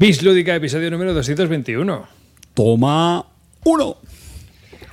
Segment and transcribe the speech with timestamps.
[0.00, 2.06] Bis Lúdica, episodio número 221.
[2.54, 3.26] Toma
[3.64, 3.98] uno.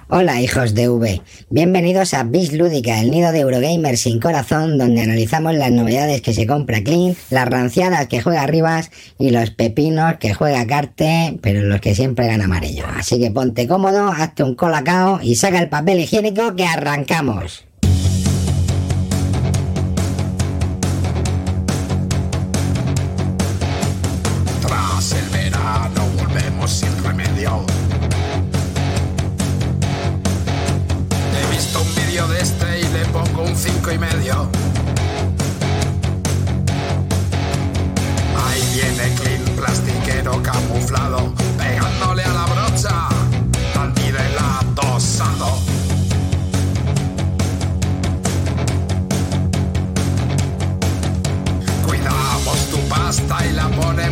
[0.10, 5.00] Hola hijos de V, bienvenidos a Bis Lúdica, el nido de Eurogamer sin corazón, donde
[5.00, 10.16] analizamos las novedades que se compra Clean, las ranciadas que juega Rivas y los pepinos
[10.20, 12.84] que juega Carte, pero los que siempre gana amarillo.
[12.94, 17.67] Así que ponte cómodo, hazte un colacao y saca el papel higiénico que arrancamos.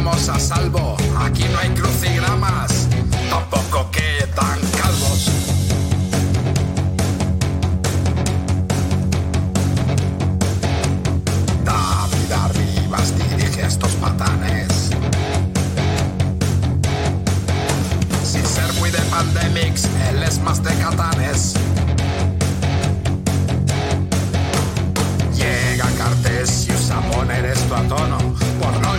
[0.05, 0.95] Ponemos a salvo.
[1.19, 2.87] Aquí no hay crucigramas,
[3.29, 5.31] tampoco quedan calvos.
[11.63, 14.67] David Arribas dirige a estos patanes.
[18.23, 21.53] Sin ser muy de pandemics, él es más de catanes.
[25.33, 28.44] Llega Cartesius a poner esto a tono.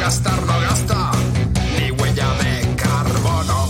[0.07, 1.11] Gastar, no gasta.
[1.77, 3.67] Ni huella de carbono.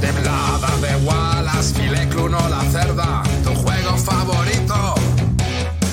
[0.00, 3.22] Temblada de Wallace, Filecluno, la cerda.
[3.44, 4.94] Tu juego favorito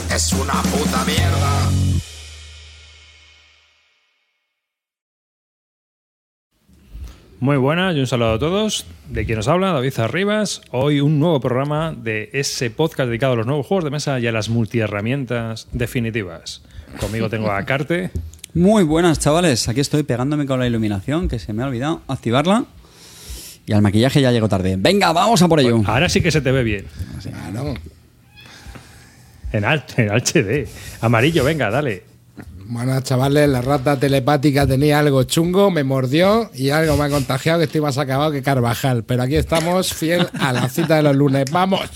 [0.09, 1.64] es una puta mierda.
[7.45, 8.87] Muy buenas y un saludo a todos.
[9.07, 10.63] De quien nos habla, David Arribas.
[10.71, 14.25] Hoy un nuevo programa de ese podcast dedicado a los nuevos juegos de mesa y
[14.25, 16.63] a las multiherramientas definitivas.
[16.99, 18.09] Conmigo tengo a Carte.
[18.55, 19.69] Muy buenas, chavales.
[19.69, 22.65] Aquí estoy pegándome con la iluminación, que se me ha olvidado activarla.
[23.67, 24.75] Y al maquillaje ya llegó tarde.
[24.79, 25.83] Venga, vamos a por ello.
[25.85, 26.85] Ahora sí que se te ve bien.
[27.21, 27.75] Claro.
[29.51, 30.67] En, en HD.
[30.99, 32.14] Amarillo, venga, dale.
[32.67, 37.59] Bueno, chavales, la rata telepática tenía algo chungo, me mordió y algo me ha contagiado
[37.59, 39.03] que estoy más acabado que Carvajal.
[39.03, 41.45] Pero aquí estamos, fiel a la cita de los lunes.
[41.51, 41.89] ¡Vamos!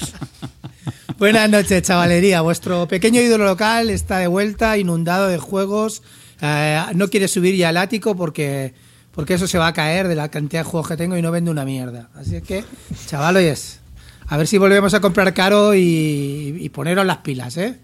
[1.17, 2.41] Buenas noches, chavalería.
[2.41, 6.03] Vuestro pequeño ídolo local está de vuelta, inundado de juegos.
[6.39, 8.75] Eh, no quiere subir ya al ático porque,
[9.11, 11.31] porque eso se va a caer de la cantidad de juegos que tengo y no
[11.31, 12.09] vende una mierda.
[12.13, 12.63] Así que,
[13.07, 13.79] chavaloyes,
[14.27, 17.79] a ver si volvemos a comprar caro y poneros las pilas, ¿eh?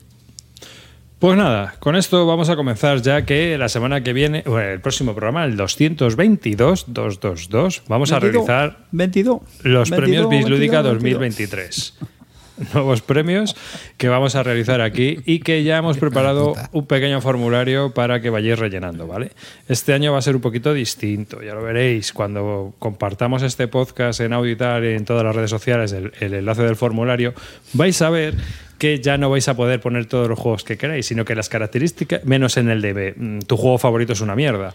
[1.19, 4.81] Pues nada, con esto vamos a comenzar ya que la semana que viene, bueno, el
[4.81, 9.41] próximo programa, el 222, 222, vamos a 22, realizar 22.
[9.63, 11.03] los 22, premios Bislúdica 22.
[11.03, 11.93] 2023.
[12.73, 13.55] Nuevos premios
[13.97, 18.29] que vamos a realizar aquí y que ya hemos preparado un pequeño formulario para que
[18.29, 19.31] vayáis rellenando, ¿vale?
[19.67, 24.21] Este año va a ser un poquito distinto, ya lo veréis cuando compartamos este podcast
[24.21, 27.33] en tal, en todas las redes sociales, el, el enlace del formulario,
[27.73, 28.35] vais a ver
[28.77, 31.49] que ya no vais a poder poner todos los juegos que queráis, sino que las
[31.49, 34.73] características, menos en el de mm, tu juego favorito es una mierda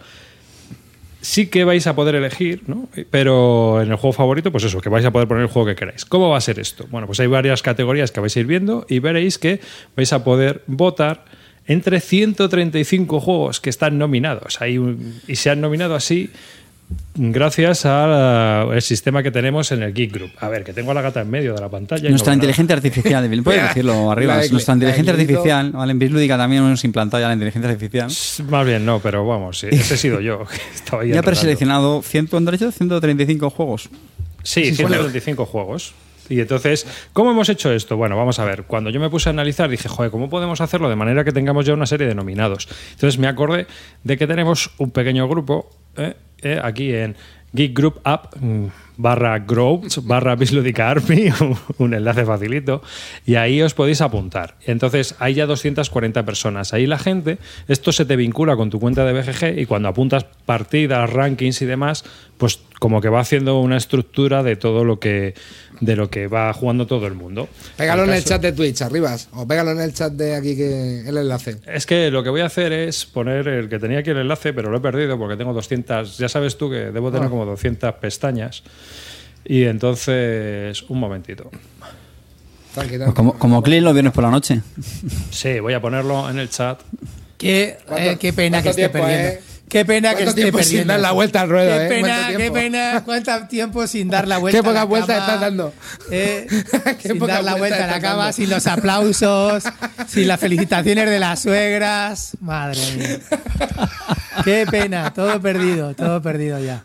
[1.21, 2.88] sí que vais a poder elegir, ¿no?
[3.11, 5.77] Pero en el juego favorito, pues eso, que vais a poder poner el juego que
[5.77, 6.05] queráis.
[6.05, 6.87] ¿Cómo va a ser esto?
[6.91, 9.61] Bueno, pues hay varias categorías que vais a ir viendo y veréis que
[9.97, 11.25] vais a poder votar
[11.67, 14.61] entre 135 juegos que están nominados.
[14.61, 14.81] Hay
[15.27, 16.31] y se han nominado así
[17.14, 20.30] gracias al sistema que tenemos en el Geek Group.
[20.40, 22.00] A ver, que tengo a la gata en medio de la pantalla.
[22.02, 22.36] y no Nuestra nada.
[22.36, 24.36] inteligencia artificial, puedes decirlo arriba.
[24.36, 25.32] La Nuestra la inteligencia Glito.
[25.32, 25.92] artificial, ¿vale?
[25.92, 28.10] en Bislúdica también hemos implantado ya la inteligencia artificial.
[28.50, 30.44] Más bien no, pero vamos, ese he sido yo.
[30.50, 31.26] que Estaba Ya ha enredando.
[31.26, 32.70] preseleccionado 100, ¿han dicho?
[32.72, 33.88] 135 juegos.
[34.42, 35.92] Sí, Sí, 135 juegos.
[36.30, 37.96] Y entonces, ¿cómo hemos hecho esto?
[37.96, 38.62] Bueno, vamos a ver.
[38.62, 41.66] Cuando yo me puse a analizar, dije, joder, ¿cómo podemos hacerlo de manera que tengamos
[41.66, 42.68] ya una serie de nominados?
[42.92, 43.66] Entonces me acordé
[44.04, 47.16] de que tenemos un pequeño grupo eh, eh, aquí en
[47.52, 52.82] Geek Group App mm, barra Groups barra Army, un, un enlace facilito,
[53.26, 54.56] y ahí os podéis apuntar.
[54.66, 56.72] Entonces, hay ya 240 personas.
[56.72, 60.25] Ahí la gente, esto se te vincula con tu cuenta de BGG y cuando apuntas
[60.46, 62.05] partidas, rankings y demás,
[62.38, 65.34] pues como que va haciendo una estructura de todo lo que
[65.81, 67.49] de lo que va jugando todo el mundo.
[67.77, 69.29] Pégalo en el caso- chat de Twitch, arribas.
[69.32, 71.56] O pégalo en el chat de aquí, que el enlace.
[71.67, 74.53] Es que lo que voy a hacer es poner el que tenía aquí el enlace,
[74.53, 76.19] pero lo he perdido porque tengo 200.
[76.19, 77.31] Ya sabes tú que debo tener Ah.
[77.31, 78.62] como 200 pestañas.
[79.44, 81.50] Y entonces, un momentito.
[82.75, 83.15] Tranqui, Pues tranqui.
[83.17, 84.61] como, como Clint los viernes por la noche.
[85.31, 86.81] Sí, voy a ponerlo en el chat.
[87.38, 89.29] Qué, eh, ¿Cuánto- qué pena que esté perdiendo.
[89.29, 89.41] eh?
[89.70, 91.88] Qué pena que ¿Cuánto esté tiempo sin dar la vuelta al ruedo, Qué eh?
[91.88, 93.02] pena, ¿Cuánto qué pena.
[93.05, 94.56] ¿Cuánto tiempo sin dar la vuelta?
[94.56, 95.26] Qué a poca la vuelta cama?
[95.26, 95.75] estás dando.
[96.11, 96.46] Eh,
[97.00, 98.32] Qué sin poca dar la vuelta a la cama, dando.
[98.32, 99.62] sin los aplausos,
[100.08, 102.37] sin las felicitaciones de las suegras.
[102.40, 103.20] Madre mía.
[104.44, 106.82] Qué pena, todo perdido, todo perdido ya.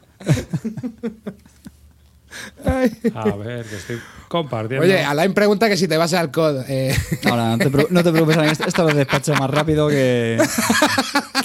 [3.16, 4.86] A ver, que estoy compartiendo.
[4.86, 6.64] Oye, Alain pregunta que si te vas al COD.
[6.68, 6.96] eh,
[7.30, 10.38] Ahora, no te, no te preocupes, Alain, esto lo despacho más rápido que,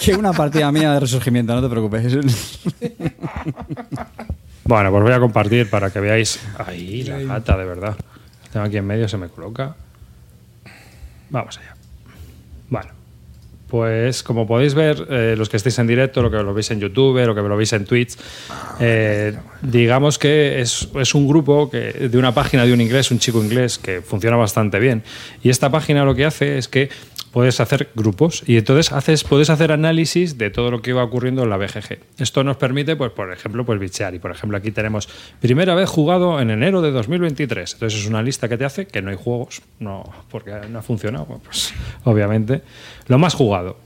[0.04, 2.12] que una partida mía de resurgimiento, no te preocupes.
[4.64, 6.38] Bueno, pues voy a compartir para que veáis.
[6.58, 7.96] Ahí, la gata, de verdad.
[8.52, 9.75] Tengo aquí en medio, se me coloca.
[11.31, 11.75] Vamos allá.
[13.70, 16.81] Pues como podéis ver, eh, los que estéis en directo, lo que lo veis en
[16.81, 18.17] YouTube, lo que lo veis en Twitch,
[18.81, 23.20] eh, digamos que es, es un grupo que, de una página de un inglés, un
[23.20, 25.05] chico inglés, que funciona bastante bien.
[25.44, 26.90] Y esta página lo que hace es que
[27.32, 31.42] puedes hacer grupos y entonces haces, puedes hacer análisis de todo lo que va ocurriendo
[31.42, 31.98] en la BGG.
[32.18, 34.14] Esto nos permite, pues, por ejemplo, pues bichear.
[34.14, 35.08] Y por ejemplo, aquí tenemos
[35.40, 37.74] primera vez jugado en enero de 2023.
[37.74, 40.82] Entonces es una lista que te hace que no hay juegos, no, porque no ha
[40.82, 41.72] funcionado, pues
[42.04, 42.62] obviamente.
[43.06, 43.76] Lo más jugado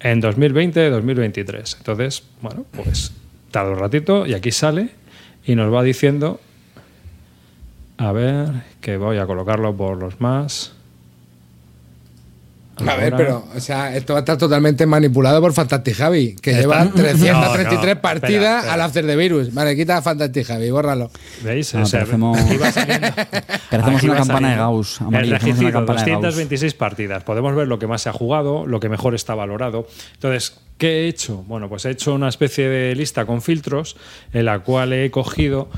[0.00, 1.78] en 2020-2023.
[1.78, 3.12] Entonces, bueno, pues
[3.50, 4.90] tarda un ratito y aquí sale
[5.46, 6.40] y nos va diciendo,
[7.96, 8.48] a ver,
[8.80, 10.75] que voy a colocarlo por los más.
[12.84, 16.50] A ver, pero, o sea, esto va a estar totalmente manipulado por Fantastic Javi, que
[16.50, 17.22] Está- lleva 333
[17.94, 18.72] No, no, partidas espera, espera.
[18.74, 19.54] al After the Virus.
[19.54, 21.10] Vale, quita a Fantastic Javi, bórralo.
[21.42, 21.74] ¿Veis?
[21.74, 23.06] Ah, parecemos- aquí va saliendo.
[23.70, 24.56] Parecemos Aquí una va campana de.
[24.56, 26.22] Gauss, El amarillo, parecemos registro, campana de Gauss.
[26.22, 27.24] 226 partidas.
[27.24, 29.86] Podemos ver lo que más se ha jugado, lo que mejor está valorado.
[30.14, 31.44] Entonces, ¿qué he hecho?
[31.48, 33.96] Bueno, pues he hecho una especie de lista con filtros
[34.32, 35.68] en la cual he cogido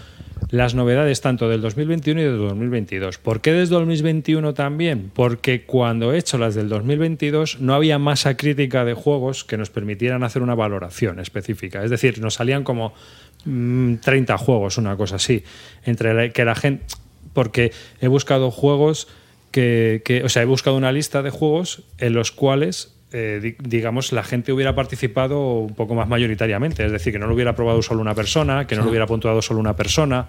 [0.51, 3.19] las novedades tanto del 2021 y del 2022.
[3.19, 5.11] ¿Por qué desde 2021 también?
[5.15, 9.71] Porque cuando he hecho las del 2022 no había masa crítica de juegos que nos
[9.71, 11.85] permitieran hacer una valoración específica.
[11.85, 12.95] Es decir, nos salían como
[13.45, 15.45] mm, 30 juegos, una cosa así.
[15.85, 16.85] Entre que la gente.
[17.35, 19.07] Porque he buscado juegos
[19.51, 22.95] que, que- O sea, he buscado una lista de juegos en los cuales.
[23.13, 27.27] Eh, di- digamos, la gente hubiera participado un poco más mayoritariamente, es decir, que no
[27.27, 30.29] lo hubiera probado solo una persona, que no lo hubiera puntuado solo una persona.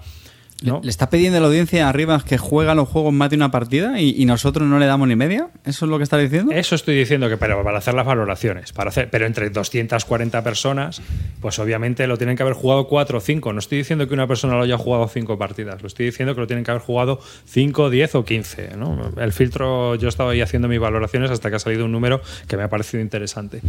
[0.62, 0.82] ¿Le, ¿no?
[0.84, 4.00] le está pidiendo a la audiencia arriba que juega los juegos más de una partida
[4.00, 5.50] y, y nosotros no le damos ni media?
[5.66, 6.52] ¿Eso es lo que está diciendo?
[6.52, 11.02] Eso estoy diciendo que para, para hacer las valoraciones, para hacer, pero entre 240 personas,
[11.42, 13.54] pues obviamente lo tienen que haber jugado 4 o 5.
[13.54, 16.42] No estoy diciendo que una persona lo haya jugado 5 partidas, lo estoy diciendo que
[16.42, 18.78] lo tienen que haber jugado 5, 10 o 15.
[18.78, 19.12] ¿no?
[19.18, 22.58] El filtro, yo estaba ahí haciendo mis valoraciones hasta que ha salido un número que
[22.58, 23.62] me ha parecido interesante.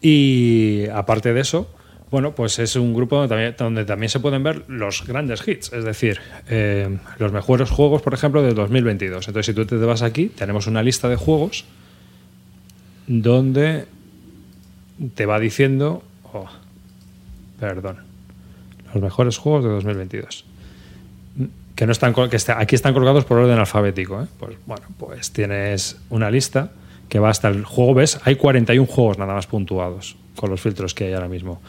[0.00, 1.68] Y aparte de eso,
[2.10, 5.72] bueno, pues es un grupo donde también, donde también se pueden ver los grandes hits,
[5.72, 9.26] es decir, eh, los mejores juegos, por ejemplo, del 2022.
[9.26, 11.64] Entonces, si tú te vas aquí, tenemos una lista de juegos
[13.08, 13.86] donde
[15.14, 16.48] te va diciendo, oh,
[17.58, 17.98] perdón,
[18.94, 20.44] los mejores juegos de 2022.
[21.74, 22.14] Que no están
[22.56, 24.22] aquí están colgados por orden alfabético.
[24.22, 24.26] ¿eh?
[24.38, 26.70] Pues bueno, pues tienes una lista
[27.08, 30.94] que va hasta el juego, ves, hay 41 juegos nada más puntuados con los filtros
[30.94, 31.60] que hay ahora mismo.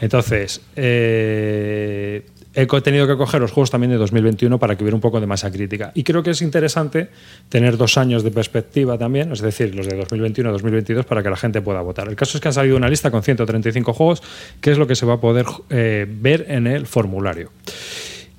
[0.00, 2.24] Entonces, eh,
[2.54, 5.26] he tenido que coger los juegos también de 2021 para que hubiera un poco de
[5.26, 5.92] masa crítica.
[5.94, 7.08] Y creo que es interesante
[7.48, 11.36] tener dos años de perspectiva también, es decir, los de 2021 2022, para que la
[11.36, 12.08] gente pueda votar.
[12.08, 14.22] El caso es que ha salido una lista con 135 juegos,
[14.60, 17.50] que es lo que se va a poder eh, ver en el formulario.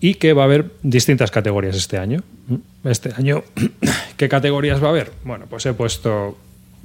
[0.02, 2.24] Y que va a haber distintas categorías este año.
[2.84, 3.44] Este año,
[4.18, 5.12] ¿qué categorías va a haber?
[5.24, 6.38] Bueno, pues he puesto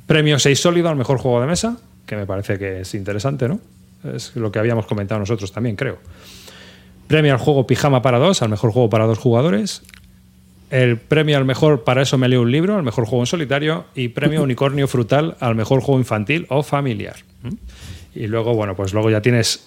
[0.07, 3.61] premio 6 sólido al mejor juego de mesa, que me parece que es interesante, ¿no?
[4.05, 5.99] Es lo que habíamos comentado nosotros también, creo.
[7.07, 9.83] Premio al juego Pijama para dos, al mejor juego para dos jugadores.
[10.71, 13.85] El premio al mejor Para eso me leo un libro, al mejor juego en solitario.
[13.95, 17.17] Y premio Unicornio Frutal al mejor juego infantil o familiar.
[17.43, 17.55] ¿Mm?
[18.17, 19.67] Y luego, bueno, pues luego ya tienes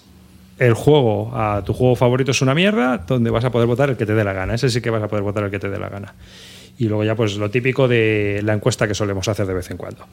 [0.58, 3.96] el juego, a tu juego favorito es una mierda, donde vas a poder votar el
[3.96, 4.54] que te dé la gana.
[4.54, 6.14] Ese sí que vas a poder votar el que te dé la gana.
[6.78, 9.76] Y luego ya pues lo típico de la encuesta que solemos hacer de vez en
[9.76, 10.06] cuando.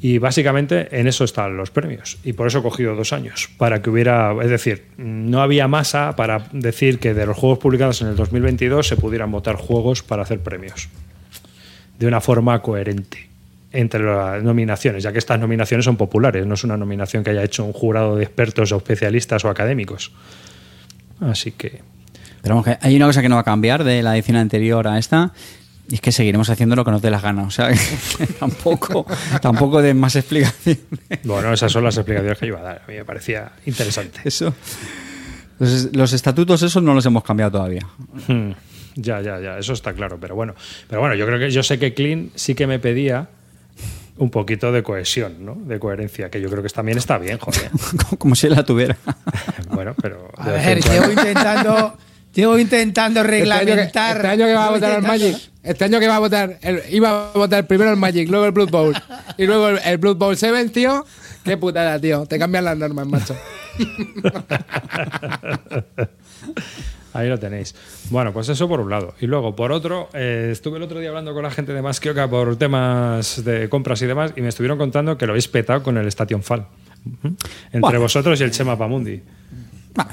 [0.00, 2.18] Y básicamente en eso están los premios.
[2.22, 3.48] Y por eso he cogido dos años.
[3.56, 8.02] Para que hubiera, es decir, no había masa para decir que de los juegos publicados
[8.02, 10.90] en el 2022 se pudieran votar juegos para hacer premios.
[11.98, 13.31] De una forma coherente
[13.72, 17.42] entre las nominaciones, ya que estas nominaciones son populares, no es una nominación que haya
[17.42, 20.12] hecho un jurado de expertos o especialistas o académicos.
[21.20, 21.80] Así que
[22.42, 24.86] Pero vamos, que hay una cosa que no va a cambiar de la edición anterior
[24.88, 25.32] a esta.
[25.88, 27.46] Y es que seguiremos haciendo lo que nos dé las ganas.
[27.46, 27.68] O sea,
[28.18, 29.06] que tampoco,
[29.40, 30.80] tampoco de más explicaciones.
[31.24, 32.82] Bueno, esas son las explicaciones que yo iba a dar.
[32.84, 34.20] A mí me parecía interesante.
[34.24, 34.54] Eso.
[35.58, 37.86] Los, los estatutos esos no los hemos cambiado todavía.
[38.26, 38.52] Hmm,
[38.96, 40.18] Ya, ya, ya, eso está claro.
[40.20, 40.54] Pero bueno,
[40.88, 43.28] pero bueno, yo creo que yo sé que Clean sí que me pedía
[44.18, 45.54] un poquito de cohesión, ¿no?
[45.54, 47.70] De coherencia, que yo creo que también está bien, joder.
[48.18, 48.96] Como si la tuviera.
[49.70, 50.30] bueno, pero...
[50.36, 51.96] A ver, llevo intentando,
[52.34, 54.16] llevo intentando Este año, que, reglamentar.
[54.16, 55.36] este año que va a votar el Magic.
[55.62, 56.58] Este año que va a votar.
[56.62, 58.94] el- iba a votar primero el Magic, luego el Blood Bowl.
[59.38, 61.04] Y luego el, el Blood Bowl 7, tío.
[61.44, 62.26] Qué putada, tío.
[62.26, 63.36] Te cambian las normas, macho.
[67.14, 67.74] Ahí lo tenéis.
[68.10, 69.14] Bueno, pues eso por un lado.
[69.20, 72.28] Y luego, por otro, eh, estuve el otro día hablando con la gente de Maskioka
[72.28, 75.98] por temas de compras y demás, y me estuvieron contando que lo habéis petado con
[75.98, 76.66] el Station Fall.
[77.24, 78.00] Entre Bueno.
[78.00, 79.20] vosotros y el Chema Pamundi.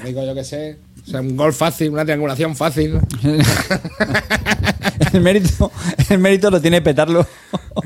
[0.04, 0.76] Digo, yo qué sé.
[1.06, 3.00] O sea, un gol fácil, una triangulación fácil.
[5.12, 5.72] el, mérito,
[6.10, 7.26] el mérito lo tiene petarlo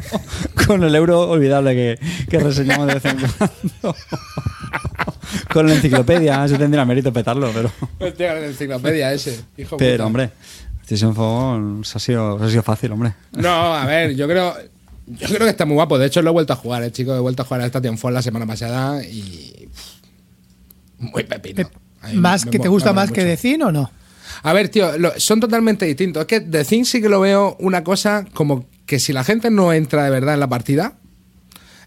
[0.66, 3.96] con el euro olvidable que, que reseñamos de vez en cuando.
[5.52, 7.70] Con la enciclopedia, eso tendría mérito petarlo, pero.
[7.98, 9.40] Hostia, la enciclopedia ese.
[9.56, 10.06] Hijo Pero, puta.
[10.06, 10.30] hombre,
[10.82, 13.14] Station Fall se ha sido, se ha sido fácil, hombre.
[13.32, 14.54] No, a ver, yo creo.
[15.06, 15.98] Yo creo que está muy guapo.
[15.98, 17.14] De hecho, lo he vuelto a jugar, eh, chico.
[17.14, 19.68] He vuelto a jugar a Station Fall la semana pasada y.
[20.98, 21.68] Muy pepino.
[22.00, 23.90] A mí ¿Más me que te gusta más que de Cine o no?
[24.42, 26.22] A ver, tío, lo- son totalmente distintos.
[26.22, 29.50] Es que The Thing sí que lo veo una cosa como que si la gente
[29.50, 30.94] no entra de verdad en la partida,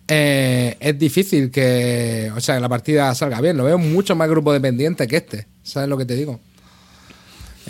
[0.07, 3.57] eh, es difícil que, o sea, la partida salga bien.
[3.57, 5.47] Lo veo mucho más grupo dependiente que este.
[5.63, 6.39] ¿Sabes lo que te digo?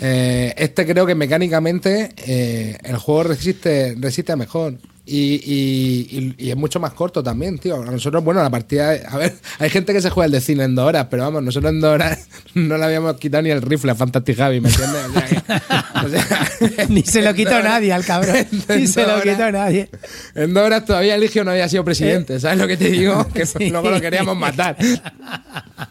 [0.00, 4.78] Eh, este creo que mecánicamente eh, el juego resiste, resiste mejor.
[5.10, 7.80] Y, y- es mucho más corto también, tío.
[7.82, 8.90] A nosotros, bueno, la partida.
[9.08, 11.42] A ver, hay gente que se juega el de cine en dos horas, pero vamos,
[11.42, 14.68] nosotros en dos horas no le habíamos quitado ni el rifle a Fantastic Javi, ¿me
[14.68, 15.00] entiendes?
[15.06, 15.36] O sea, que-
[16.06, 18.36] o sea, Ni se lo quitó nadie al cabrón.
[18.68, 19.88] Ni se lo horas- quitó nadie.
[20.34, 23.26] En dos horas todavía Eligio no había sido presidente, ¿sabes lo que te digo?
[23.32, 23.46] Que Eh.
[23.46, 23.70] Sí.
[23.70, 24.76] luego lo queríamos matar.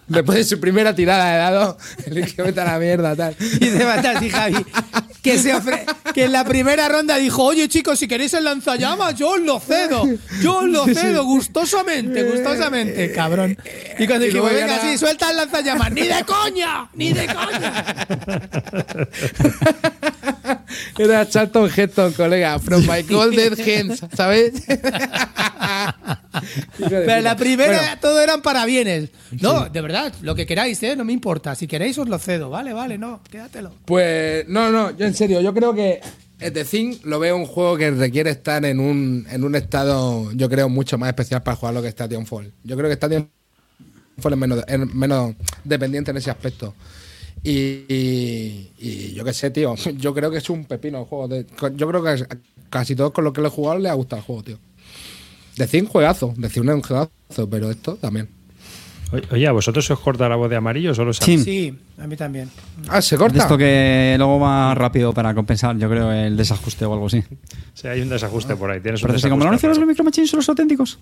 [0.08, 3.36] Después de su primera tirada de dado, Eligio vete a la mierda, tal.
[3.40, 4.58] Y de Fantasy Javi.
[5.22, 5.84] Que, se ofre-
[6.18, 9.60] que en la primera ronda dijo, oye chicos, si queréis el lanzallamas, yo os lo
[9.60, 10.04] cedo.
[10.42, 13.56] Yo os lo cedo, gustosamente, gustosamente, cabrón.
[14.00, 14.82] Y cuando dijimos, ya venga, nada.
[14.82, 15.92] sí, suelta el lanzallamas.
[15.92, 16.90] ¡Ni de coña!
[16.96, 18.08] ¡Ni de coña!
[20.98, 24.54] Era Charlton Heston, colega, from my golden hands, ¿sabes?
[26.78, 29.10] Pero la primera Bueno, todo eran parabienes.
[29.42, 30.96] No, de verdad, lo que queráis, ¿eh?
[30.96, 31.56] No me importa.
[31.56, 32.50] Si queréis os lo cedo.
[32.50, 33.74] Vale, vale, no, quédatelo.
[33.86, 36.02] Pues no, no, yo en serio, yo creo que
[36.40, 40.50] The Thing lo veo un juego que requiere estar en un, en un estado, yo
[40.50, 42.54] creo, mucho más especial para jugarlo que Station Fall.
[42.64, 43.30] Yo creo que Station
[44.20, 46.76] Fall es menos, es menos dependiente en ese aspecto.
[47.44, 47.52] Y,
[47.88, 51.28] y- y yo qué sé, tío, yo creo que es un pepino el juego.
[51.28, 52.26] de- yo creo que
[52.70, 54.60] casi todos con los que lo he jugado les ha gustado el juego, tío.
[55.56, 56.34] The Thing, juegazo.
[56.42, 58.30] Es un juegazo, pero esto también.
[59.32, 61.38] Oye, ¿a vosotros se os corta la voz de amarillo o solo se Sí.
[61.40, 62.50] Sí, a mí también.
[62.90, 63.40] Ah, se corta.
[63.40, 67.24] esto que luego va rápido para compensar, yo creo, el desajuste o algo así.
[67.74, 68.82] Sí, hay un desajuste por ahí.
[68.82, 71.00] Tienes un Parece que como no hicieron los micromachines son los auténticos.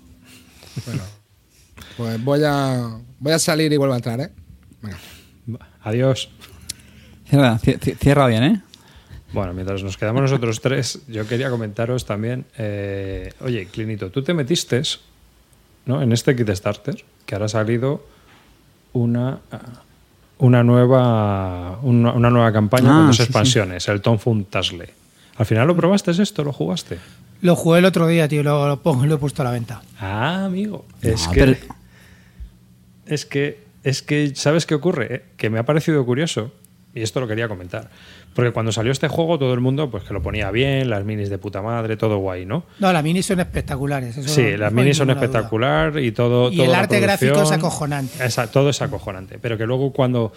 [1.98, 4.30] Pues voy a, voy a salir y vuelvo a entrar, ¿eh?
[4.82, 4.98] Venga.
[5.86, 6.30] Adiós.
[7.30, 8.62] Cierra, ci- ci- cierra bien, ¿eh?
[9.34, 12.46] Bueno, mientras nos quedamos nosotros tres, yo quería comentaros también.
[12.58, 14.82] eh, oye, Clinito, tú te metiste
[15.86, 16.02] ¿no?
[16.02, 18.06] en este kit starter que ahora ha salido
[18.94, 19.60] una, ah,
[20.40, 23.28] una, nueva, una, una nueva campaña Ah, con dos sí, sí.
[23.28, 24.90] expansiones, el Tom Fun Tasle.
[25.38, 26.44] ¿Al final lo probaste esto?
[26.44, 26.98] ¿Lo jugaste?
[27.42, 29.52] Lo jugué el otro día, tío, lo, lo pongo y lo he puesto a la
[29.52, 29.82] venta.
[30.00, 30.86] Ah, amigo.
[31.02, 31.40] Es No, que.
[31.40, 31.56] pero-
[33.06, 33.65] Es que.
[33.86, 35.08] Es que, ¿sabes qué ocurre?
[35.16, 36.52] Eh, Que me ha parecido curioso,
[36.94, 37.90] y esto lo quería comentar.
[38.34, 41.30] Porque cuando salió este juego, todo el mundo, pues que lo ponía bien, las minis
[41.30, 42.66] de puta madre, todo guay, ¿no?
[42.80, 44.18] No, las minis son espectaculares.
[44.18, 45.16] eso Sí, no- las minis son duda.
[45.22, 46.52] espectacular y todo.
[46.52, 48.26] Y el arte gráfico es acojonante.
[48.26, 49.40] Esa- todo es acojonante.
[49.40, 50.34] Pero que luego cuando,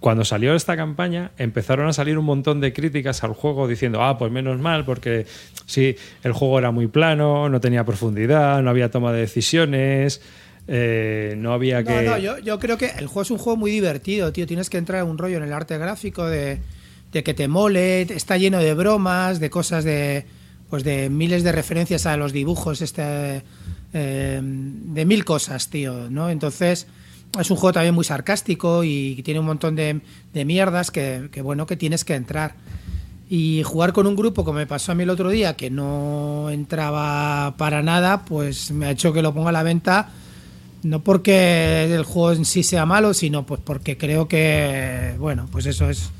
[0.00, 4.18] cuando salió esta campaña empezaron a salir un montón de críticas al juego diciendo, ah,
[4.18, 5.26] pues menos mal, porque
[5.66, 10.20] sí, el juego era muy plano, no tenía profundidad, no había toma de decisiones,
[10.68, 12.02] eh, no había No, que.
[12.02, 14.46] no, yo, yo creo que el juego es un juego muy divertido, tío.
[14.46, 16.58] Tienes que entrar en un rollo en el arte gráfico de,
[17.12, 20.24] de que te mole, está lleno de bromas, de cosas de.
[20.70, 23.42] Pues de miles de referencias a los dibujos, este.
[23.92, 26.30] eh, de mil cosas, tío, ¿no?
[26.30, 26.86] Entonces.
[27.40, 30.00] Es un juego también muy sarcástico y tiene un montón de,
[30.32, 32.54] de mierdas que, que, bueno, que tienes que entrar.
[33.28, 36.48] Y jugar con un grupo, como me pasó a mí el otro día, que no
[36.50, 40.08] entraba para nada, pues me ha hecho que lo ponga a la venta
[40.86, 45.66] no porque el juego en sí sea malo, sino pues porque creo que, bueno, pues
[45.66, 46.10] eso es.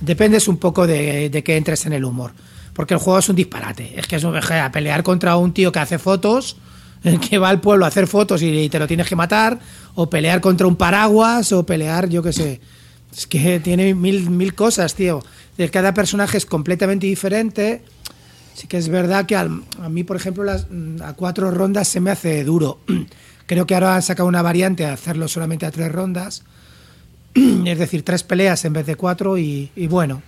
[0.00, 2.32] Dependes un poco de, de que entres en el humor.
[2.74, 3.98] Porque el juego es un disparate.
[3.98, 6.56] Es que es un a pelear contra un tío que hace fotos,
[7.30, 9.58] que va al pueblo a hacer fotos y te lo tienes que matar,
[9.94, 12.60] o pelear contra un paraguas, o pelear, yo qué sé.
[13.16, 15.22] Es que tiene mil, mil cosas, tío.
[15.70, 17.82] Cada personaje es completamente diferente.
[18.54, 19.48] Sí que es verdad que a
[19.88, 22.80] mí, por ejemplo, a cuatro rondas se me hace duro.
[23.46, 26.44] Creo que ahora han sacado una variante de hacerlo solamente a tres rondas.
[27.34, 30.22] Es decir, tres peleas en vez de cuatro y, bueno.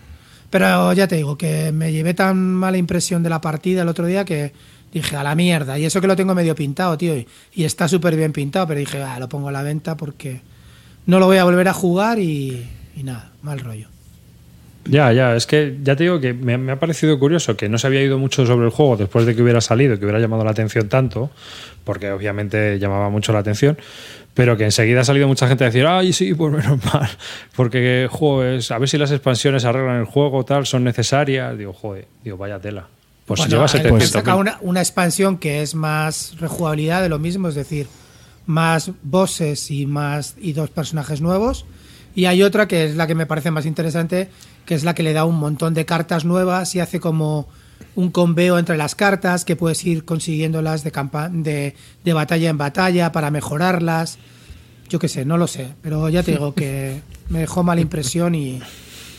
[0.51, 4.07] Pero ya te digo que me llevé tan mala impresión de la partida el otro
[4.07, 4.53] día que
[4.93, 5.79] dije, a la mierda.
[5.79, 7.17] Y eso que lo tengo medio pintado, tío.
[7.17, 10.41] Y, y está súper bien pintado, pero dije, ah, lo pongo a la venta porque
[11.07, 12.65] no lo voy a volver a jugar y,
[12.97, 13.94] y nada, mal rollo.
[14.87, 17.79] Ya, ya, es que ya te digo que me, me ha parecido curioso que no
[17.79, 20.45] se había ido mucho sobre el juego después de que hubiera salido, que hubiera llamado
[20.45, 21.31] la atención tanto,
[21.85, 23.79] porque obviamente llamaba mucho la atención,
[24.35, 27.09] pero que enseguida ha salido mucha gente a decir, ay, sí, pues menos mal,
[27.57, 31.57] porque, joder, a ver si las expansiones arreglan el juego, tal, son necesarias.
[31.57, 32.87] Digo, joder, digo, vaya tela.
[33.25, 37.09] Pues Bueno, lleva han- 700 han sacado una, una expansión que es más rejugabilidad de
[37.09, 37.87] lo mismo, es decir,
[38.45, 41.65] más bosses y más y dos personajes nuevos.
[42.15, 44.29] Y hay otra que es la que me parece más interesante,
[44.67, 47.49] que es la que le da un montón de cartas nuevas y hace como
[47.97, 50.93] un conveo entre las cartas que puedes ir consiguiéndolas de,
[51.33, 54.19] de, de batalla en batalla para mejorarlas.
[54.89, 58.35] Yo qué sé, no lo sé, pero ya te digo que me dejó mala impresión
[58.35, 58.61] y,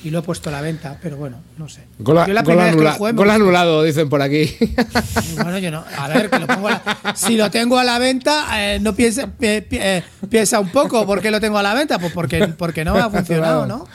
[0.05, 1.81] y lo he puesto a la venta, pero bueno, no sé.
[1.99, 4.49] Gol, Yo la gol primera vez que lo anula- jugué gol anulado, dicen por aquí.
[5.35, 5.83] Bueno, yo no.
[5.97, 6.71] A ver, que lo pongo a
[7.03, 10.69] la- si lo tengo a la venta, eh, no piensa, pi- pi- eh, piensa un
[10.69, 11.99] poco por qué lo tengo a la venta.
[11.99, 13.87] Pues porque, porque no me ha funcionado, ¿no?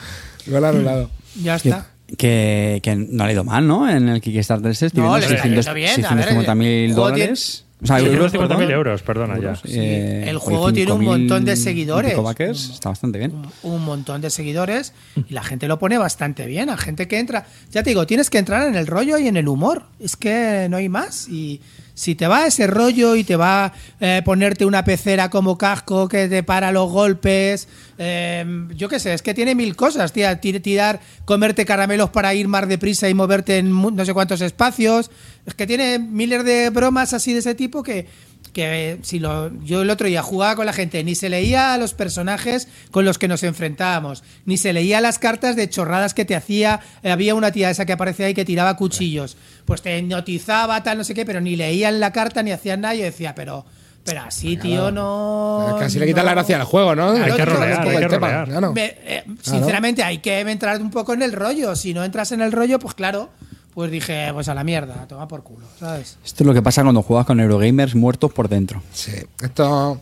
[0.47, 1.09] gol anulado.
[1.41, 1.87] Ya está.
[2.17, 3.89] Que, que no le ha ido mal, ¿no?
[3.89, 7.21] En el Kickstarter estoy No, le 600 yendo bien, a ver, 650.000 el juego tiene-
[7.27, 7.65] dólares.
[7.83, 8.71] O sea, euros, 150.000 perdón.
[8.71, 9.53] euros, perdona ya.
[9.65, 12.15] Eh, el hoy juego tiene un 5.000 montón de seguidores.
[12.21, 13.33] backers, está bastante bien.
[13.63, 14.93] un montón de seguidores
[15.27, 16.69] y la gente lo pone bastante bien.
[16.69, 19.35] A gente que entra, ya te digo, tienes que entrar en el rollo y en
[19.37, 19.83] el humor.
[19.99, 21.27] Es que no hay más.
[21.27, 21.61] Y
[21.93, 26.07] si te va ese rollo y te va a eh, ponerte una pecera como casco
[26.07, 28.45] que te para los golpes, eh,
[28.75, 30.39] yo qué sé, es que tiene mil cosas, tía.
[30.39, 34.41] Tir- Tirar, comerte caramelos para ir más deprisa y moverte en mu- no sé cuántos
[34.41, 35.09] espacios.
[35.45, 38.07] Es que tiene miles de bromas así de ese tipo que
[38.53, 41.77] que si lo, yo el otro día jugaba con la gente, ni se leía a
[41.77, 46.25] los personajes con los que nos enfrentábamos, ni se leía las cartas de chorradas que
[46.25, 46.81] te hacía.
[47.01, 50.97] eh, había una tía esa que aparecía ahí que tiraba cuchillos, pues te hipnotizaba, tal,
[50.97, 52.93] no sé qué, pero ni leían la carta ni hacían nada.
[52.95, 53.65] Yo decía, pero,
[54.03, 55.77] pero así, tío, no.
[55.79, 56.25] Casi le quita no".
[56.25, 57.13] la gracia al juego, ¿no?
[57.13, 58.47] Claro, Hay que poco hay que tema, rolear.
[58.49, 58.73] claro.
[58.73, 61.73] me- eh, sinceramente, hay que entrar un poco en el rollo.
[61.77, 63.29] Si no entras en el rollo, pues claro,
[63.73, 66.17] pues dije, pues a la mierda, toma por culo, ¿sabes?
[66.25, 68.81] Esto es lo que pasa cuando juegas con Eurogamers muertos por dentro.
[68.93, 69.99] Sí, esto.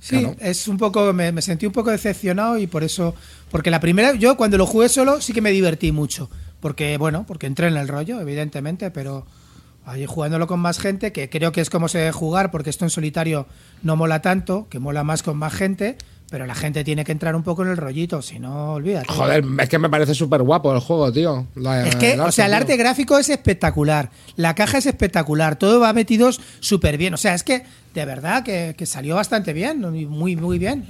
[0.00, 0.36] Sí, Claro.
[0.40, 3.14] es un poco, me, me sentí un poco decepcionado y por eso,
[3.50, 6.28] porque la primera, yo cuando lo jugué solo sí que me divertí mucho,
[6.60, 9.24] porque bueno, porque entré en el rollo, evidentemente, pero
[9.86, 12.84] ahí jugándolo con más gente, que creo que es como se debe jugar, porque esto
[12.84, 13.46] en solitario
[13.82, 15.96] no mola tanto, que mola más con más gente,
[16.30, 19.06] pero la gente tiene que entrar un poco en el rollito, si no, olvídate.
[19.12, 21.46] Joder, es que me parece súper guapo el juego, tío.
[21.54, 22.56] La- Es que, o sea, el tío.
[22.58, 27.14] arte gráfico es espectacular, la caja es espectacular, todo va metido súper bien.
[27.14, 27.62] O sea, es que
[27.94, 30.84] de verdad que, que salió bastante bien, muy, muy bien.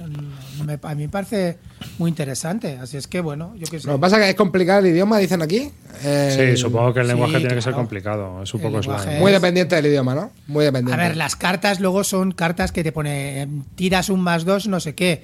[0.65, 1.57] Me- a mí me parece
[1.99, 2.79] muy interesante.
[2.81, 3.87] Así es que, bueno, yo qué sé.
[3.87, 5.69] Lo que pasa es que es complicado el idioma, dicen aquí.
[6.03, 8.41] Eh, Sí, supongo que el sí, lenguaje tiene que ser complicado.
[8.41, 9.19] Es un El poco slang.
[9.19, 10.31] Muy dependiente del idioma, ¿no?
[10.47, 11.01] Muy A dependiente.
[11.03, 14.95] ver, las cartas luego son cartas que te pone tiras un más dos, no sé
[14.95, 15.23] qué.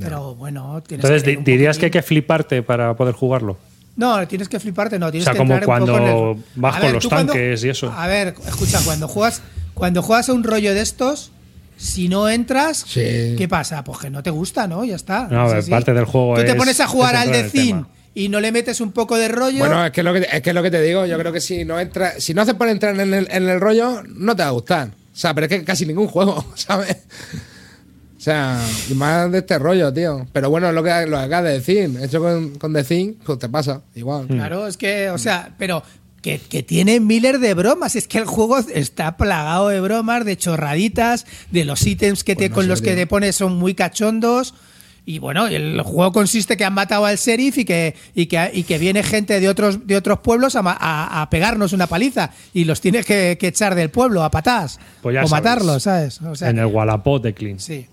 [0.00, 3.58] Pero bueno, tienes Entonces, que un dirías que hay que fliparte para poder jugarlo.
[3.96, 5.06] No, tienes que fliparte, no.
[5.06, 6.04] O Tienes sea, que como un poco cuando en
[6.38, 7.90] el- vas A con los cuando- tanques y eso.
[7.90, 9.42] A ver, escucha, cuando juegas,
[9.76, 11.30] cuando juegas a un rollo de estos,
[11.76, 13.34] si no entras, Sí.
[13.36, 13.84] ¿qué pasa?
[13.84, 14.84] Pues que no te gusta, ¿no?
[14.84, 15.28] Ya está.
[15.28, 17.86] No, a Es parte del juego Tú te es- pones a jugar al de Zin
[18.14, 19.58] y no le metes un poco de rollo.
[19.58, 21.40] Bueno, es que, lo que, es que es lo que te digo, yo creo que
[21.42, 24.42] si no entra, si no haces por entrar en el, en el rollo, no te
[24.42, 24.88] va a gustar.
[24.88, 26.96] O sea, pero es que casi ningún juego, ¿sabes?
[28.16, 28.58] O sea,
[28.90, 30.26] y más de este rollo, tío.
[30.32, 31.90] Pero bueno, es lo que, lo acabas de decir.
[32.02, 34.26] Hecho con, con The Thing, pues te pasa, igual.
[34.26, 35.82] Claro, es que, o sea, pero
[36.26, 37.94] que, que tiene miles de bromas.
[37.94, 42.48] Es que el juego está plagado de bromas, de chorraditas, de los ítems que te,
[42.48, 44.54] Pues no con los que te pones son muy cachondos.
[45.04, 48.64] Y bueno, el juego consiste que han matado al sheriff y que, y que, y
[48.64, 52.32] que viene gente de otros, de otros pueblos a, a- a pegarnos una paliza.
[52.52, 54.80] Y los tienes que, que echar del pueblo a patás.
[55.02, 55.30] Pues o sabes.
[55.30, 56.20] matarlos, ¿sabes?
[56.22, 57.60] O sea, en el Wallapop de Clean.
[57.60, 57.86] Sí.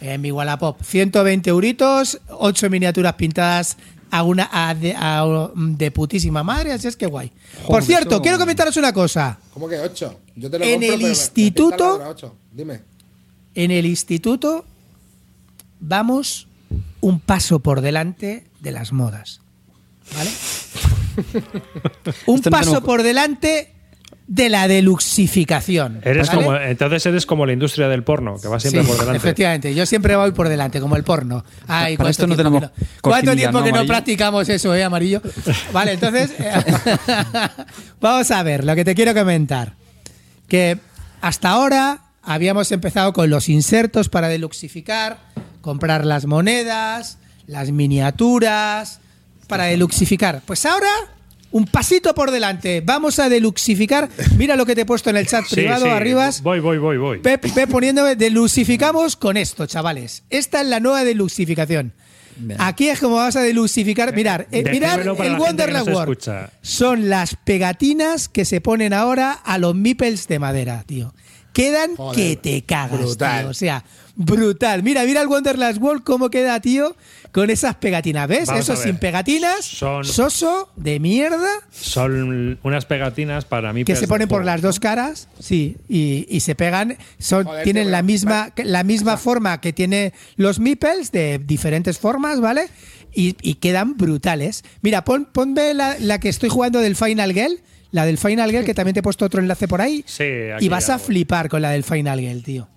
[0.00, 0.80] En mi Wallapop.
[0.82, 3.76] 120 euritos, 8 miniaturas pintadas
[4.10, 7.32] a una a de, a- de putísima madre, así es que guay.
[7.66, 9.38] Por cierto, quiero comentaros una cosa.
[9.52, 10.20] ¿Cómo que 8?
[10.36, 12.34] Yo te lo En compro, el pero me- me instituto-.
[12.52, 12.82] Dime.
[13.54, 14.64] En el instituto
[15.80, 16.46] vamos
[17.00, 19.40] un paso por delante de las modas.
[20.14, 20.30] ¿Vale?
[22.26, 23.72] un paso por delante
[24.26, 26.00] de la deluxificación.
[26.02, 26.44] Eres ¿vale?
[26.44, 29.16] como, entonces eres como la industria del porno, que va siempre Sí, por delante.
[29.18, 31.44] Efectivamente, yo siempre voy por delante, como el porno.
[31.68, 33.92] Ay, Para ¿cuánto esto no tiempo tenemos que ¿Cuánto tiempo ¿no, que no amarillo?
[33.92, 35.22] practicamos eso, eh, amarillo?
[35.72, 36.52] Vale, entonces, eh,
[38.00, 39.74] vamos a ver, lo que te quiero comentar.
[40.48, 40.78] Que
[41.20, 45.18] hasta ahora habíamos empezado con los insertos para deluxificar,
[45.60, 49.00] comprar las monedas, las miniaturas,
[49.46, 50.42] para deluxificar.
[50.44, 50.88] Pues ahora,
[51.50, 54.08] un pasito por delante, vamos a deluxificar.
[54.36, 56.42] Mira lo que te he puesto en el chat Sí, privado, sí, arribas.
[56.42, 57.18] Voy, voy, voy, voy.
[57.20, 60.24] Pep, Pep poniéndome deluxificamos con esto, chavales.
[60.30, 61.92] Esta es la nueva deluxificación.
[62.58, 64.14] Aquí es como vas a deluxificar.
[64.14, 66.10] Mirar, eh, mirar el Wonderland World.
[66.12, 66.50] escucha.
[66.60, 71.14] Son las pegatinas que se ponen ahora a los meeples de madera, tío.
[71.54, 73.40] Quedan Joder, que te cagas, brutal.
[73.44, 73.50] tío.
[73.50, 73.84] O sea,
[74.16, 74.82] brutal.
[74.82, 76.96] Mira, mira el Wonderland World cómo queda, tío,
[77.32, 78.26] con esas pegatinas.
[78.28, 78.46] ¿Ves?
[78.48, 79.64] Vamos Eso sin pegatinas.
[79.64, 83.84] Son- Soso de mierda Son unas pegatinas para mí.
[83.84, 87.84] que se ponen por las dos caras, sí, y, y se pegan, son, Joder, tienen
[87.84, 92.68] tío, la misma, la misma forma que tiene los meeples, de diferentes formas, ¿vale?
[93.14, 94.64] Y, y quedan brutales.
[94.82, 98.64] Mira, pon, ponme la, la que estoy jugando del Final Girl, la del Final Girl,
[98.64, 100.04] que también te he puesto otro enlace por ahí.
[100.06, 100.24] Sí,
[100.54, 102.68] aquí y vas a flipar con la del Final Girl, tío.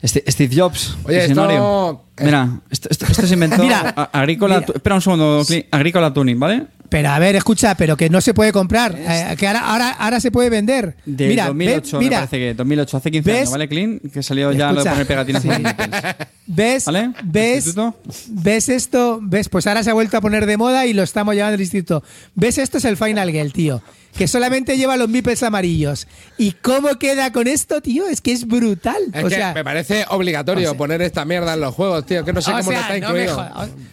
[0.00, 0.96] Este- Steve Jobs.
[1.04, 3.80] Oye, esto- Mira, esto, esto- esto se inventó Mira,
[4.12, 4.58] Agrícola.
[4.74, 6.66] Espera un segundo, Agrícola Tuning, ¿vale?
[6.88, 10.20] Pero a ver, escucha, pero que no se puede comprar, eh, que ahora, ahora, ahora
[10.20, 10.96] se puede vender.
[11.04, 13.38] De mira, ve- 2008, mira, me parece que 2008, hace 15 ¿Ves?
[13.40, 14.00] años, ¿vale, Clean?
[14.12, 14.90] Que salió ya lo de Escucha.
[14.92, 15.48] poner pegatinas Sí.
[15.50, 15.64] en.
[16.46, 16.84] ¿Ves?
[16.86, 17.10] ¿Vale?
[17.24, 17.74] ¿Ves?
[18.28, 19.18] ¿Ves esto?
[19.22, 19.48] ¿Ves?
[19.50, 22.02] Pues ahora se ha vuelto a poner de moda y lo estamos llevando al instituto.
[22.34, 22.56] ¿Ves?
[22.56, 23.82] Esto es el Final Girl, tío.
[24.18, 26.08] Que solamente lleva los mipes amarillos.
[26.36, 28.08] ¿Y cómo queda con esto, tío?
[28.08, 28.96] Es que es brutal.
[29.14, 32.24] Es o que sea, me parece obligatorio poner esta mierda en los juegos, tío.
[32.24, 33.50] Que no sé cómo sea, no está no incluido.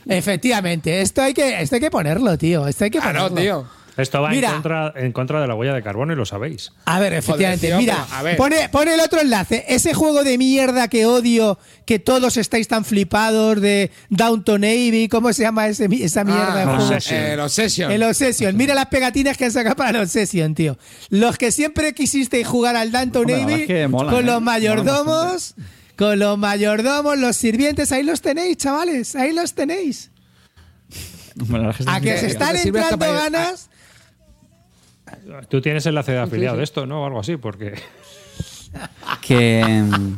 [0.07, 2.67] Efectivamente, esto hay que, esto hay que ponerlo, tío.
[2.67, 3.37] Esto hay que Ah, no, ponerlo.
[3.61, 3.84] tío.
[3.97, 6.73] Esto va en contra, en contra de la huella de carbono y lo sabéis.
[6.85, 8.37] A ver, efectivamente, tío, mira, pero, a ver.
[8.37, 9.63] pone, pone el otro enlace.
[9.69, 15.31] Ese juego de mierda que odio, que todos estáis tan flipados de Downton Abbey, ¿cómo
[15.31, 16.83] se llama ese, esa mierda de Ah, juego?
[16.87, 17.19] Obsession.
[17.23, 17.91] El Obsession.
[17.91, 18.57] El Obsession.
[18.57, 20.77] Mira las pegatinas que han sacado para el Obsession, tío.
[21.09, 24.27] Los que siempre quisisteis jugar al Downton Abbey es que molan, con ¿eh?
[24.27, 25.55] los mayordomos,
[25.97, 30.11] con los mayordomos, los sirvientes, ahí los tenéis, chavales, ahí los tenéis.
[31.35, 33.69] Bueno, la gente A que se están entrando ganas.
[35.49, 37.03] Tú tienes enlace de afiliado de esto, ¿no?
[37.03, 37.73] O algo así, porque.
[39.21, 40.17] Que mm,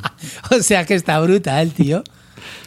[0.58, 2.04] O sea que está brutal, tío.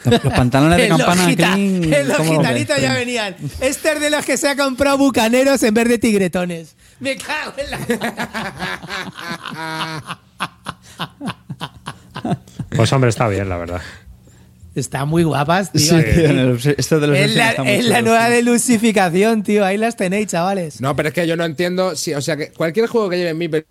[0.05, 3.35] los, los pantalones de campana, gita- Clean, en los gitanitos ya venían.
[3.61, 6.77] Este es de los que se ha comprado bucaneros en vez de tigretones.
[7.01, 7.79] Me cago en la.
[12.77, 13.81] Pues hombre, está bien, la verdad.
[14.81, 15.81] Están muy guapas, tío.
[15.81, 19.65] Sí, tío, en el obse- esto de los Es la, es nueva delusificación, tío.
[19.65, 20.81] Ahí las tenéis, chavales.
[20.81, 21.95] No, pero es que yo no entiendo.
[21.97, 23.67] Si, o sea, que cualquier juego que lleve mi per-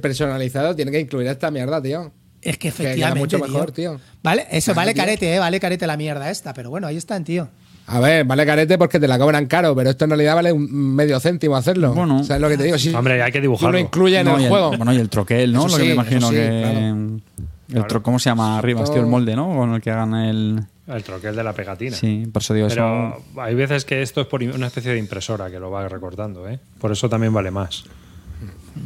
[0.00, 2.10] personalizado tiene que incluir esta mierda, tío.
[2.42, 3.18] Es que Que efectivamente.
[3.20, 4.00] mucho mejor, tío.
[4.22, 5.02] Vale, eso vale tío.
[5.02, 7.48] carete, eh, vale carete la mierda esta, pero bueno, ahí están, tío.
[7.88, 10.94] A ver, vale carete porque te la cobran caro, pero esto en realidad vale un
[10.94, 11.94] medio céntimo hacerlo.
[11.94, 12.24] Bueno.
[12.24, 12.78] ¿Sabes lo que te digo?
[12.78, 13.72] Si Hombre, hay que tú dibujarlo.
[13.72, 14.76] lo incluye en No, el juego.
[14.76, 15.66] Bueno, y el troquel, ¿no?
[15.66, 16.60] Eso lo que me imagino sí, que.
[16.62, 17.46] claro.
[17.72, 18.80] El tro- ¿Cómo se llama arriba?
[18.82, 19.48] Esto- Tío, el molde, ¿no?
[19.56, 20.62] Con el que hagan el.
[20.86, 21.96] El troquel de la pegatina.
[21.96, 23.40] Sí, por eso digo Pero eso.
[23.40, 26.60] hay veces que esto es por una especie de impresora que lo va recortando, ¿eh?
[26.80, 27.82] Por eso también vale más.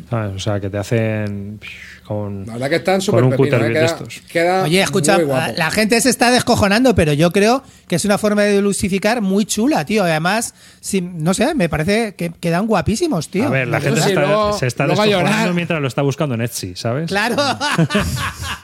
[0.09, 0.37] ¿Sabes?
[0.37, 1.59] O sea, que te hacen
[2.05, 3.65] con, La verdad que están con un pepino, cúter ¿eh?
[3.69, 4.21] de queda, estos.
[4.31, 8.43] queda Oye, escucha, la gente se está descojonando, pero yo creo que es una forma
[8.43, 10.05] de delusificar muy chula, tío.
[10.05, 13.47] Además, si- no sé, me parece que quedan guapísimos, tío.
[13.47, 16.43] A ver, la gente sí, está, luego- se está descojonando mientras lo está buscando en
[16.43, 17.09] Etsy, ¿sabes?
[17.09, 17.35] Claro.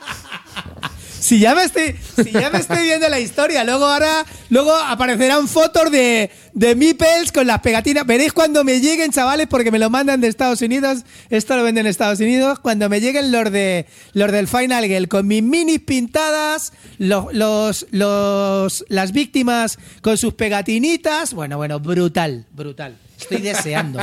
[1.27, 5.49] si ya me estoy, si ya me estoy viendo la historia, luego ahora, luego aparecerán
[5.49, 8.07] fotos de, de meeples con las pegatinas.
[8.07, 11.01] Veréis cuando me lleguen, chavales, porque me lo mandan de Estados Unidos.
[11.29, 12.61] Esto lo venden en Estados Unidos.
[12.61, 17.87] Cuando me lleguen los de los del Final Girl con mis minis pintadas, los, los,
[17.91, 21.35] los- las víctimas con sus pegatinitas.
[21.35, 22.97] Bueno, bueno, brutal, brutal.
[23.19, 23.99] Estoy deseando.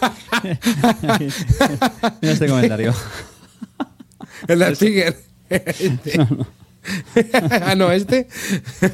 [2.20, 2.94] Mira este comentario.
[4.46, 5.16] El de.
[5.50, 6.26] Este.
[7.64, 8.28] ah, no, este.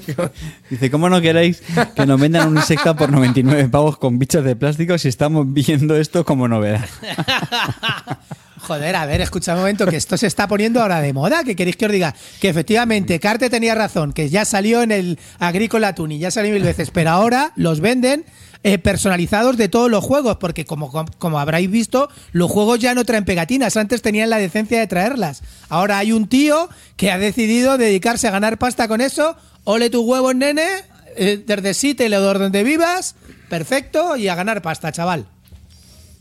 [0.70, 1.62] Dice, ¿cómo no queréis
[1.94, 5.96] que nos vendan un insecta por 99 pavos con bichos de plástico si estamos viendo
[5.96, 6.84] esto como novedad?
[8.58, 11.44] Joder, a ver, escucha un momento, que esto se está poniendo ahora de moda.
[11.44, 12.14] ¿Qué queréis que os diga?
[12.40, 16.62] Que efectivamente Carte tenía razón, que ya salió en el Agrícola Tuni, ya salió mil
[16.62, 18.24] veces, pero ahora los venden
[18.66, 23.04] eh, personalizados de todos los juegos, porque como, como habréis visto, los juegos ya no
[23.04, 25.42] traen pegatinas, antes tenían la decencia de traerlas.
[25.68, 29.36] Ahora hay un tío que ha decidido dedicarse a ganar pasta con eso.
[29.64, 30.66] Ole tus huevos, nene,
[31.14, 33.16] eh, desde Seattle o donde vivas,
[33.50, 35.26] perfecto, y a ganar pasta, chaval.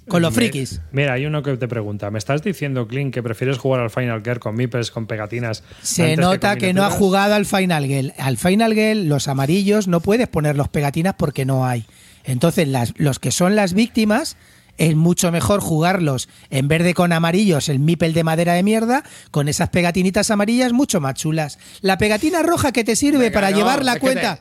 [0.09, 0.81] Con los frikis.
[0.91, 4.21] Mira, hay uno que te pregunta, ¿me estás diciendo, Clint, que prefieres jugar al Final
[4.21, 5.63] Gear con meeples, con pegatinas?
[5.81, 8.13] Se nota con que, no ha jugado al Final Girl.
[8.17, 11.85] Al Final Girl, los amarillos, no puedes poner los pegatinas porque no hay.
[12.23, 14.35] Entonces, las- los que son las víctimas,
[14.77, 19.47] es mucho mejor jugarlos en verde con amarillos, el mipel de madera de mierda, con
[19.47, 21.59] esas pegatinitas amarillas mucho más chulas.
[21.81, 24.39] La pegatina roja que te sirve Venga, para no, llevar la cuenta.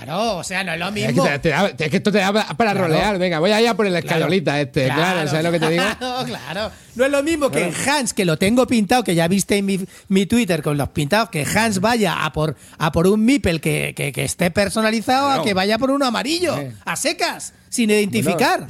[0.00, 1.24] Te- Claro, o sea, no es lo Es mismo.
[1.24, 2.80] que, te- te da- es que esto te da para Claro.
[2.88, 3.18] rolear.
[3.18, 4.06] Venga, voy allá por el Claro.
[4.06, 4.84] escalolita este.
[4.86, 5.84] Claro, ¿sabes lo que te digo?
[5.98, 6.70] Claro, claro.
[6.94, 9.80] No es lo mismo que Hans, que lo tengo pintado, que ya viste en mi,
[10.08, 13.92] mi Twitter con los pintados, que Hans vaya a por, a por un Mipel que,
[13.96, 15.44] que- que esté personalizado a Claro.
[15.44, 16.72] que vaya por uno amarillo, Eh.
[16.84, 18.66] a secas, sin identificar.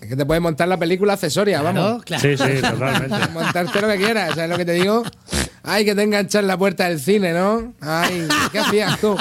[0.00, 2.02] Es que te puedes montar la película accesoria, Claro, vamos.
[2.04, 2.22] claro.
[2.22, 3.28] Sí, sí, totalmente.
[3.32, 5.04] Montarte lo que quieras, ¿sabes lo que te digo?
[5.62, 7.72] Ay, que te enganchas en la puerta del cine, ¿no?
[7.80, 9.16] Ay, ¿qué hacías tú?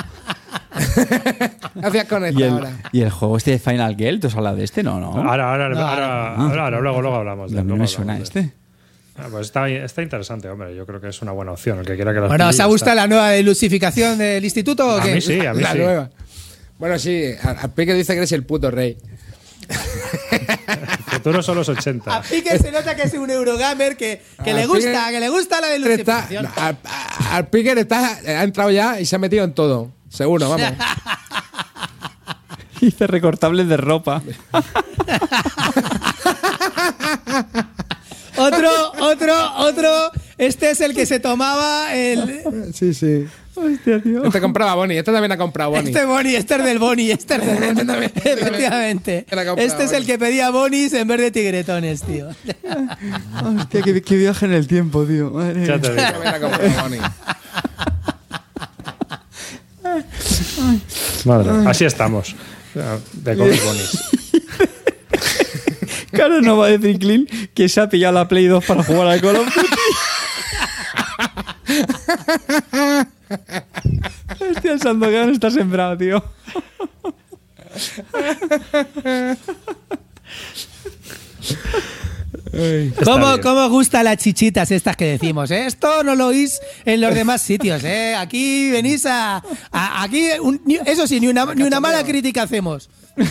[0.95, 2.71] ¿Qué hacías con ¿Y el, ahora?
[2.91, 4.83] y el juego este de Final Girl, ¿tú has hablado de este?
[4.83, 5.07] No, no.
[5.07, 8.23] Ahora, ahora, No, ahora, ahora, ahora, luego, luego hablamos de a mí me suena de-
[8.23, 8.53] este.
[9.17, 10.75] Ah, pues está, está interesante, hombre.
[10.75, 11.79] Yo creo que es una buena opción.
[11.79, 12.95] El que quiera que Bueno, ¿os ha gustado está.
[12.95, 15.13] la nueva delusificación del instituto o A qué?
[15.15, 15.77] mí sí, a mí la sí.
[15.77, 16.09] nueva.
[16.79, 17.31] Bueno, sí,
[17.75, 18.97] pique dice que eres el puto rey.
[19.69, 22.15] El futuro son los 80.
[22.15, 25.19] A Pique se nota que es un Eurogamer que, que A le Pique- gusta, que
[25.19, 29.43] le gusta la Está, a- al Picker está, ha entrado ya y se ha metido
[29.43, 29.91] en todo.
[30.11, 30.71] Seguro, vamos.
[32.81, 34.21] Hice recortables de ropa.
[38.37, 38.69] Otro,
[39.01, 40.11] otro, otro.
[40.37, 42.41] Este es el que se tomaba el.
[42.73, 43.27] Sí, sí.
[43.53, 44.23] Hostia, tío.
[44.23, 45.91] Este compraba Bonnie, este también ha comprado Bonnie.
[45.91, 47.69] Este Bonnie, este es del Bonnie, este es del Bonnie.
[47.71, 48.33] Este también, este.
[48.33, 49.25] Efectivamente.
[49.29, 52.29] Comprado Este es el que pedía Bonis en vez de tigretones, tío.
[52.29, 55.29] Hostia, qué, qué viaje en el tiempo, tío.
[55.29, 55.81] Madre Ya mía.
[55.81, 56.11] te Este digo.
[56.23, 56.99] también ha comprado Bonnie.
[61.25, 62.35] Madre, así estamos.
[63.13, 63.61] De bonis.
[66.11, 69.07] Claro, no va a decir Clint que se ha pillado la Play 2 para jugar
[69.07, 69.67] al Call of Duty.
[74.51, 76.21] Hostia, el Sandokan está sembrado, tío.
[83.03, 83.39] ¿Cómo.
[83.41, 85.49] ¿Cómo gustan las chichitas estas que decimos?
[85.51, 85.65] eh?
[85.65, 87.83] Esto no lo oís en los demás sitios.
[87.83, 88.15] ¿eh?
[88.17, 89.37] Aquí venís a.
[89.71, 92.89] a- aquí, un- ni- eso sí, ni una, ni una mala crítica hacemos.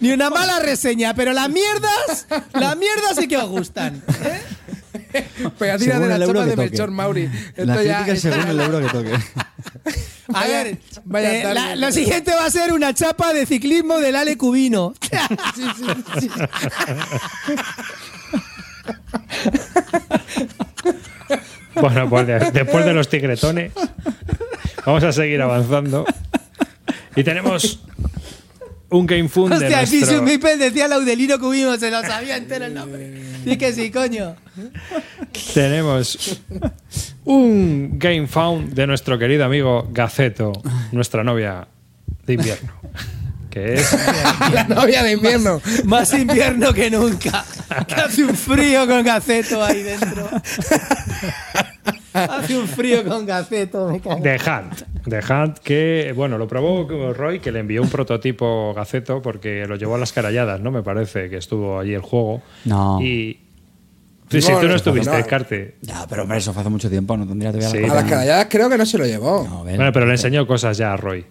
[0.00, 4.02] ni una mala reseña, pero las mierdas, las mierdas sí que os gustan.
[4.24, 5.24] ¿eh?
[5.58, 6.56] Pegatina de la chapa de.
[6.56, 7.28] Melchor Mauri.
[7.56, 9.10] La Esto ya crítica según el euro que toque.
[10.34, 14.14] A ver, vaya eh, la- lo siguiente va a ser una chapa de ciclismo del
[14.16, 14.92] Ale Cubino.
[21.74, 23.72] Bueno, pues de- después de los tigretones,
[24.84, 26.04] vamos a seguir avanzando.
[27.14, 27.80] Y tenemos
[28.90, 30.18] un Game Fund de Hostia, si nuestro...
[30.18, 33.22] su Mipel decía Laudelino Cubino, se lo sabía entero el nombre.
[33.44, 34.36] Sí que sí, coño.
[35.54, 36.42] Tenemos
[37.24, 40.52] un Game Found de nuestro querido amigo Gaceto,
[40.92, 41.66] nuestra novia
[42.26, 42.72] de invierno.
[43.58, 43.96] Que es.
[44.52, 45.60] la novia de invierno.
[45.84, 47.44] Más invierno que nunca.
[47.86, 50.28] Que hace un frío con gaceto ahí dentro.
[52.14, 54.22] Hace un frío con gaceto, me cago.
[54.22, 54.82] The Hunt.
[55.08, 59.76] The Hunt, que, bueno, lo probó Roy, que le envió un prototipo Gaceto porque lo
[59.76, 60.70] llevó a las caralladas, ¿no?
[60.70, 62.42] Me parece que estuvo allí el juego.
[62.64, 63.00] No.
[63.00, 63.38] Y.
[64.30, 65.26] Sí, sí, No, tú no no, estuviste, no.
[65.26, 65.76] Carte.
[65.82, 67.86] Ya, pero hombre, eso fue hace mucho tiempo, no tendría todavía Sí.
[67.86, 69.46] la A las caralladas creo que no se lo llevó.
[69.48, 69.76] No, ven.
[69.76, 71.24] Bueno, pero le enseñó cosas ya a Roy.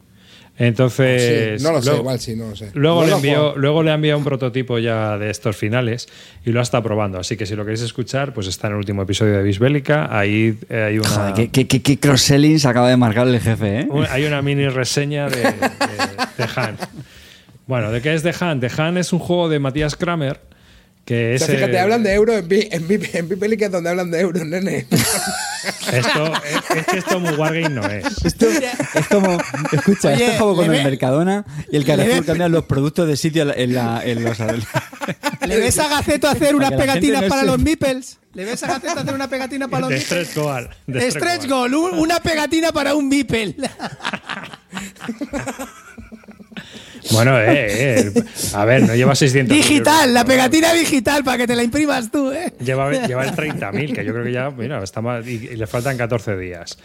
[0.59, 1.59] Entonces.
[1.61, 2.71] Sí, no lo sé, luego- igual sí, no lo sé.
[2.73, 6.07] Luego No le, lo envió, luego le envió un prototipo ya de estos finales
[6.45, 7.19] y lo está probando.
[7.19, 10.07] Así que si lo queréis escuchar, pues está en el último episodio de Bisbélica.
[10.17, 13.81] Ahí eh, hay una, Joder, qué, qué, qué- cross-selling se acaba de marcar el jefe,
[13.81, 13.87] ¿eh?
[13.89, 16.81] un- hay una mini reseña de, de, de Hunt.
[17.67, 18.61] Bueno, ¿de qué es The Hunt?
[18.65, 20.39] The Hunt es un juego de Matías Kramer
[21.07, 21.41] que O es.
[21.43, 23.71] sea, fíjate, eh, hablan de euro en mi, en mi, en mi peli que es
[23.71, 24.85] donde hablan de euros, nene.
[25.91, 28.05] Esto, es, es que esto muy Wargame no es.
[28.25, 29.37] Esto es como,
[29.71, 32.65] escucha, Oye, esto es como le con ve- el Mercadona y el Carrefour cambian los
[32.65, 34.37] productos de sitio en, la- en los...
[34.39, 38.17] ¿Le ves a Gaceto hacer unas pegatinas no para se- los Mipels?
[38.33, 40.27] ¿Le ves a Gaceto hacer una pegatina para los De Mipels?
[40.27, 40.69] Stretch Goal.
[40.87, 41.71] de Stretch Goal.
[41.71, 43.55] goal, un- una pegatina para un Mipel.
[47.11, 47.45] Bueno, eh,
[47.99, 48.13] eh,
[48.53, 49.55] a ver, no lleva 600.
[49.55, 52.53] Digital, la pegatina digital para que te la imprimas tú, ¿eh?
[52.59, 55.67] Lleva, lleva el 30.000, que yo creo que ya, mira, está mal, y, y le
[55.67, 56.77] faltan 14 días.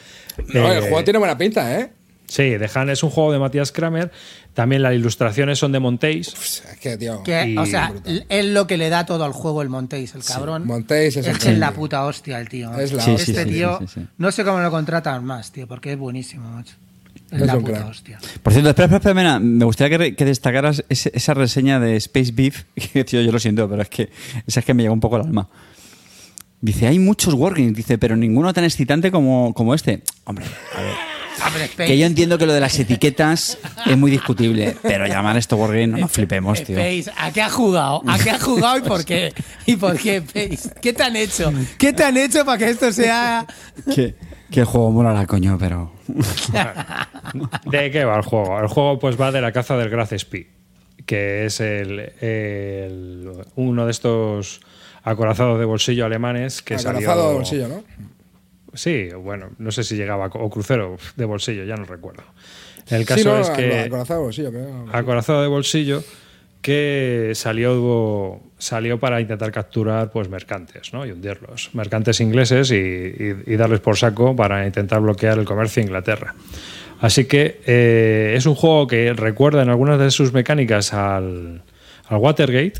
[0.52, 1.90] No, el Eh, juego tiene buena pinta, ¿eh?
[2.26, 4.10] Sí, The Hunt es un juego de Matías Kramer.
[4.54, 6.28] También las ilustraciones son de Montéis.
[6.28, 7.22] Es que, tío.
[7.22, 7.92] Que, Y- o sea,
[8.30, 10.66] es lo que le da todo al juego el Montéis, el cabrón.
[10.66, 11.80] Montéis es es el que es la genio.
[11.80, 12.72] puta hostia el tío.
[12.78, 14.06] Es la Sí, este sí, sí, tío, sí, sí, sí.
[14.16, 16.74] no sé cómo lo contratan más, tío, porque es buenísimo, macho.
[17.32, 18.18] Es la puta hostia.
[18.42, 21.96] Por cierto, espera, espera, espera, me gustaría que, re- que destacaras ese- esa reseña de
[21.96, 24.10] Space Beef, que tío, yo lo siento, pero es que
[24.46, 25.48] esa es que me llegó un poco al alma.
[26.60, 30.02] Dice, hay muchos wargames, dice, pero ninguno tan excitante como, como este.
[30.24, 30.44] Hombre,
[30.76, 30.92] a ver.
[31.76, 35.86] Que yo entiendo que lo de las etiquetas es muy discutible, pero llamar esto wargame
[35.88, 36.78] no nos flipemos, tío.
[36.78, 38.02] Space, ¿a qué has jugado?
[38.06, 39.32] ¿A qué has jugado y por qué?
[39.66, 40.70] ¿Y por qué, Space?
[40.80, 41.52] ¿Qué te han hecho?
[41.78, 43.46] ¿Qué te han hecho para que esto sea...?
[43.94, 44.14] Que,
[44.50, 45.91] que el juego mola coño, pero...
[47.70, 48.58] ¿De qué va el juego?
[48.60, 50.48] El juego pues va de la caza del Graz Spee,
[51.06, 54.60] que es el, el- uno de estos
[55.02, 57.28] acorazados de bolsillo alemanes que Acorazado salió...
[57.28, 57.84] de bolsillo, ¿no?
[58.74, 62.22] Sí, bueno, no sé si llegaba o crucero de bolsillo, ya no recuerdo.
[62.88, 64.50] El caso sí, no, es que acorazado de bolsillo,
[64.92, 66.02] acorazado de bolsillo
[66.62, 71.04] que salió salió para intentar capturar pues mercantes ¿no?
[71.04, 75.88] y hundirlos mercantes ingleses y, y- darles por saco para intentar bloquear el comercio de
[75.88, 76.34] Inglaterra
[77.00, 81.62] así que eh, es un juego que recuerda en algunas de sus mecánicas al
[82.10, 82.74] Watergate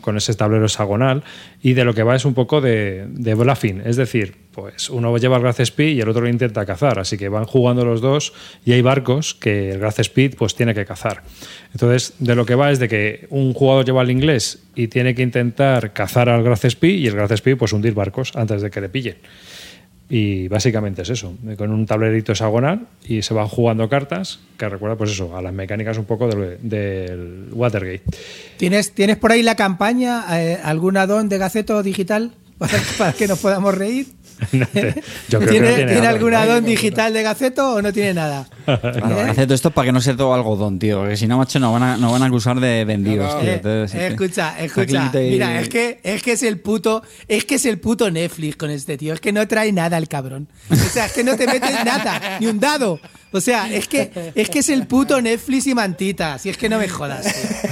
[0.00, 1.22] con ese tablero hexagonal
[1.62, 3.82] y de lo que va es un poco de, de bluffing.
[3.84, 7.18] Es decir pues uno lleva el Graz Speed y el otro lo intenta cazar así
[7.18, 8.32] que van jugando los dos
[8.64, 11.22] y hay barcos que el Graz Speed pues tiene que cazar.
[11.72, 15.14] Entonces de lo que va es de que un jugador lleva el inglés y tiene
[15.14, 18.70] que intentar cazar al Graz Speed y el Graz Speed pues hundir barcos antes de
[18.70, 19.16] que le pillen
[20.08, 24.96] y básicamente es eso, con un tablerito hexagonal y se van jugando cartas que recuerda
[24.96, 28.02] pues eso, a las mecánicas un poco del, del Watergate.
[28.58, 30.24] ¿Tienes, ¿Tienes por ahí la campaña?
[30.40, 34.06] eh, ¿Algún addon de gaceto digital para, para que nos podamos reír?
[34.52, 36.08] No te- yo creo que ¿Tiene, no tiene ¿tiene nada.
[36.10, 38.46] algún addon digital de gaceto o no tiene nada?
[38.64, 39.30] Claro, ¿Eh?
[39.30, 41.04] hace todo esto para que no sea todo algodón, tío.
[41.06, 43.40] Que si no, macho, nos van a, nos van a acusar de vendidos, No, no.
[43.40, 43.50] tío.
[43.50, 45.10] Eh, Entonces, eh, es que- escucha, escucha.
[45.14, 48.70] Mira, es que, es que es el puto, es que es el puto Netflix con
[48.70, 49.12] este tío.
[49.14, 50.48] Es que no trae nada el cabrón.
[50.70, 53.00] O sea, es que no te metes nada, ni un dado.
[53.36, 56.38] O sea, es que, es que es el puto Netflix y mantita.
[56.38, 57.70] Si es que no me jodas, tío.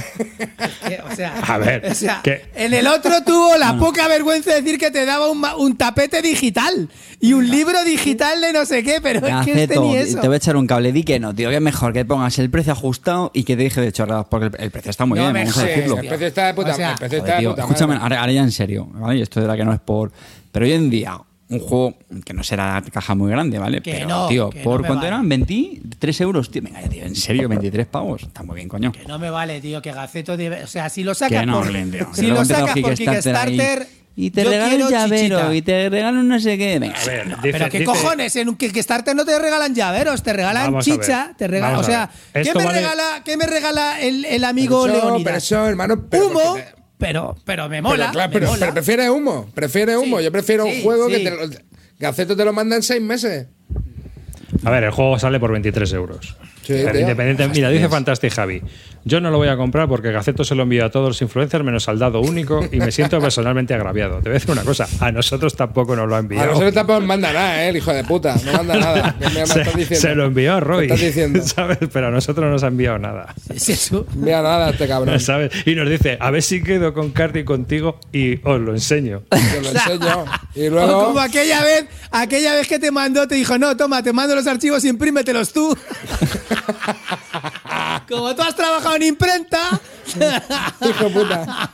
[0.59, 4.07] Es que, o sea, A ver, o sea, que- en el otro tuvo la poca
[4.09, 6.89] vergüenza de decir que te daba un, ma- un tapete digital
[7.21, 10.19] y un libro digital de no sé qué, pero es que este ni eso.
[10.19, 10.91] te voy a echar un cable.
[10.91, 13.63] Di que no, tío, que es mejor que pongas el precio ajustado y que te
[13.63, 14.25] deje de chorradas.
[14.29, 15.97] Porque el, el precio está muy No bien, me vamos a jodas, decirlo.
[15.99, 17.87] el precio está de puta O sea, el precio Joder, está de tío, puta escúchame,
[17.93, 18.03] madre.
[18.03, 19.21] ahora, ahora ya en serio, ¿vale?
[19.21, 20.11] Esto de la que no es por.
[20.51, 21.17] Pero hoy en día,
[21.53, 23.81] un juego que no será caja muy grande, ¿vale?
[23.81, 25.07] Que Pero, no, tío, no ¿por cuánto vale.
[25.07, 25.29] eran?
[25.29, 26.51] ¿23 euros?
[26.51, 28.23] Tío, venga, tío, en serio, 23 pavos.
[28.23, 28.91] Está muy bien, coño.
[28.91, 31.59] Que no me vale, tío, que Gaceto debe- O sea, si lo sacas Que no,
[31.61, 32.07] por, tío.
[32.13, 35.55] si lo sacas por Kickstarter ahí, Y te regalan un llavero, chichita.
[35.55, 36.77] y te regalan un no sé qué.
[36.77, 37.35] Venga, A ver, no.
[37.37, 41.33] dice- Pero qué dice- cojones, en un Kickstarter no te regalan llaveros, te regalan chicha,
[41.37, 42.09] te regalan, o sea.
[42.31, 45.23] ¿qué me vale- regala, qué me regala el, el amigo pero humo, porque
[46.61, 48.59] te- pero pero me Pero, mola, claro, me pero, mola.
[48.59, 50.17] pero prefiere humo, prefiere humo.
[50.19, 51.15] Sí, Yo prefiero sí, un juego sí.
[51.15, 51.37] que te lo,
[51.99, 53.47] Gaceto te lo manda en seis meses.
[54.63, 56.37] A ver, el juego sale por 23 euros.
[56.61, 57.01] Sí, Pero tío.
[57.01, 58.61] independiente, mira, dice Fantastic Javi.
[59.05, 61.63] Yo no lo voy a comprar porque Gaceto se lo envió a todos los influencers
[61.63, 64.17] menos al dado único y me siento personalmente agraviado.
[64.17, 66.47] Te voy a decir una cosa, a nosotros tampoco nos lo ha A enviado.
[66.47, 67.69] nosotros tampoco nos manda nada, ¿eh?
[67.69, 68.35] El hijo de puta.
[68.45, 69.15] No manda nada.
[69.19, 69.95] ¿Qué me, me estás se, diciendo?
[70.07, 70.87] se lo envió a Roy.
[70.87, 71.41] ¿Qué estás diciendo?
[71.45, 71.77] ¿sabes?
[71.91, 73.33] Pero a nosotros no nos ha enviado nada.
[73.53, 74.05] Es eso.
[74.15, 75.19] Mira nada este cabrón.
[75.19, 75.51] ¿sabes?
[75.65, 79.23] Y nos dice, a ver si quedo con Carti contigo y os lo enseño.
[79.29, 80.25] Te lo enseño.
[80.55, 81.05] Y O luego.
[81.07, 84.47] como aquella vez, aquella vez que te mandó, te dijo, no, toma, te mando los
[84.47, 85.75] archivos y imprímetelos tú.
[88.09, 89.79] como tú has trabajado en imprenta.
[90.81, 91.67] Hijo de puta.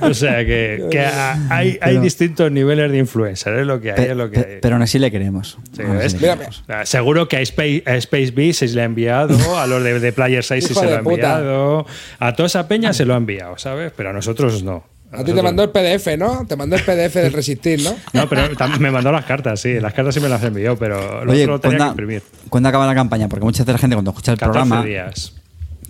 [0.00, 3.96] O sea que, que a- hay, hay distintos niveles de influencer, es lo que hay,
[3.96, 4.58] Pe- es lo que pe- hay.
[4.60, 5.58] pero aún así le queremos.
[5.74, 6.12] Sí, Aún así ¿ves?
[6.14, 6.64] le Mira, queremos.
[6.84, 10.12] Seguro que a Space, a Space Bee se le ha enviado, a los de, de
[10.12, 11.14] Player 6 sí Hijo se lo de ha puta.
[11.38, 11.86] enviado,
[12.18, 13.92] a toda esa peña se lo ha enviado, ¿sabes?
[13.96, 14.84] Pero a nosotros no.
[15.16, 16.46] A ti te mandó el PDF, ¿no?
[16.46, 17.94] Te mandó el PDF del Resistir, ¿no?
[18.12, 18.42] No, pero
[18.78, 19.80] me mandó las cartas, sí.
[19.80, 22.22] Las cartas sí me las envió, pero lo Oye, otro lo tenía que ¿cuándo, imprimir.
[22.48, 23.28] ¿cuándo acaba la campaña?
[23.28, 25.32] Porque muchas de la gente cuando escucha el 14 programa, días.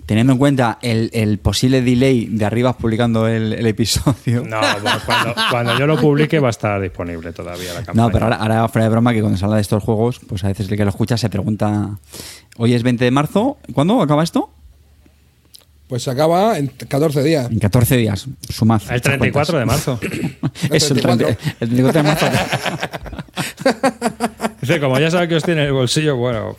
[0.05, 4.43] teniendo en cuenta el, el posible delay de arriba publicando el, el episodio.
[4.47, 8.01] No, bueno, cuando, cuando yo lo publique va a estar disponible todavía la campaña.
[8.01, 10.43] No, pero ahora, ahora fuera de broma que cuando se habla de estos juegos, pues
[10.43, 11.97] a veces el que lo escucha se pregunta,
[12.57, 14.49] hoy es 20 de marzo, ¿cuándo acaba esto?
[15.87, 17.49] Pues se acaba en 14 días.
[17.49, 18.81] En 14 días, sumad.
[18.89, 19.99] El estas 34 de marzo.
[20.71, 21.37] Eso, el 30 el
[21.69, 22.25] 34 de marzo.
[24.61, 26.57] Dice, como ya sabe que os tiene en el bolsillo, bueno,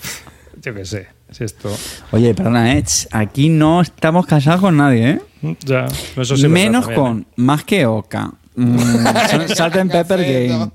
[0.62, 1.08] yo qué sé.
[1.30, 1.70] Si esto.
[2.12, 5.20] Oye, perdona, eh, ch, aquí no estamos casados con nadie, ¿eh?
[5.60, 5.86] Ya,
[6.16, 7.24] eso sí es Menos con ¿eh?
[7.36, 10.70] Más que Oca, Mm, Salt and Pepper Game.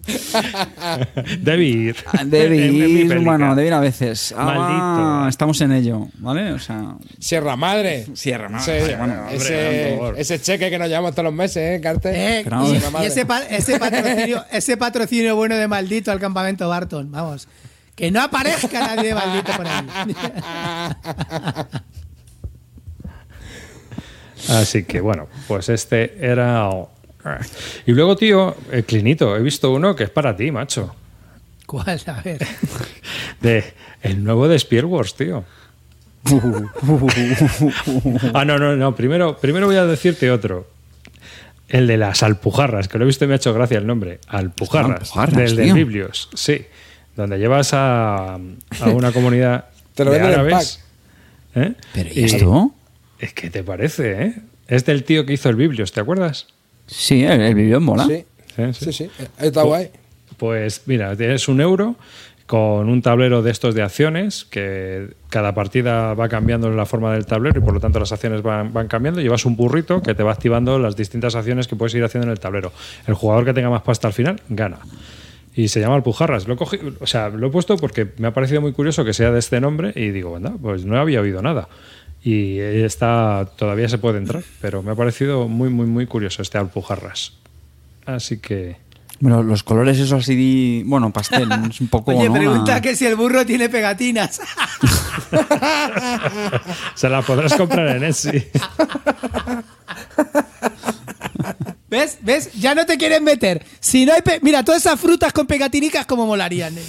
[1.42, 1.96] David.
[2.26, 3.54] David, bueno.
[3.56, 4.34] David a veces.
[4.38, 5.28] Ah, Maldito.
[5.30, 6.54] estamos en ello, ¿vale?
[6.54, 8.08] O sea, Sierra Madre.
[8.14, 10.20] Sierra Madre, Ese, bueno, hombre, ese, por favor.
[10.20, 12.40] ese cheque que nos llevamos todos los meses, ¿eh, Carte?
[12.40, 12.46] Eh,
[13.02, 17.50] y, ese, pa- ese patrocinio, ese patrocinio bueno de maldito al campamento Barton, vamos.
[17.96, 19.86] Que no aparezca nadie de maldito por ahí.
[24.50, 26.70] Así que bueno, pues este era.
[27.86, 30.96] Y luego, tío, el clinito, he visto uno que es para ti, macho.
[31.66, 32.02] ¿Cuál?
[32.08, 32.46] A ver.
[33.42, 35.44] De el nuevo de Spear Wars, tío.
[38.34, 38.96] ah, no, no, no.
[38.96, 40.68] Primero, primero voy a decirte otro.
[41.68, 44.20] El de las alpujarras, que lo he visto y me ha hecho gracia el nombre.
[44.28, 45.02] Alpujarras.
[45.02, 45.74] Alpujarras, del de tío.
[45.74, 46.66] Biblios, sí.
[47.16, 49.66] Donde llevas a, a una comunidad
[49.96, 50.84] Te lo de árabes.
[51.56, 51.74] ¿eh?
[51.94, 52.72] ¿Pero y esto?
[53.20, 54.36] Es que te parece, ¿eh?
[54.68, 56.48] Es del tío que hizo el Biblios, ¿te acuerdas?
[56.94, 58.06] Sí, el, el vídeo mola.
[58.06, 58.26] Sí,
[58.56, 58.86] Sí, sí.
[58.86, 59.10] sí, sí.
[59.40, 59.90] Está guay.
[60.38, 61.96] Pues mira, tienes un euro
[62.46, 67.26] con un tablero de estos de acciones, que cada partida va cambiando la forma del
[67.26, 69.22] tablero y por lo tanto las acciones van, van cambiando.
[69.22, 72.32] Llevas un burrito que te va activando las distintas acciones que puedes ir haciendo en
[72.32, 72.72] el tablero.
[73.08, 74.80] El jugador que tenga más pasta al final gana.
[75.56, 76.48] Y se llama Alpujarras.
[76.48, 79.14] Lo he, cogi- o sea, lo he puesto porque me ha parecido muy curioso que
[79.14, 81.70] sea de este nombre y digo, anda, pues no había oído nada.
[82.24, 86.58] Y está, todavía se puede entrar, pero me ha parecido muy, muy, muy curioso este
[86.58, 87.34] Alpujarras.
[88.06, 88.78] Así que...
[89.20, 92.12] Bueno, los colores esos así, bueno, pastel, es un poco...
[92.16, 92.34] Oye, ¿no?
[92.34, 94.40] pregunta Una- que si el burro tiene pegatinas.
[96.96, 98.32] Se la podrás comprar en Etsy.
[101.90, 102.18] ¿Ves?
[102.22, 102.52] ¿Ves?
[102.54, 103.64] Ya no te quieren meter.
[103.80, 106.78] Si no hay pe- Mira, todas esas frutas con pegatinicas como molarían.
[106.78, 106.82] eh.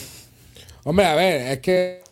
[0.84, 2.02] Hombre, a ver, es que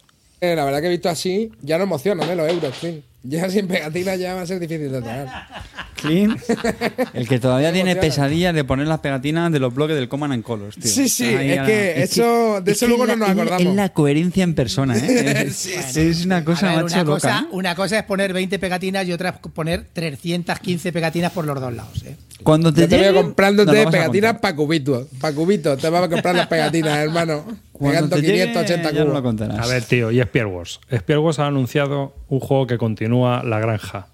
[0.40, 2.36] eh, la verdad que he visto así, ya no emocionan ¿eh?
[2.36, 3.02] los euros, fin.
[3.24, 5.46] Ya sin pegatina ya va a ser difícil de tragar.
[5.94, 6.36] Clean.
[7.14, 10.42] El que todavía tiene pesadillas de poner las pegatinas de los bloques del Command and
[10.42, 10.90] Colors, tío.
[10.90, 13.62] Sí, sí, Ahí es la- que eso- de es eso que luego no nos acordamos.
[13.68, 15.42] Es la coherencia en persona, ¿eh?
[15.46, 17.14] Es, es una cosa, ver, macho, una, loca.
[17.14, 21.60] cosa, una cosa es poner 20 pegatinas y otra es poner 315 pegatinas por los
[21.60, 22.02] dos lados.
[22.04, 22.16] ¿eh?
[22.42, 25.06] Cuando te, Yo te lleguen, comprándote nos lo vas a pegatinas para cubitos.
[25.20, 27.44] Para cubitos, te vas a comprar las pegatinas, hermano.
[27.82, 29.22] Cuando Pegando te llegue, 580 ya nos lo cubos.
[29.22, 29.58] contarás.
[29.58, 30.80] A ver, tío, y Spear Wars.
[30.94, 34.06] Spear Wars ha anunciado un juego que continúa La Granja.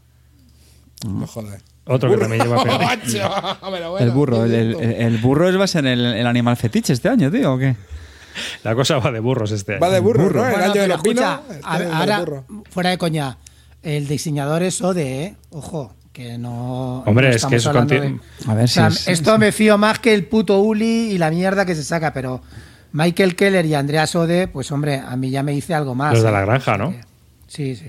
[1.07, 1.63] No jodas.
[1.85, 2.63] Otro que también lleva
[3.71, 6.93] bueno, el burro, el, el- el burro es- va a ser el, el animal fetiche
[6.93, 7.77] este año, tío, ¿o qué?
[8.63, 9.81] La cosa va de burros este año.
[9.81, 10.45] Va de burro, ¿no?
[10.45, 12.45] El Bueno, año de los escucha, este ahora, burro.
[12.71, 13.39] fuera de coña,
[13.83, 15.37] el diseñador es Ode, ¿eh?
[15.51, 17.03] Ojo, que no.
[17.07, 19.51] Hombre, no es que estamos eso de- A ver O sea, si es- esto me
[19.53, 22.43] fío más que el puto Uli y la mierda que se saca, pero
[22.93, 26.15] Michael Keller y Andreas Ode, pues hombre, a mí ya me dice algo más.
[26.15, 26.33] Los de ¿eh?
[26.33, 26.95] la granja, ¿no?
[27.47, 27.87] Sí, sí.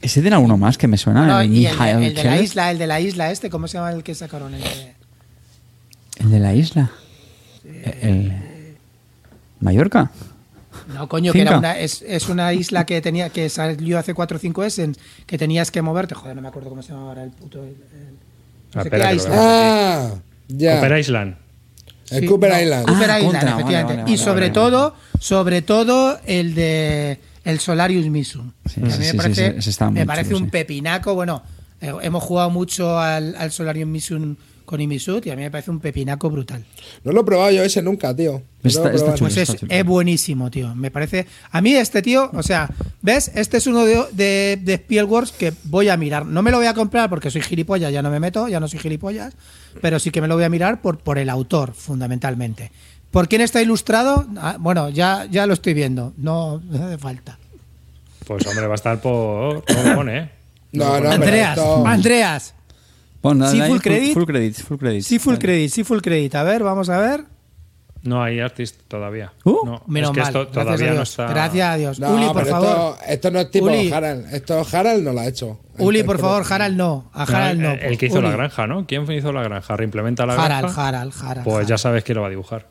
[0.00, 1.26] Ese tiene alguno más que me suena.
[1.26, 3.50] No, el y el, de- Mijael el de la isla, el de la isla este,
[3.50, 4.54] ¿cómo se llama el que sacaron?
[4.54, 4.94] El de-
[6.18, 6.90] El de la isla.
[7.64, 8.32] El...
[9.60, 10.10] ¿Mallorca?
[10.94, 14.36] No, coño, que era una, es, es una isla que tenía que salió hace 4
[14.36, 16.14] o 5 Essen, que tenías que moverte.
[16.14, 17.62] Joder, no me acuerdo cómo se llamaba ahora el puto.
[17.62, 18.16] el- el-
[18.74, 19.30] no Ah, sé qué isla.
[19.34, 20.14] Ah,
[20.48, 20.98] ya.
[20.98, 21.36] Island.
[22.12, 22.86] El Sí, Cooper no, Island.
[22.86, 23.92] Cooper Ah, Island, contra, efectivamente.
[24.02, 24.50] vale, y vale, sobre vale.
[24.52, 28.52] todo, sobre todo el de el Solarius Mission.
[28.66, 29.14] Sí, a mí sí, me
[30.06, 31.14] parece, sí, un pepinaco.
[31.14, 31.42] Bueno,
[31.80, 34.38] eh, hemos jugado mucho al, al Solarium Mission
[34.72, 36.64] con Imisud y a mí me parece un pepinaco brutal.
[37.04, 38.42] No lo he probado yo ese nunca, tío.
[38.62, 39.14] No Está- chulo.
[39.18, 39.70] Pues es, está chulo.
[39.72, 40.74] es buenísimo, tío.
[40.74, 41.26] Me parece.
[41.50, 42.70] A mí, este tío, o sea,
[43.02, 43.30] ¿ves?
[43.34, 46.24] Este es uno de, de, de Spielworks que voy a mirar.
[46.24, 48.66] No me lo voy a comprar porque soy gilipollas, ya no me meto, ya no
[48.66, 49.34] soy gilipollas.
[49.82, 52.72] Pero sí que me lo voy a mirar por, por el autor, fundamentalmente.
[53.10, 54.26] ¿Por quién está ilustrado?
[54.38, 56.14] Ah, bueno, ya, ya lo estoy viendo.
[56.16, 57.38] No, no hace falta.
[58.26, 59.64] Pues hombre, va a estar por.
[59.66, 60.30] ¿Cómo pone?
[60.72, 62.54] No, no, Andreas, esto- Andreas.
[63.22, 64.14] Bueno, Sí, full credit.
[64.14, 65.02] Full credit, full credit.
[65.02, 65.40] Sí, full Vale.
[65.46, 66.34] credit, sí, full credit.
[66.34, 67.24] A ver, vamos a ver.
[68.02, 69.32] No hay artist todavía.
[69.44, 70.28] Uh, no, Menos es que mal.
[70.28, 71.10] esto Gracias a todavía no Dios.
[71.10, 71.26] está.
[71.28, 72.00] Gracias a Dios.
[72.00, 72.96] No, Uli, por favor.
[73.00, 73.92] Esto, esto no es tipo Uli.
[73.92, 74.34] Harald.
[74.34, 75.60] Esto Harald no lo ha hecho.
[75.78, 77.10] Uli, El- por el- favor, Harald no.
[77.12, 77.70] A No, Harald no.
[77.70, 78.26] el, el que hizo Uli.
[78.26, 78.86] la granja, ¿no?
[78.88, 79.76] ¿Quién hizo la granja?
[79.76, 80.88] ¿Reimplementa la Harald, granja?
[80.88, 81.44] Harald, Harald.
[81.44, 82.66] Pues ya sabes quién lo va a dibujar.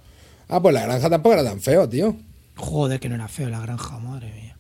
[0.50, 2.14] Ah, pues la granja tampoco era tan feo, tío.
[2.58, 4.58] Joder, que no era feo la granja, madre mía.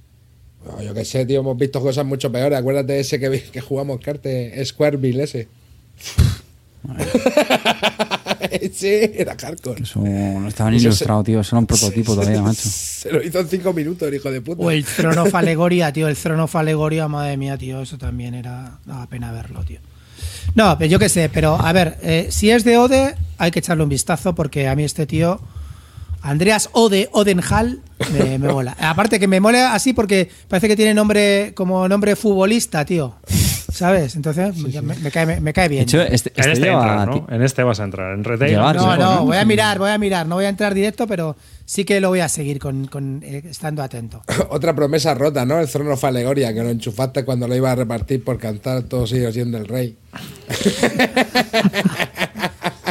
[0.65, 2.57] No, yo qué sé, tío, hemos visto cosas mucho peores.
[2.57, 5.49] Acuérdate de ese que, que jugamos carte, Squareville ese.
[8.73, 9.83] sí, era hardcore.
[9.83, 11.39] Eso no estaba ni Eso se- ilustrado, tío.
[11.41, 12.61] Eso era un prototipo todavía, macho.
[12.63, 14.61] Se lo hizo en cinco minutos, el hijo de puta.
[14.63, 16.07] O el Throne of Alegoria, tío.
[16.07, 17.81] El Throne of Alegoria, madre mía, tío.
[17.81, 18.79] Eso también era.
[18.85, 19.79] Daba pena verlo, tío.
[20.55, 23.59] No, pero yo qué sé, pero a ver, eh, si es de Ode, hay que
[23.59, 25.39] echarle un vistazo porque a mí este tío.
[26.23, 27.81] Andreas Ode, Odenhall,
[28.13, 28.75] me, me mola.
[28.79, 33.15] Aparte que me mola así porque parece que tiene nombre como nombre futbolista, tío.
[33.71, 34.15] ¿Sabes?
[34.15, 35.83] Entonces me, me cae, me, me cae De bien.
[35.83, 37.13] hecho, este, En este este lleva entras, ¿no?
[37.25, 38.13] ti- En este vas a entrar.
[38.13, 38.51] En retail.
[38.51, 39.25] Llevar, no, no, ¿no?
[39.25, 40.27] voy a mirar, voy a mirar.
[40.27, 43.41] No voy a entrar directo, pero sí que lo voy a seguir con, con, eh,
[43.49, 44.21] estando atento.
[44.49, 45.59] Otra promesa rota, ¿no?
[45.59, 49.09] El trono fue alegoria, que lo enchufaste cuando lo iba a repartir por cantar todos
[49.09, 49.97] sigo siendo el rey.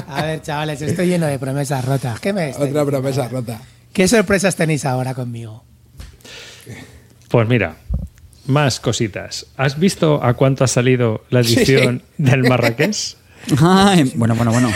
[0.06, 2.18] A ver, chavales, estoy lleno de promesas rotas.
[2.20, 2.90] ¿Qué, me estáis Otra diciendo?
[2.90, 3.60] promesa rota.
[3.92, 5.64] ¿Qué sorpresas tenéis ahora conmigo?
[7.28, 7.76] Pues mira,
[8.46, 9.46] más cositas.
[9.56, 13.16] ¿Has visto a cuánto ha salido la edición del Marrakech?
[13.60, 14.70] Ay, bueno, bueno, bueno.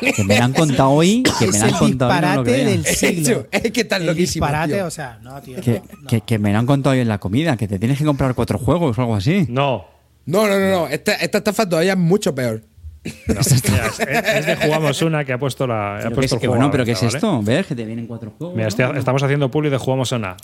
[0.00, 2.84] Que me la han contado hoy, que me la han contado hoy, no lo del
[2.86, 3.46] siglo.
[3.50, 4.86] Es que El loquísimos, disparate, tío.
[4.86, 5.60] o sea, no, tío.
[5.60, 6.08] Que, no.
[6.08, 8.34] que, que me la han contado hoy en la comida, que te tienes que comprar
[8.34, 9.46] cuatro juegos o algo así.
[9.48, 9.86] No.
[10.26, 10.88] No, no, no, no.
[10.88, 12.62] Esta, esta estafa todavía es mucho peor.
[13.28, 13.34] no.
[13.34, 15.96] Mira, es, es de Jugamos Una que ha puesto la.
[15.96, 17.14] Ha Pero, puesto que, el bueno, pero ¿qué es ¿vale?
[17.16, 17.40] esto?
[17.42, 17.66] ¿Ves?
[17.66, 18.54] Que te vienen cuatro juegos.
[18.56, 20.36] Mira, estamos haciendo publi de Jugamos Una.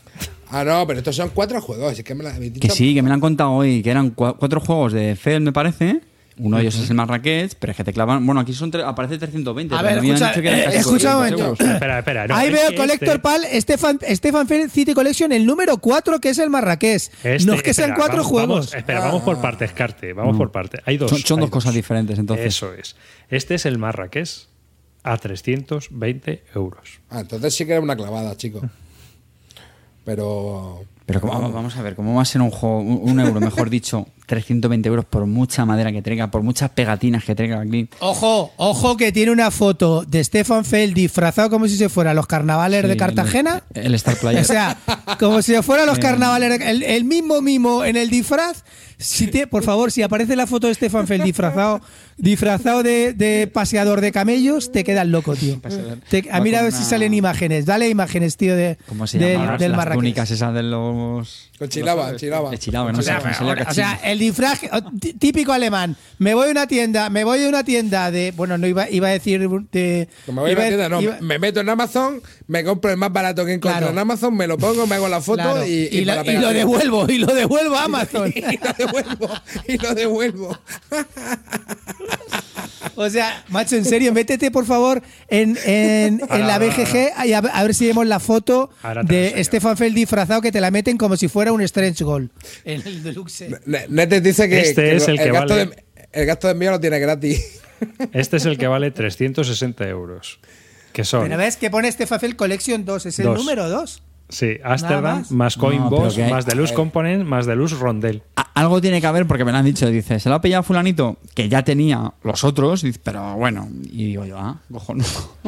[0.48, 1.98] Ah, no, pero estos son cuatro juegos.
[1.98, 4.14] Es que me la, me Que sí, que me la han contado hoy, que eran
[4.16, 6.00] cua- cuatro juegos de Fel, me parece.
[6.38, 8.26] Uno de ellos es el Marrakech, pero es que te clavan.
[8.26, 9.74] Bueno, aquí son tre- aparece 320.
[9.74, 11.74] A ver, escucha, dicho que eran eh, casi escucha un 400 momento.
[11.74, 12.26] Espera, espera.
[12.26, 16.20] no, Ahí es veo que Collector este- Pal, Stefan, Stefan City Collection, el número 4,
[16.20, 17.10] que es el Marrakech.
[17.24, 18.48] este- no es que sean cuatro vamos- juegos.
[18.66, 20.12] vamos- espera, vamos por partes, Carte.
[20.12, 20.82] Vamos por partes.
[20.84, 21.08] Hay dos.
[21.10, 22.46] Son- son hay dos cosas diferentes, entonces.
[22.46, 22.96] Eso es.
[23.30, 24.28] Este es el Marrakech
[25.04, 27.00] a 320 euros.
[27.08, 28.60] Ah, entonces sí que era una clavada, chico.
[30.04, 30.84] Pero.
[31.06, 33.70] Pero ¿cómo- vamos a ver, ¿cómo va a ser un juego, un, un euro, mejor
[33.70, 37.88] dicho, 320 euros por mucha madera que traiga, por muchas pegatinas que traiga aquí?
[38.00, 42.14] Ojo, ojo que tiene una foto de Stefan Feld disfrazado como si se fuera a
[42.14, 43.62] los carnavales de Cartagena.
[43.74, 44.40] El, el Star Player.
[44.42, 44.76] O sea,
[45.18, 46.58] como si fuera a los carnavales.
[46.58, 48.64] de- El, el mismo mimo en el disfraz.
[48.98, 51.82] Si te, por favor, si aparece la foto de Stefan Feld disfrazado,
[52.16, 55.60] disfrazado de, de paseador de camellos, te quedas loco, tío.
[56.08, 57.66] Te- a mira a ver si salen imágenes.
[57.66, 59.98] Dale imágenes, tío, de, ¿Cómo se del, llaman las, del las Marrakech.
[60.00, 61.50] túnicas esas de los...
[61.58, 62.54] Con chilaba, chilaba.
[62.58, 63.12] Chilaba, no O sé
[63.72, 64.60] sea, o el disfraz
[65.00, 65.96] tí- típico alemán.
[66.18, 68.32] Me voy a una tienda, me voy a una tienda de.
[68.36, 69.40] Bueno, no iba, iba a decir
[69.72, 70.08] de.
[70.26, 73.10] Me voy a la tienda, no, iba- me meto en Amazon, me compro el más
[73.12, 73.92] barato que encuentro Claro.
[73.92, 76.52] en Amazon, me lo pongo, me hago la foto claro, y, y, la y lo
[76.52, 78.32] devuelvo, y lo devuelvo a Amazon.
[78.36, 79.28] y lo devuelvo,
[79.66, 80.58] y lo devuelvo.
[82.98, 87.26] O sea, macho, en serio, métete por favor en, en, Ahora, en la ahora, BGG
[87.26, 88.70] y a, a ver si vemos la foto
[89.04, 89.42] de.
[89.44, 92.30] Stefan Feld disfrazado que te la meten como si fuera un stretch goal.
[92.64, 93.48] En el deluxe.
[93.66, 96.52] Ne- Netes dice que, Este que es el que gasto vale- de, el gasto de
[96.52, 97.60] envío lo tiene gratis.
[98.12, 100.40] Este es el que vale 360 euros.
[100.92, 101.24] Que son.
[101.24, 103.38] Pero ves que pone Stefan Feld Collection 2, es el Dos.
[103.38, 104.02] número 2.
[104.28, 105.30] Sí, Amsterdam, más.
[105.30, 105.90] más, Coin No,
[106.30, 108.22] más Deluxe Component, más Deluxe Rondel.
[108.54, 111.18] Algo tiene que haber porque me lo han dicho, dice, se lo ha pillado fulanito,
[111.34, 114.94] que ya tenía los otros, dice, pero bueno, y digo yo, ah, cojo,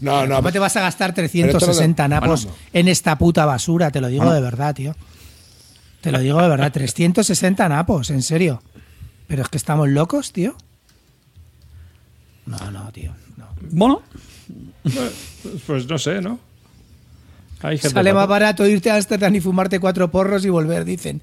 [0.00, 0.20] no.
[0.22, 2.58] No, no, ¿Cómo te vas a gastar Pero esto no 360 lo- napos bueno.
[2.72, 3.90] en esta puta basura?
[3.90, 4.34] Te lo digo Bueno.
[4.36, 4.94] de verdad, tío.
[6.00, 8.62] Te lo digo de verdad, 360 napos, en serio.
[9.26, 10.56] Pero es que estamos locos, tío.
[12.46, 13.14] No, no, tío.
[13.36, 13.46] no.
[13.70, 14.02] Bueno,
[15.66, 16.38] Pues no sé, ¿no?
[17.62, 21.20] Hay gente Sale más barato irte a Amsterdam y fumarte cuatro porros y volver, dicen.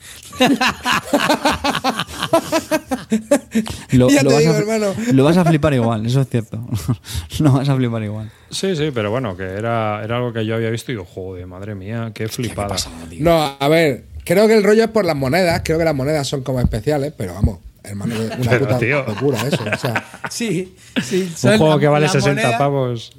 [3.91, 4.87] lo, Ya lo te vas digo, a, hermano.
[5.13, 6.59] lo vas a flipar igual, eso es cierto.
[7.39, 8.31] lo vas a flipar igual.
[8.49, 11.47] Sí, sí, pero bueno, que era, era algo que yo había visto y digo, joder,
[11.47, 12.75] madre mía, qué flipada.
[13.19, 16.27] no, a ver, creo que el rollo es por las monedas, creo que las monedas
[16.27, 19.03] son como especiales, pero vamos, hermano, una Pero, puta tío.
[19.05, 19.63] locura eso.
[19.73, 21.31] O sea, Sí, sí.
[21.43, 23.13] Un juego la- que vale la 60 moneda- pavos.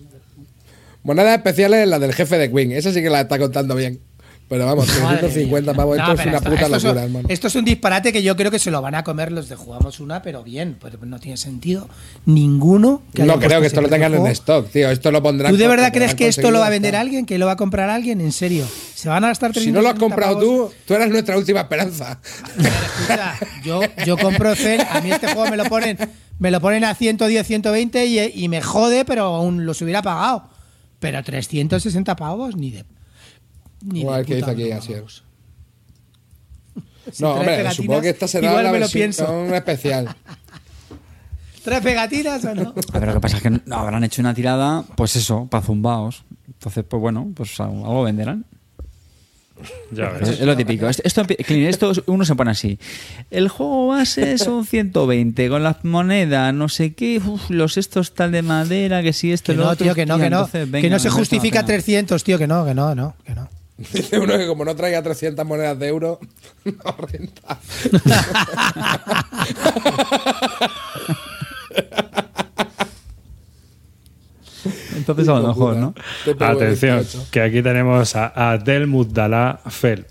[1.07, 4.01] Monedas especiales la del jefe de Queen, esa sí que la está contando bien.
[4.49, 5.77] Pero vamos, Madre 350 mía.
[5.77, 7.29] pavos, No, esto es pero una esto- puta esto es locura, hermano.
[7.29, 9.57] Esto es un disparate que yo creo que se lo van a comer los de
[9.57, 11.89] jugamos una, pero bien, pues no tiene sentido
[12.27, 13.03] ninguno.
[13.13, 14.89] que No creo que esto lo tengan en stock, tío.
[14.89, 15.51] Esto lo pondrán.
[15.51, 17.01] ¿Tú de verdad lo crees que esto lo va a vender está.
[17.01, 17.27] alguien?
[17.27, 18.21] ¿Que lo va a comprar alguien?
[18.21, 18.65] En serio.
[18.95, 20.71] ¿Se van a gastar Si no lo has 360 comprado pavos?
[20.71, 22.21] tú, tú eres nuestra última esperanza.
[22.57, 23.35] Escucha,
[23.65, 25.99] yo, yo compro Zen, a mí este juego me lo ponen,
[26.39, 30.51] me lo ponen a 110, 120 y, y me jode, pero aún los hubiera pagado.
[30.99, 32.85] Pero 360 pavos, ni de.
[33.83, 34.99] Ni de ver qué dice aquí, así es.
[34.99, 35.23] vamos.
[37.13, 39.23] Si No, hombre, pegatinas, supongo que esta será igual la me lo pienso.
[39.27, 40.17] versión especial.
[41.65, 42.75] ¿Trae pegatinas o no?
[42.93, 45.65] A ver, lo que pasa es que no- habrán hecho una tirada, pues eso, para
[45.65, 46.25] zumbaos.
[46.47, 48.45] Entonces, pues bueno, pues algo venderán.
[49.91, 50.29] Ya Es, ves.
[50.41, 50.89] es lo típico.
[50.89, 52.79] Esto, esto, uno se pone así.
[53.31, 58.33] El juego base son 120 con las monedas, no sé qué, uf, los estos tal
[58.33, 60.39] de madera, que si esto Que lo no, otro, tío, que no, que no.
[60.39, 61.77] entonces, que venga, no se justifica la pena.
[61.79, 63.49] 300, tío, que no, que no, no, que no.
[63.79, 66.19] Dice uno que como no traiga 300 monedas de euro,
[66.65, 67.59] no renta.
[74.97, 75.95] Entonces a lo mejor, ¿no?
[76.41, 77.27] Atención, 28.
[77.31, 80.07] que aquí tenemos a Adel Muddalá Felp.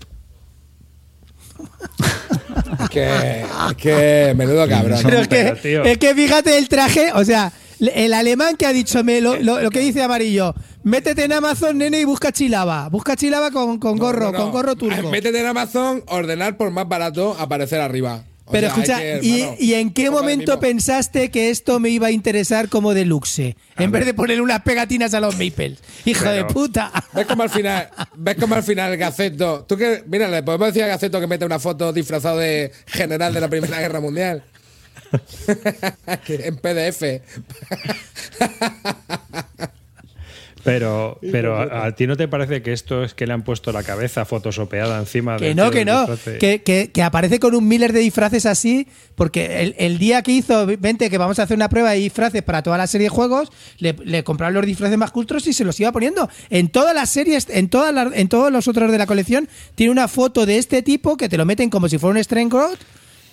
[2.90, 5.00] que, es que menudo cabrón.
[5.02, 9.02] Pero es que, es que fíjate el traje, o sea, el alemán que ha dicho
[9.04, 12.88] me, lo, lo- lo que dice amarillo, métete en Amazon, nene, y busca chilaba.
[12.88, 15.10] Busca chilaba con, con gorro, No, no, con gorro turco.
[15.10, 18.22] Métete en Amazon, ordenar por más barato, aparecer arriba.
[18.46, 21.88] O Pero sea, escucha, que, ¿y, hermano, y en qué momento pensaste que esto me
[21.88, 23.56] iba a interesar como deluxe?
[23.76, 25.78] En vez de poner unas pegatinas a los Maples.
[26.04, 26.92] Hijo de puta.
[27.12, 29.64] ¿Ves como al final, ves como al final Gaceto?
[29.68, 33.34] Tú que, mira, le podemos decir a Gaceto que mete una foto disfrazado de general
[33.34, 34.44] de la Primera Guerra Mundial.
[36.28, 37.02] en PDF.
[40.66, 43.72] Pero, pero a, a ti no te parece que esto es que le han puesto
[43.72, 46.06] la cabeza fotosopeada encima Que del no, que no.
[46.38, 50.32] Que, que- que aparece con un Miller de disfraces así, porque el, el día que
[50.32, 53.10] hizo, vente, que vamos a hacer una prueba de disfraces para toda la serie de
[53.10, 56.28] juegos, le, le compraron los disfraces más cultros y se los iba poniendo.
[56.50, 59.92] En todas las series, en, todas las- en todos los otros de la colección, tiene
[59.92, 62.54] una foto de este tipo que te lo meten como si fuera un Strength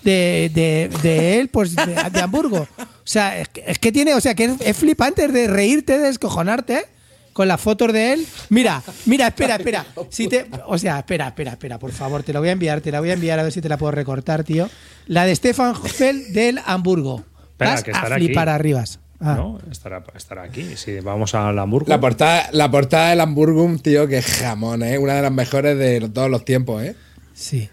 [0.04, 2.68] de, de, de él, pues de, de Hamburgo.
[2.78, 5.98] O sea, es que, es que tiene, o sea, que es, es flipante de reírte,
[5.98, 6.86] de descojonarte.
[7.34, 8.28] Con las fotos de él.
[8.50, 9.86] Mira, mira, espera, espera.
[10.10, 12.92] Si te, o sea, espera, espera, espera, por favor, te la voy a enviar, te
[12.92, 14.70] la voy a enviar a ver si te la puedo recortar, tío.
[15.08, 17.24] La de Stefan Feld del Hamburgo.
[17.52, 18.56] Espera, Vas que a estará flipar aquí.
[18.56, 19.00] arribas.
[19.20, 19.36] Ah.
[19.36, 20.76] No, estará, estará aquí.
[20.76, 21.88] Si vamos al Hamburgo.
[21.90, 24.98] La portada, la portada del Hamburgum, tío, que jamón, ¿eh?
[24.98, 26.96] Una de las mejores de todos los tiempos, ¿eh?
[27.34, 27.70] Sí.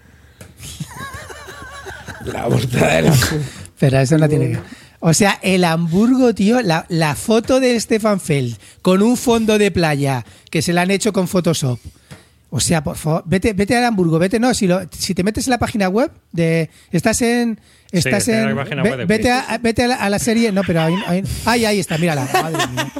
[2.24, 3.40] La portada del Hamburgum.
[3.78, 4.58] Pero eso no tiene que.
[5.00, 9.70] O sea, el Hamburgo, tío, la, la foto de Stefan Feld con un fondo de
[9.70, 11.78] playa que se la han hecho con Photoshop.
[12.52, 15.46] O sea, por favor, vete, vete al Hamburgo, vete, no, si, lo, si te metes
[15.46, 16.68] en la página web de.
[16.90, 17.60] Estás en.
[17.92, 18.56] Estás en la en.
[18.56, 20.50] página ve- web de vete a, vete a la, a la serie.
[20.52, 22.28] No, pero ahí, ahí está, mírala.
[22.32, 22.92] Madre mía.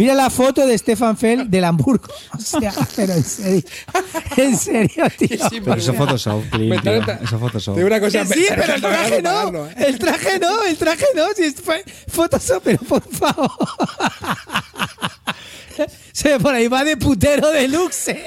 [0.00, 2.08] Mira la foto de Stefan Feld del Hamburgo.
[2.32, 3.62] O sea, pero en serio.
[4.38, 5.38] En serio, tío.
[5.50, 6.92] Pero eso es Photoshop, Clint, tío.
[7.02, 7.74] Eso es Photoshop.
[7.74, 9.30] Te digo una cosa, Que sí, pero el traje no.
[9.30, 9.74] pagarlo, ¿eh?
[9.76, 11.26] El traje no, el traje no.
[11.36, 11.56] Si es-
[12.08, 13.50] Photoshop, pero por favor.
[16.12, 18.24] Se ve por ahí va de putero deluxe.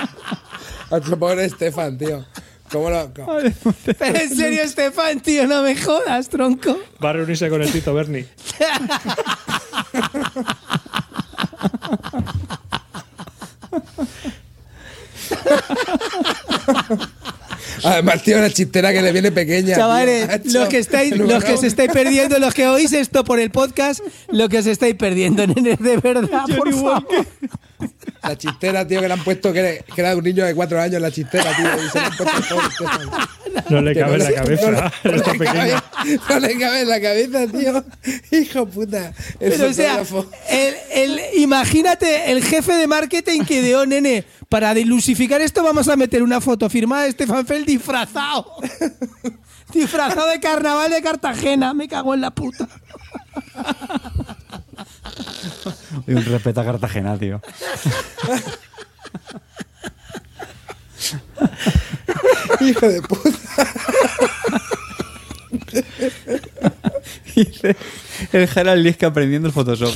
[0.90, 2.24] Otro pobre Estefan, tío.
[2.70, 3.12] ¿Cómo lo.?
[3.14, 3.38] cómo-
[3.98, 6.78] Pero en serio, Estefan, tío, no me jodas, tronco.
[7.04, 8.24] Va a reunirse con el Tito Berni.
[17.84, 19.74] Además, tío, una chistera que le viene pequeña.
[19.74, 19.76] tío.
[19.76, 20.58] Chavales, Macho.
[20.58, 24.00] los que estáis, los que se estáis perdiendo, los que oís esto por el podcast,
[24.28, 27.06] lo que os estáis perdiendo, nene, de verdad, por favor.
[28.22, 30.54] La chistera, tío, que le han puesto que era, que era de un niño de
[30.54, 31.66] cuatro años, la chistera, tío.
[31.84, 32.56] Y se le han puesto.
[33.70, 34.70] No le cabe en la cabeza.
[35.04, 35.74] no le- no cabe-
[36.28, 37.84] No le cabe en la cabeza, tío.
[38.38, 39.12] Hijo puta.
[39.40, 40.30] El Pero o sea, fotógrafo.
[40.50, 45.88] el, el- imagínate el jefe de marketing que de oh, nene, para dilusificar esto vamos
[45.88, 48.46] a meter una foto firmada de Stefan Feld disfrazado.
[49.72, 52.68] disfrazado de carnaval de Cartagena, me cago en la puta.
[56.06, 57.40] Y un respeto a Cartagena, tío.
[62.60, 63.30] Hijo de puta.
[67.34, 67.76] Dice
[68.32, 69.94] el Gerald Liesca aprendiendo el Photoshop.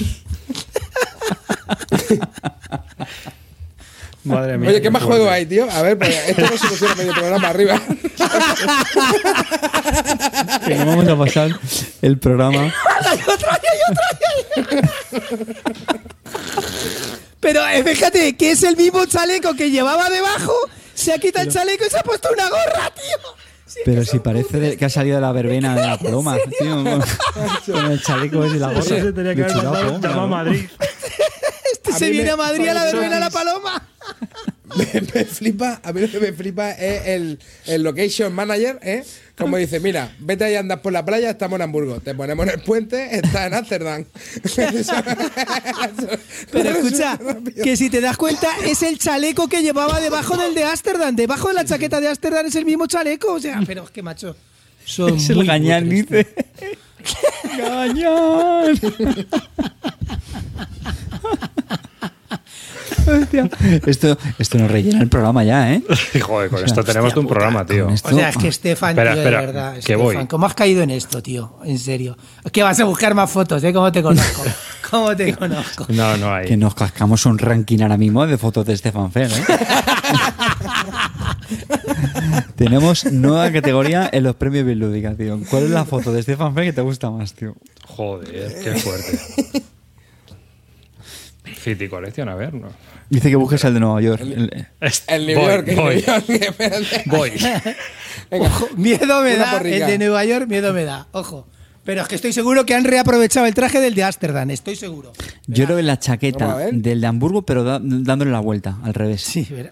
[4.25, 4.69] Madre mía.
[4.69, 5.71] Oye, ¿qué más juego hay, tío?
[5.71, 7.81] A ver, porque esto no soluciona medio programa arriba.
[10.67, 11.59] Que no vamos a pasar
[12.03, 12.75] el programa.
[17.41, 20.53] Pero eh, fíjate que es el mismo chaleco que llevaba debajo,
[21.01, 23.35] se ha quitado el chaleco y se ha puesto una gorra, tío.
[23.67, 26.85] Sí, Pero si parece de- que ha salido de la verbena de la paloma, tío.
[27.73, 28.81] Con, el chaleco y la gorra.
[28.81, 30.27] Eso se tenía que de haber chulapo, mandado llamado a claro.
[30.29, 30.69] Madrid.
[31.73, 33.89] este a se viene me- a Madrid a la verbena es- la paloma.
[34.77, 39.05] Me, me flipa, a mí lo que me flipa es el, el location manager, ¿eh?
[39.37, 42.01] Como dice, mira, vete ahí a andar por la playa, estamos en Hamburgo.
[42.01, 44.05] Te ponemos en el puente, está en Ámsterdam.
[46.53, 47.19] Pero escucha,
[47.63, 51.17] que si te das cuenta, es el chaleco que llevaba debajo del de Ámsterdam.
[51.17, 53.33] Debajo de la chaqueta de Ámsterdam es el mismo chaleco.
[53.33, 54.37] O sea, pero es que macho.
[54.85, 56.79] Son Es el muy gañán, cutres, dice.
[57.59, 58.79] ¡Gañán!
[63.13, 63.49] Hostia.
[63.87, 65.83] Esto, esto nos rellena el programa ya, ¿eh?
[66.21, 67.89] Joder, con esto tenemos hostia un programa, tío.
[67.89, 69.73] esto- O sea, es que Estefan, Espera, tío, espera, de verdad.
[69.75, 70.27] que Estefan, voy.
[70.27, 71.55] ¿cómo has caído en esto, tío?
[71.65, 72.17] En serio.
[72.45, 73.73] Es que vas a buscar más fotos, ¿eh?
[73.73, 74.43] ¿Cómo te conozco?
[74.91, 75.87] ¿Cómo te conozco?
[75.91, 76.47] No, no hay.
[76.47, 79.45] Que nos cascamos un ranking ahora mismo de fotos de Stefan Fell, ¿eh?
[82.57, 85.39] Tenemos nueva categoría en los premios Bislúdica, tío.
[85.51, 87.55] ¿Cuál es la foto de Stefan Fell que te gusta más, tío?
[87.87, 89.19] Joder, qué fuerte.
[91.57, 92.69] City Collection, a ver, ¿no?
[93.09, 94.21] Dice que busques el de Nueva York.
[94.23, 94.67] El-
[95.09, 97.03] El New Voy, York, el voy, New York, espérate.
[97.07, 97.31] voy.
[98.31, 99.59] Venga, Ojo, miedo me una da.
[99.61, 101.09] El de Nueva York, miedo me da.
[101.13, 101.49] Ojo.
[101.85, 105.13] Pero es que estoy seguro que han reaprovechado el traje del de Ámsterdam, estoy seguro.
[105.47, 109.23] Yo creo que la chaqueta del de Hamburgo, pero da- dándole la vuelta, al revés.
[109.23, 109.71] Sí, verá.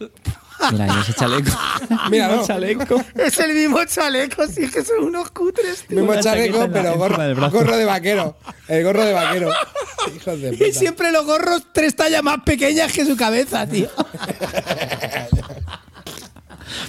[0.72, 1.50] Mira, ese chaleco.
[2.10, 2.46] Mira, no.
[2.46, 3.02] chaleco.
[3.14, 5.98] Es el mismo chaleco, sí, es que son unos cutres, tío.
[5.98, 7.56] Mismo Una chaleco, chaqueta en la- pero encima del gorro, brazo.
[7.58, 8.36] gorro de vaquero.
[8.68, 9.50] El gorro de vaquero.
[10.16, 10.78] Hijos de Y puta.
[10.78, 13.88] siempre los gorros tres tallas más pequeñas que su cabeza, tío.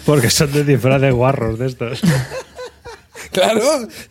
[0.06, 2.02] Porque son de disfraz de guarros de estos.
[3.32, 3.62] Claro,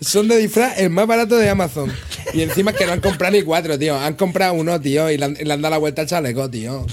[0.01, 1.93] son de disfraz el más barato de Amazon.
[2.35, 3.99] Y encima es que no han comprado ni cuatro, tío.
[3.99, 6.49] Han comprado uno, tío, y le han, y le han dado la vuelta al chaleco,
[6.49, 6.87] tío.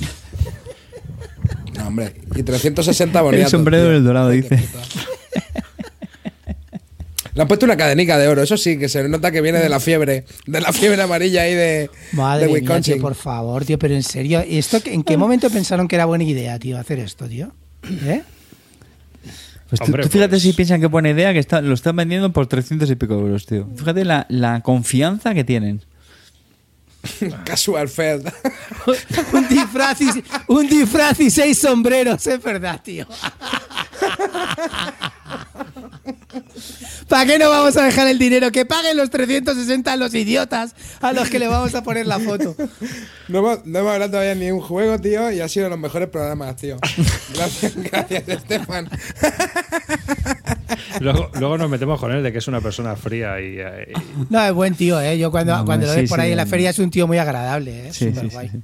[1.77, 2.13] No, hombre.
[2.35, 3.53] Y 360 boniatos.
[3.53, 3.93] El sombrero tío.
[3.93, 4.59] del dorado, Ay, dice.
[7.33, 9.67] Le han puesto una cadenica de oro, eso sí, que se nota que viene de
[9.67, 13.77] la fiebre, de la fiebre amarilla ahí de, Madre de mía, tío, por favor, tío,
[13.77, 17.27] pero en serio, ¿esto, ¿en qué momento pensaron que era buena idea, tío, hacer esto,
[17.27, 17.51] tío?
[18.05, 18.21] ¿Eh?
[19.69, 21.97] Pues tú, Hombre, tú fíjate pues- si piensan que buena idea que está, lo están
[21.97, 23.67] vendiendo por 300 y pico euros, tío.
[23.75, 25.81] Fíjate la, la confianza que tienen.
[27.45, 28.25] Casual Fed.
[29.33, 33.07] un, disfraz y, un disfraz y seis sombreros, es verdad, tío.
[37.07, 38.51] ¿Para qué no vamos a dejar el dinero?
[38.51, 42.19] Que paguen los 360 a los idiotas a los que le vamos a poner la
[42.19, 42.55] foto.
[43.27, 45.79] No hemos, no hemos hablado todavía ni un juego, tío, y ha sido de los
[45.79, 46.77] mejores programas, tío.
[47.33, 48.89] Gracias, gracias, Estefan.
[50.99, 54.25] Luego, luego nos metemos con él de que es una persona fría y, eh, y-
[54.33, 55.17] No, es buen tío, ¿eh?
[55.17, 56.89] Yo cuando, No, cuando lo sí, ves por ahí sí, en la feria es un
[56.91, 57.93] tío muy agradable, ¿eh?
[57.93, 58.49] Sí, Súper sí, guay.
[58.49, 58.63] sí, sí.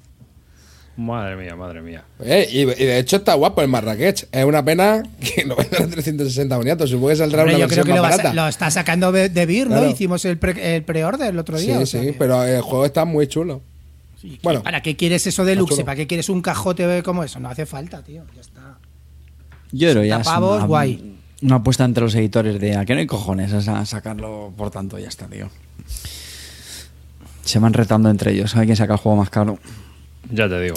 [0.98, 2.04] Madre mía, madre mía.
[2.20, 4.28] Eh, y, y de hecho está guapo el Marrakech.
[4.32, 6.90] Es una pena que no vendan a 360 boniatos.
[6.90, 8.34] Supongo que saldrá Hombre, una yo creo versión que lo, más barata.
[8.34, 9.68] lo está sacando de ¿no?
[9.78, 9.90] Claro.
[9.90, 11.86] Hicimos el pre- el pre-order el otro Sí, día.
[11.86, 13.62] sí, que- pero el juego está muy chulo.
[14.22, 14.62] ¿Y bueno.
[14.62, 15.84] ¿Para qué quieres eso de luxe?
[15.86, 17.40] ¿Para qué quieres un cajote como eso?
[17.40, 18.24] No hace falta, tío.
[18.36, 18.78] Ya está.
[19.72, 21.11] Yo creo ya es pavos, una, guay.
[21.42, 24.70] Una apuesta entre los editores de a que no hay cojones a sa- sacarlo por
[24.72, 25.50] tanto, ya está, tío.
[27.44, 29.58] Se van retando entre ellos, ver quién saca el juego más caro.
[30.32, 30.76] Ya te digo.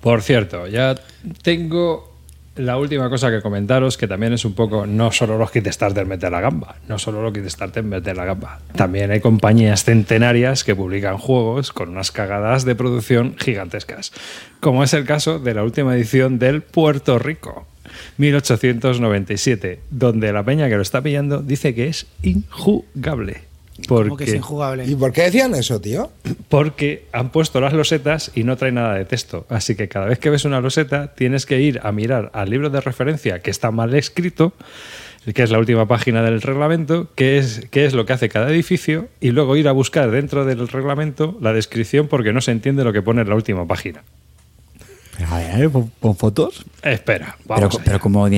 [0.00, 0.94] Por cierto, ya
[1.42, 2.16] tengo
[2.56, 6.28] la última cosa que comentaros, que también es un poco, no solo los Kickstarter mete
[6.30, 8.58] la gamba, no solo los Kickstarter mete la gamba.
[8.74, 14.12] También hay compañías centenarias que publican juegos con unas cagadas de producción gigantescas,
[14.60, 17.66] como es el caso de la última edición del Puerto Rico.
[18.18, 23.48] 1897, donde la peña que lo está pillando dice que es injugable.
[23.86, 24.86] Como que es Porque injugable.
[24.86, 26.10] ¿Y por qué decían eso, tío?
[26.48, 29.46] porque han pusto las losetas y no trae nada de texto.
[29.48, 32.70] Así que cada vez que ves una loseta tienes que ir a mirar al libro
[32.70, 34.52] de referencia que está mal escrito,
[35.32, 38.50] que es la última página del reglamento, que es, qué es lo que hace cada
[38.50, 42.82] edificio, y luego ir a buscar dentro del reglamento la descripción porque no se entiende
[42.82, 44.02] lo que pone en la última página.
[45.18, 46.64] Pero a ver, pon, pon fotos.
[46.80, 48.28] Espera, Pero, vamos pero como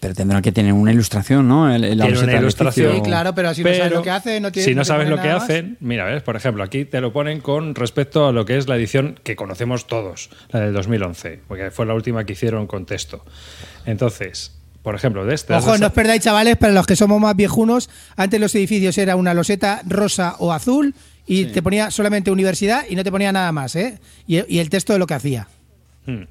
[0.00, 1.70] pero tendrán que tener una ilustración, ¿no?
[1.72, 2.94] El- Tiene una ilustración.
[2.96, 5.20] Sí, claro, pero si no sabes lo que hace, no tiene- Si no sabes lo
[5.20, 5.42] que más.
[5.42, 8.68] hacen, mira, ves, por ejemplo, aquí te lo ponen con respecto a lo que es
[8.68, 12.86] la edición que conocemos todos, la del 2011, porque fue la última que hicieron con
[12.86, 13.22] texto.
[13.84, 15.52] Entonces, por ejemplo, de este.
[15.54, 19.14] Ojo, no os perdáis, chavales, para los que somos más viejunos, antes los edificios era
[19.16, 20.94] una loseta rosa o azul
[21.26, 23.98] y te ponía solamente universidad y no te ponía nada más, ¿eh?
[24.26, 25.48] Y, y el texto de lo que hacía.
[26.06, 26.24] Hmm.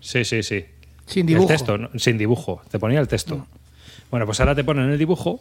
[0.00, 0.64] Sí, sí, sí.
[1.06, 1.44] Sin dibujo.
[1.44, 1.90] El texto, ¿no?
[1.96, 2.62] sin dibujo.
[2.70, 3.46] Te ponía el texto.
[4.10, 5.40] Bueno, pues ahora te ponen el dibujo,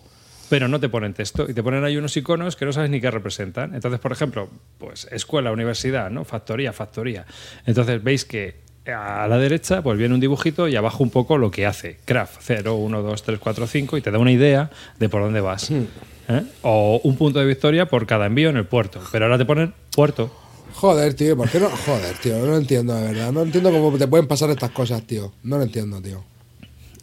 [0.50, 1.50] pero no te ponen texto.
[1.50, 3.76] Y te ponen ahí unos iconos que no sabes ni qué representan.
[3.76, 6.26] Entonces, por ejemplo, pues escuela, universidad, ¿no?
[6.26, 7.26] Factoría, factoría.
[7.66, 11.52] Entonces veis que a la derecha pues viene un dibujito y abajo un poco lo
[11.52, 12.00] que hace.
[12.06, 15.42] Craft 0, 1, 2, 3, 4, 5 y te da una idea de por dónde
[15.42, 15.72] vas.
[15.72, 16.44] ¿eh?
[16.62, 19.02] O un punto de victoria por cada envío en el puerto.
[19.12, 20.43] Pero ahora te ponen puerto.
[20.74, 21.70] Joder, tío, ¿por qué no?
[21.70, 23.32] Joder, tío, no lo entiendo de verdad.
[23.32, 25.32] No entiendo cómo te pueden pasar estas cosas, tío.
[25.44, 26.24] No lo entiendo, tío.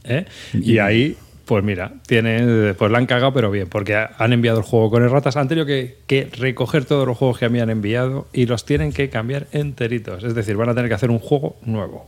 [0.05, 0.27] ¿eh?
[0.55, 4.59] Y ahí, pues mira, tiene, pues la han cagado, pero bien, porque ha- han enviado
[4.59, 5.37] el juego con erratas.
[5.37, 9.09] Han tenido que, que recoger todos los juegos que habían enviado y los tienen que
[9.09, 10.25] cambiar enteritos.
[10.25, 12.07] Es decir, van a tener que hacer un juego nuevo.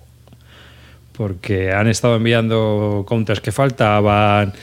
[1.12, 4.54] Porque han estado enviando counters que faltaban,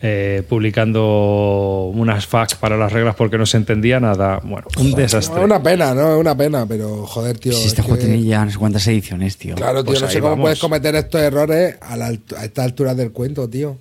[0.00, 4.40] eh, publicando unas fax para las reglas porque no se entendía nada.
[4.44, 5.38] Bueno, un desastre.
[5.40, 6.14] Es una pena, ¿no?
[6.14, 7.52] Es una pena, pero joder, tío.
[7.52, 9.54] Si es este juego que- tiene ya no sé cuántas ediciones, tío.
[9.56, 10.44] Claro, tío, Pues no sé cómo vamos.
[10.44, 13.76] puedes cometer estos errores a, la a esta altura del cuento, tío.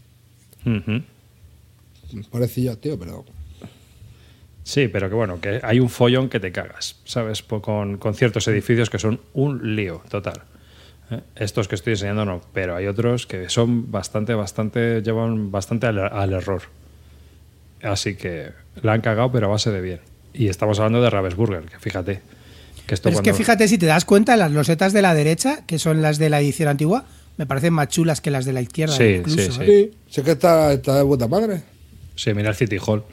[2.31, 3.25] Pobrecillos, tío, pero.
[4.63, 7.41] Sí, pero que bueno, que hay un follón que te cagas, ¿sabes?
[7.41, 10.41] Po- Con, con ciertos edificios que son un lío total.
[11.11, 11.21] ¿Eh?
[11.35, 15.99] Estos que estoy enseñando no, pero hay otros que son bastante, bastante, llevan bastante al,
[15.99, 16.63] al error.
[17.81, 18.51] Así que
[18.81, 19.99] la han cagado, pero a base de bien.
[20.33, 22.21] Y estamos hablando de Ravensburger, que fíjate.
[22.85, 25.65] Que esto Pero es que fíjate, si te das cuenta, las losetas de la derecha,
[25.65, 27.05] que son las de la edición antigua,
[27.37, 28.95] me parecen más chulas que las de la izquierda.
[28.95, 29.61] Sí, incluso, sí, sí.
[29.61, 29.91] ¿eh?
[29.91, 29.97] Sí.
[30.09, 31.63] Si es que está, está de puta madre.
[32.15, 33.03] Sí, mira el City Hall.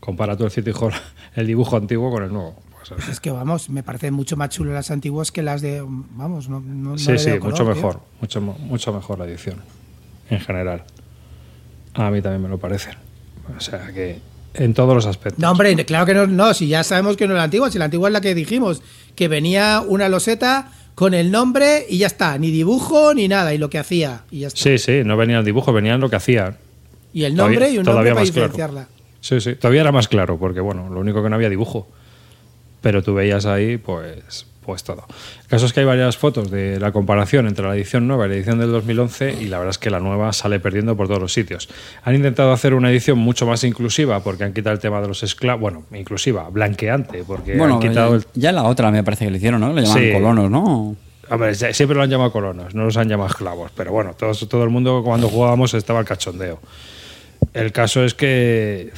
[0.00, 0.92] Compara tú el City Hall,
[1.34, 2.62] el dibujo antiguo con el nuevo.
[2.88, 5.82] Pues, Es que vamos, me parecen mucho más chulas las antiguas que las de.
[5.86, 6.60] Vamos, no.
[6.60, 7.74] no- sí, sí, mucho tío.
[7.74, 8.00] mejor.
[8.20, 9.56] Mucho, mucho mejor la edición.
[10.30, 10.84] En general.
[11.94, 12.90] A mí también me lo parece.
[13.56, 14.18] O sea que
[14.54, 15.38] en todos los aspectos.
[15.40, 17.78] No, hombre, claro que no, no, si ya sabemos que no es la antigua, si
[17.78, 18.82] la antigua es la que dijimos,
[19.16, 23.58] que venía una loseta con el nombre y ya está, ni dibujo ni nada, y
[23.58, 24.60] lo que hacía, y ya está.
[24.60, 26.56] Sí, sí, no venía el dibujo, venía lo que hacía.
[27.12, 28.26] Y el nombre Todavía- y un nombre para claro.
[28.26, 28.88] diferenciarla.
[29.20, 31.88] Sí, sí, todavía era más claro, porque bueno, lo único que no había dibujo.
[32.84, 35.06] Pero tú veías ahí, pues, pues todo.
[35.42, 38.28] El caso es que hay varias fotos de la comparación entre la edición nueva y
[38.28, 41.20] la edición del 2011 y la verdad es que la nueva sale perdiendo por todos
[41.20, 41.70] los sitios.
[42.02, 45.22] Han intentado hacer una edición mucho más inclusiva porque han quitado el tema de los
[45.22, 49.38] esclavos, bueno, inclusiva, blanqueante, porque Bueno, han quitado ya, la otra me parece que le
[49.38, 49.72] hicieron, ¿no?
[49.72, 50.12] Le llamaban Sí.
[50.12, 50.96] colonos, ¿no?
[51.30, 54.62] Hombre, siempre lo han llamado colonos, no los han llamado esclavos, pero bueno, todos, todo
[54.62, 56.60] el mundo cuando jugábamos estaba al cachondeo.
[57.54, 58.92] El caso es que...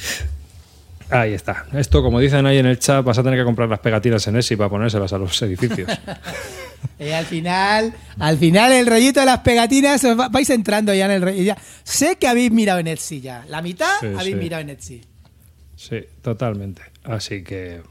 [1.09, 1.65] Ahí está.
[1.73, 4.35] Esto, como dicen ahí en el chat, vas a tener que comprar las pegatinas en
[4.37, 5.89] ESI para ponérselas a los edificios.
[6.99, 11.05] Y al final, al final el rollito de las pegatinas, os va- vais entrando ya
[11.05, 11.41] en el rollo.
[11.43, 11.57] ya.
[11.83, 13.45] Sé que habéis mirado en Etsy ya.
[13.47, 14.41] La mitad Sí, habéis sí.
[14.41, 15.01] mirado en Etsy.
[15.75, 16.81] Sí, totalmente.
[17.03, 17.81] Así que.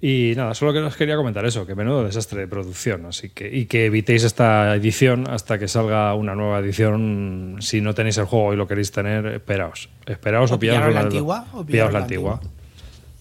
[0.00, 3.06] Y nada, solo que os quería comentar eso, que menudo desastre de producción.
[3.06, 7.56] Así que, y que evitéis esta edición hasta que salga una nueva edición.
[7.60, 9.88] Si no tenéis el juego y lo queréis tener, esperaos.
[10.06, 12.40] Esperaos o, O pillaos la del- antigua, o pillaos la la antigua.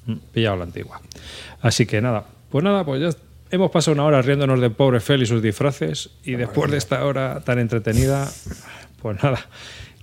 [0.07, 1.01] Mm, Pillaos la antigua.
[1.61, 3.09] Así que nada, pues nada, pues ya
[3.51, 6.09] hemos pasado una hora riéndonos de pobre Fel y sus disfraces.
[6.23, 8.27] Y después de esta hora tan entretenida,
[9.01, 9.39] pues nada,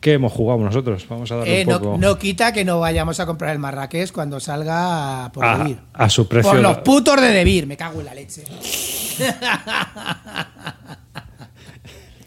[0.00, 1.06] ¿qué hemos jugado nosotros?
[1.08, 1.98] Vamos a darle Eh, un no, poco.
[1.98, 5.78] no quita que no vayamos a comprar el Marrakech cuando salga por a, Debir.
[5.92, 6.50] a su precio.
[6.50, 8.44] Por los putos de Debir, me cago en la leche.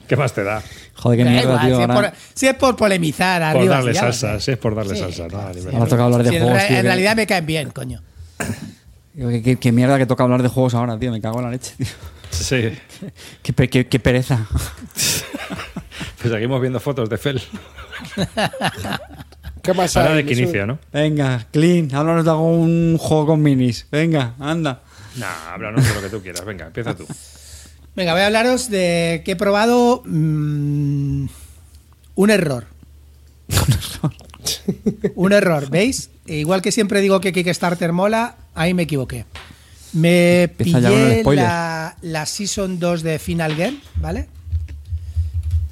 [0.08, 0.62] ¿Qué más te da?
[0.96, 1.76] Joder, qué Da mierda, igual, tío.
[1.78, 3.76] si, es por, si es por polemizar Por arriba.
[3.76, 4.42] darle sí, ya salsa, sé.
[4.46, 5.30] si es por darle Sí, salsa, ¿no?
[5.30, 6.70] Claro, nivel- ahora toca hablar de Sí, en, juegos, tío.
[6.70, 8.02] en que- realidad me caen bien, coño.
[9.16, 11.12] ¿Qué, qué- qué mierda que toca hablar de juegos ahora, tío.
[11.12, 11.88] Me cago en la leche, tío.
[12.30, 12.72] Sí.
[13.42, 14.46] Qué- qué pereza.
[16.22, 17.42] Pues seguimos viendo fotos de Fel.
[19.64, 20.02] ¿Qué pasa?
[20.02, 20.42] Ahora de que Misu?
[20.44, 20.78] inicia, ¿no?
[20.94, 23.88] Venga, Clean, háblanos de algún juego con minis.
[23.92, 24.82] Venga, anda.
[25.18, 26.46] Nah, háblanos de lo que tú quieras.
[26.46, 27.06] Venga, empieza tú.
[27.96, 31.26] Venga, voy a hablaros de que he probado mm,
[32.16, 32.66] un error.
[35.16, 36.10] un error, ¿veis?
[36.26, 39.26] E Igual que siempre digo que Kickstarter mola, ahí me equivoqué.
[39.94, 44.28] Me Empieza pillé la, la Season 2 de Final Game, ¿vale?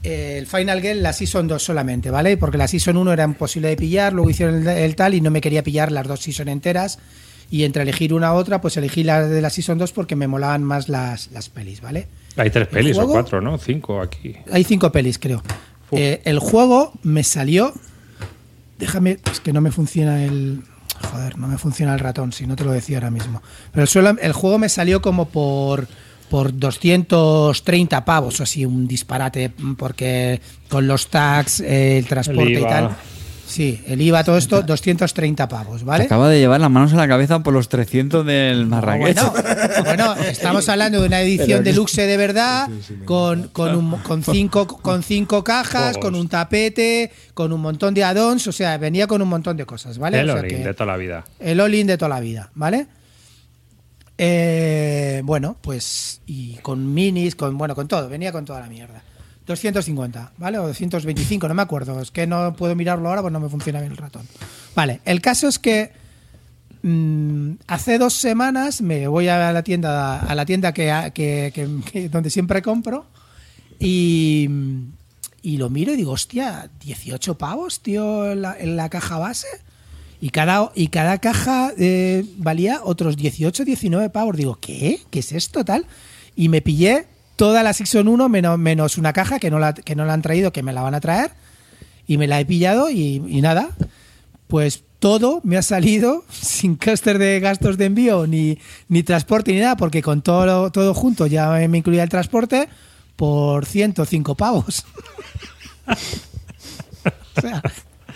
[0.04, 2.38] El Final Game, la Season 2 solamente, ¿vale?
[2.38, 5.30] Porque la Season 1 era imposible de pillar, luego hicieron el, el tal y no
[5.32, 7.00] me quería pillar las dos Season enteras.
[7.52, 10.28] Y entre elegir una u otra, pues elegí la de la Season 2 porque me
[10.28, 12.08] molaban más las, las pelis, ¿vale?
[12.38, 13.58] Hay tres ¿El pelis o cuatro, ¿no?
[13.58, 14.36] Cinco aquí.
[14.52, 15.42] Hay cinco pelis, creo.
[15.92, 17.74] Eh, el juego me salió.
[18.78, 20.62] Déjame, es que no me funciona el.
[21.12, 23.42] Joder, no me funciona el ratón, si no te lo decía ahora mismo.
[23.72, 25.88] Pero el, suelo- el juego me salió como por.
[26.30, 32.60] Por 230 pavos, o así, un disparate, porque con los tags, eh, el transporte El
[32.60, 32.90] y tal.
[33.48, 36.04] Sí, el IVA, todo esto, 230 pavos, ¿vale?
[36.04, 39.20] Acaba de llevar las manos a la cabeza por los 300 del Marrakech.
[39.20, 39.34] Bueno,
[39.84, 42.68] bueno, estamos hablando de una edición deluxe de verdad,
[43.06, 45.98] con, con, un- con, cinco, con cinco cajas, Juegos.
[45.98, 49.66] con un tapete, con un montón de add-ons, o sea, venía con un montón de
[49.66, 50.20] cosas, ¿vale?
[50.20, 51.26] el O sea que- de toda la vida.
[51.40, 52.86] el all-in de toda la vida, ¿vale?
[54.22, 59.02] Eh, bueno, pues y con minis, con bueno, con todo, venía con toda la mierda.
[59.48, 60.60] 250, ¿vale?
[60.60, 62.02] O 225, no me acuerdo.
[62.02, 64.28] Es que no puedo mirarlo ahora, pues no me funciona bien el ratón.
[64.76, 65.92] Vale, el caso es que
[66.84, 71.52] mm, hace dos semanas me voy a la tienda, a la tienda que, que-
[71.92, 73.06] que- donde siempre compro
[73.80, 74.50] y,
[75.42, 79.48] y lo miro y digo, hostia, 18 pavos, tío, en la, en la caja base.
[80.22, 84.36] Y cada, y cada caja eh, valía otros 18, 19 pavos.
[84.36, 85.00] Digo, ¿qué?
[85.10, 85.86] ¿Qué es esto tal?
[86.36, 87.06] Y me pillé
[87.38, 90.22] toda la Season 1 menos, menos una caja que no, la, que no la han
[90.22, 91.32] traído, que me la van a traer.
[92.06, 93.70] Y me la he pillado y, nada.
[94.48, 98.58] Pues todo me ha salido sin coste de gastos de envío, ni,
[98.90, 102.68] ni transporte, ni nada, porque con todo, todo junto ya me incluía el transporte
[103.16, 104.86] por 105 pavos.
[107.38, 107.62] o sea,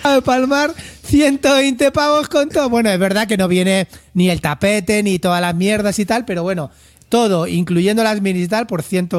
[0.04, 0.74] a palmar
[1.04, 2.70] 120 pavos con todo.
[2.70, 6.26] Bueno, es verdad que no viene ni el tapete, ni todas las mierdas y tal,
[6.26, 6.72] pero bueno,
[7.10, 9.10] todo, incluyendo las minis y tal, por 100,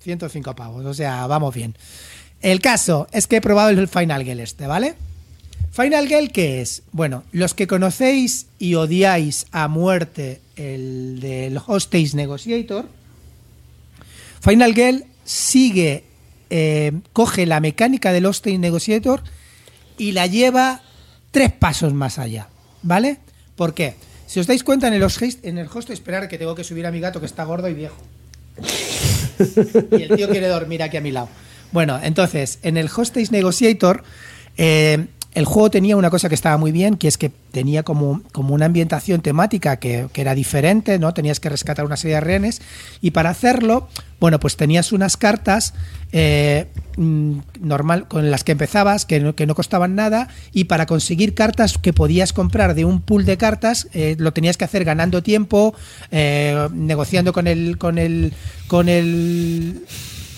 [0.00, 0.84] 105 pavos.
[0.84, 1.74] O sea, vamos bien.
[2.42, 4.94] El caso es que he probado el Final Gale este, ¿vale?
[5.72, 6.82] Final Gale, ¿qué es?
[6.92, 12.86] Bueno, los que conocéis y odiáis a muerte el del Hostage Negotiator,
[14.40, 16.04] Final Gale sigue
[16.48, 19.22] eh, coge la mecánica del Hostage Negotiator
[20.00, 20.80] y la lleva
[21.30, 22.48] tres pasos más allá,
[22.82, 23.18] ¿vale?
[23.54, 23.96] ¿Por qué?
[24.26, 26.86] Si os dais cuenta en el hostage, en el hostage, esperar que tengo que subir
[26.86, 27.96] a mi gato que está gordo y viejo.
[29.98, 31.28] y el tío quiere dormir aquí a mi lado.
[31.70, 34.02] Bueno, entonces, en el Hostage Negotiator,
[34.56, 38.22] eh, el juego tenía una cosa que estaba muy bien, que es que tenía como,
[38.32, 41.14] como una ambientación temática que, que era diferente, ¿no?
[41.14, 42.60] Tenías que rescatar una serie de rehenes.
[43.00, 45.72] Y para hacerlo, bueno, pues tenías unas cartas
[46.12, 46.66] eh,
[46.96, 51.34] mm, normal con las que empezabas, que no, que no costaban nada, y para conseguir
[51.34, 55.22] cartas que podías comprar de un pool de cartas, eh, lo tenías que hacer ganando
[55.22, 55.74] tiempo,
[56.10, 58.34] eh, negociando con el, con el,
[58.66, 59.86] con el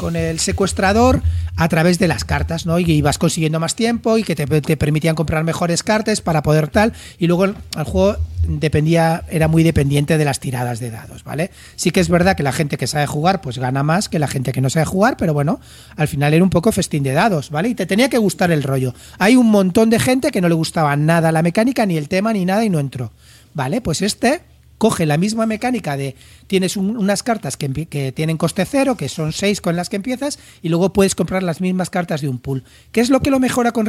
[0.03, 1.23] con el secuestrador
[1.55, 2.81] a través de las cartas, ¿no?
[2.81, 6.67] Y ibas consiguiendo más tiempo y que te, te permitían comprar mejores cartas para poder
[6.67, 6.93] tal.
[7.21, 8.17] Y luego el, el juego
[8.49, 11.53] dependía, era muy dependiente de las tiradas de dados, ¿vale?
[11.77, 14.27] Sí que es verdad que la gente que sabe jugar, pues gana más que la
[14.27, 15.61] gente que no sabe jugar, pero bueno,
[15.95, 17.69] al final era un poco festín de dados, ¿vale?
[17.69, 18.95] Y te tenía que gustar el rollo.
[19.21, 22.33] Hay un montón de gente que no le gustaba nada la mecánica, ni el tema,
[22.33, 23.13] ni nada, y no entró.
[23.55, 23.81] ¿Vale?
[23.81, 24.41] Pues este
[24.83, 26.17] coge la misma mecánica de
[26.49, 27.69] tienes un- unas cartas que,
[28.11, 31.61] tienen coste cero, que son seis con las que empiezas, y luego puedes comprar las
[31.61, 32.65] mismas cartas de un pool.
[32.91, 33.89] ¿Qué es lo que lo mejora con,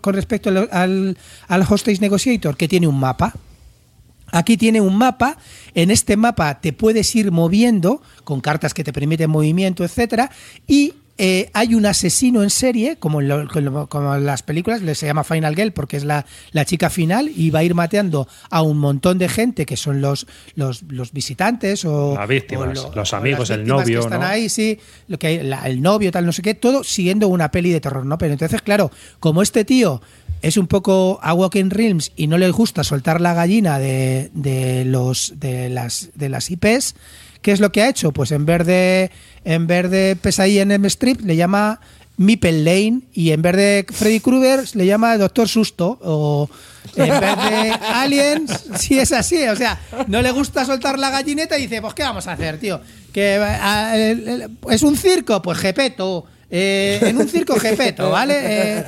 [0.00, 1.18] con respecto al, al,
[1.48, 2.56] al Hostage Negotiator?
[2.56, 3.34] Que tiene un mapa.
[4.30, 5.38] Aquí tiene un mapa.
[5.74, 10.30] En este mapa te puedes ir moviendo con cartas que te permiten movimiento, etcétera.
[10.68, 14.94] Y eh, hay un asesino en serie, como en, lo- como- en las películas, le
[14.94, 18.28] se llama Final Girl porque es la, la chica final y va a ir mateando
[18.50, 22.92] a un montón de gente que son los, los, los visitantes o Las víctimas, o
[22.94, 24.26] los o amigos, el víctimas que novio, están ¿no?
[24.26, 27.50] ahí, sí, lo que hay, la- el novio, tal, no sé qué, todo siguiendo una
[27.50, 28.16] peli de terror, ¿no?
[28.16, 30.00] Pero entonces, claro, como este tío
[30.40, 34.84] es un poco a Walking Realms y no le gusta soltar la gallina de, de
[34.84, 36.94] los de las de las IPs,
[37.42, 38.12] ¿qué es lo que ha hecho?
[38.12, 39.10] Pues en vez de
[39.54, 41.80] en vez de Pesadilla en M Strip le llama
[42.18, 46.50] Meeple Lane y en vez de Freddy Krueger le llama Doctor Susto o
[46.96, 51.56] en vez de Aliens, sí es así, o sea, no le gusta soltar la gallineta
[51.58, 52.80] y dice, pues ¿qué vamos a hacer, tío?
[53.12, 56.26] Que ah, el- el- es un circo, pues Gepeto.
[56.50, 58.34] Eh, en un circo Gepeto, ¿vale?
[58.42, 58.84] Eh,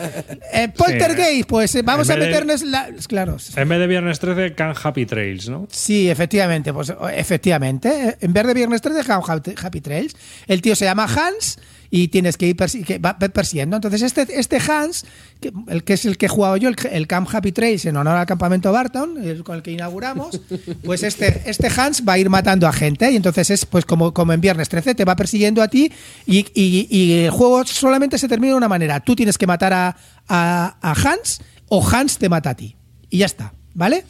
[0.54, 3.36] eh, Poltergeist, pues eh, vamos a de- meternos la, claro.
[3.56, 5.68] En vez de viernes 13, Can Happy Trails, ¿no?
[5.70, 8.16] Sí, efectivamente, pues efectivamente.
[8.20, 10.16] En vez de Viernes 13, Happy Happy Trails.
[10.46, 11.58] El tío se llama Hans
[11.90, 13.76] y tienes que ir persi- que va persiguiendo.
[13.76, 15.04] Entonces, este, este Hans,
[15.40, 17.96] que, el que es el que he jugado yo, el, el Camp Happy Trails, en
[17.96, 20.40] honor al campamento Barton, el con el que inauguramos,
[20.84, 23.10] pues este, este Hans va a ir matando a gente.
[23.10, 25.90] Y entonces es pues como, como en Viernes 13, te va persiguiendo a ti
[26.26, 29.00] y, y- y el juego solamente se termina de una manera.
[29.00, 29.96] Tú tienes que matar a,
[30.28, 32.76] a- a Hans o Hans te mata a ti.
[33.08, 34.04] Y ya está, ¿vale?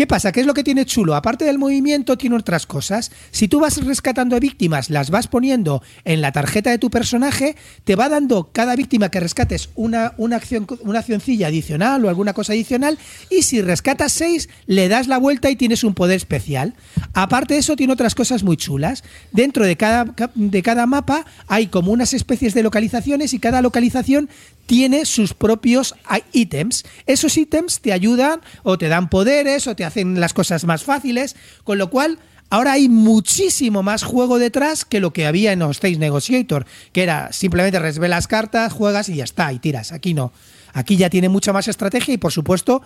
[0.00, 0.32] ¿Qué pasa?
[0.32, 1.14] ¿Qué es lo que tiene chulo?
[1.14, 3.12] Aparte del movimiento, tiene otras cosas.
[3.32, 7.54] Si tú vas rescatando a víctimas, las vas poniendo en la tarjeta de tu personaje,
[7.84, 12.32] te va dando cada víctima que rescates una, una, acción, una accioncilla adicional o alguna
[12.32, 12.98] cosa adicional.
[13.28, 16.72] Y si rescatas seis, le das la vuelta y tienes un poder especial.
[17.12, 19.04] Aparte de eso, tiene otras cosas muy chulas.
[19.32, 24.30] Dentro de cada, de cada mapa hay como unas especies de localizaciones y cada localización
[24.70, 25.96] tiene sus propios
[26.32, 26.84] ítems.
[27.04, 31.34] Esos ítems te ayudan o te dan poderes o te hacen las cosas más fáciles,
[31.64, 35.98] con lo cual ahora hay muchísimo más juego detrás que lo que había en Hostage
[35.98, 39.90] Negotiator, que era simplemente resve las cartas, juegas y ya está, y tiras.
[39.90, 40.32] Aquí no.
[40.72, 42.82] Aquí ya tiene mucha más estrategia y por supuesto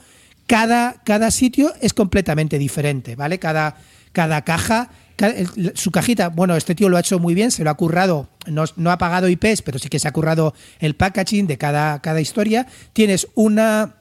[0.47, 3.39] cada, cada sitio es completamente diferente, ¿vale?
[3.39, 3.77] Cada,
[4.13, 4.89] cada caja,
[5.75, 8.65] su cajita, bueno, este tío lo ha hecho muy bien, se lo ha currado, no,
[8.77, 12.21] no ha pagado IPs, pero sí que se ha currado el packaging de cada, cada
[12.21, 12.67] historia.
[12.93, 13.95] Tienes una,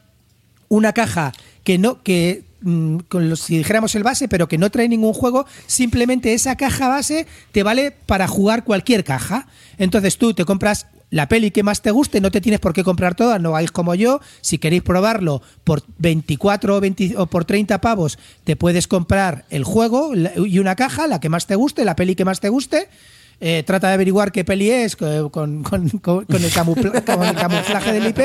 [0.69, 1.31] una caja
[1.63, 2.97] que no, que mm,
[3.35, 7.63] si dijéramos el base, pero que no trae ningún juego, simplemente esa caja base te
[7.63, 9.47] vale para jugar cualquier caja.
[9.77, 12.83] Entonces tú te compras la peli que más te guste, no te tienes por qué
[12.83, 14.19] comprar todas, no vais como yo.
[14.41, 19.63] Si queréis probarlo por 24 o, 20 o por 30 pavos, te puedes comprar el
[19.63, 22.89] juego y una caja, la que más te guste, la peli que más te guste.
[23.39, 25.29] Eh, trata de averiguar qué peli es con,
[25.61, 25.91] con
[26.43, 26.51] el
[27.35, 28.19] camuflaje del IP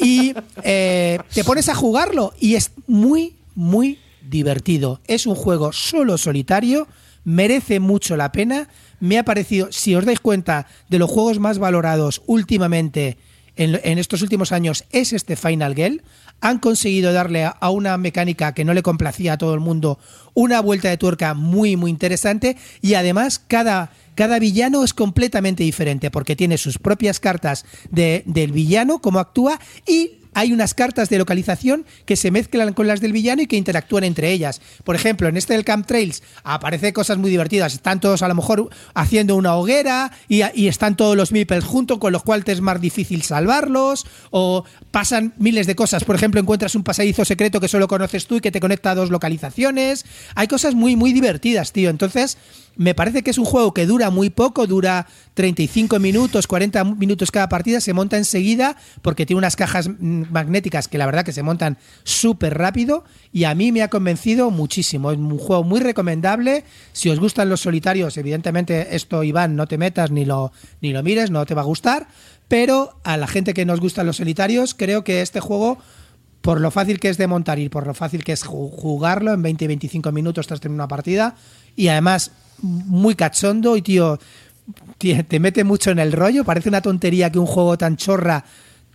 [0.00, 0.34] y
[0.64, 5.00] eh, te pones a jugarlo y es muy, muy divertido.
[5.06, 6.88] Es un juego solo solitario,
[7.22, 8.68] merece mucho la pena.
[9.00, 13.16] Me ha parecido, si os dais cuenta, de los juegos más valorados últimamente
[13.56, 16.02] en, estos últimos años es este Final Girl.
[16.40, 19.98] Han conseguido darle a, una mecánica que no le complacía a todo el mundo
[20.32, 26.10] una vuelta de tuerca muy, muy interesante y además cada, cada villano es completamente diferente
[26.10, 31.18] porque tiene sus propias cartas de- del villano, cómo actúa y hay unas cartas de
[31.18, 34.60] localización que se mezclan con las del villano y que interactúan entre ellas.
[34.84, 37.74] Por ejemplo, en este del Camp Trails aparece cosas muy divertidas.
[37.74, 42.12] Están todos a lo mejor haciendo una hoguera y, están todos los meeples juntos, con
[42.12, 44.06] los cuales es más difícil salvarlos.
[44.30, 46.04] O pasan miles de cosas.
[46.04, 48.94] Por ejemplo, encuentras un pasadizo secreto que solo conoces tú y que te conecta a
[48.94, 50.04] dos localizaciones.
[50.34, 51.90] Hay cosas muy, muy divertidas, tío.
[51.90, 52.38] Entonces,
[52.80, 57.30] me parece que es un juego que dura muy poco, dura 35 minutos, 40 minutos
[57.30, 61.42] cada partida, se monta enseguida porque tiene unas cajas magnéticas que la verdad que se
[61.42, 63.04] montan súper rápido
[63.34, 65.12] y a mí me ha convencido muchísimo.
[65.12, 66.64] Es un juego muy recomendable.
[66.94, 70.50] Si os gustan los solitarios, evidentemente esto, Iván, no te metas ni lo,
[70.80, 72.08] ni lo mires, no te va a gustar.
[72.48, 75.76] Pero a la gente que nos gustan los solitarios, creo que este juego
[76.40, 79.42] por lo fácil que es de montar y por lo fácil que es jugarlo en
[79.42, 81.34] 20-25 minutos tras tener una partida
[81.76, 84.18] y además muy cachondo y tío
[84.98, 88.44] te mete mucho en el rollo parece una tontería que un juego tan chorra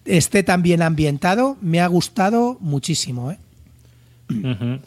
[0.05, 3.37] esté tan bien ambientado me ha gustado muchísimo ¿eh?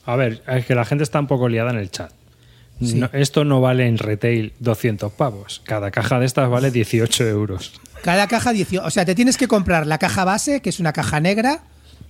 [0.04, 2.10] A ver, es que la gente está un poco liada en el chat.
[2.80, 5.62] No- esto no vale en retail 200 pavos.
[5.64, 7.72] Cada caja de estas vale 18 euros.
[8.02, 8.84] Cada caja 18.
[8.84, 11.60] O sea, te tienes que comprar la caja base, que es una caja negra,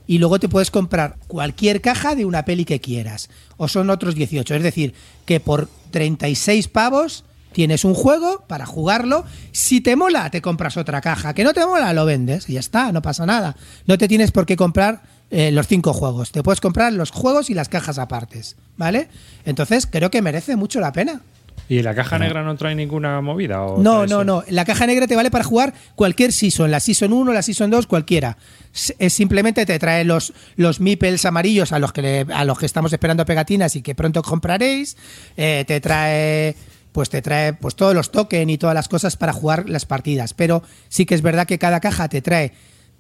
[0.09, 3.29] y luego te puedes comprar cualquier caja de una peli que quieras.
[3.59, 4.55] O son otros 18.
[4.55, 4.95] Es decir,
[5.27, 9.27] que por 36 pavos tienes un juego para jugarlo.
[9.53, 11.35] Si te mola, te compras otra caja.
[11.35, 13.55] Que no te mola, lo vendes y ya está, no pasa nada.
[13.87, 16.33] No te tienes por qué comprar eh, los cinco juegos.
[16.33, 18.57] Te puedes comprar los juegos y las cajas apartes.
[18.79, 19.09] ¿Vale?
[19.45, 21.21] Entonces, creo que merece mucho la pena.
[21.69, 23.63] ¿Y la caja negra no trae ninguna movida?
[23.63, 24.43] ¿O No, no, no.
[24.49, 27.87] La caja negra te vale para jugar cualquier season, la season 1, la season 2,
[27.87, 28.39] cualquiera.
[28.99, 32.67] Es simplemente te trae los, los meeples amarillos a los que le- a los que
[32.67, 34.97] estamos esperando pegatinas y que pronto compraréis.
[35.37, 36.55] Eh, te trae
[36.93, 40.35] pues te trae pues todos los tokens y todas las cosas para jugar las partidas.
[40.35, 42.53] Pero sí que es verdad que cada caja te trae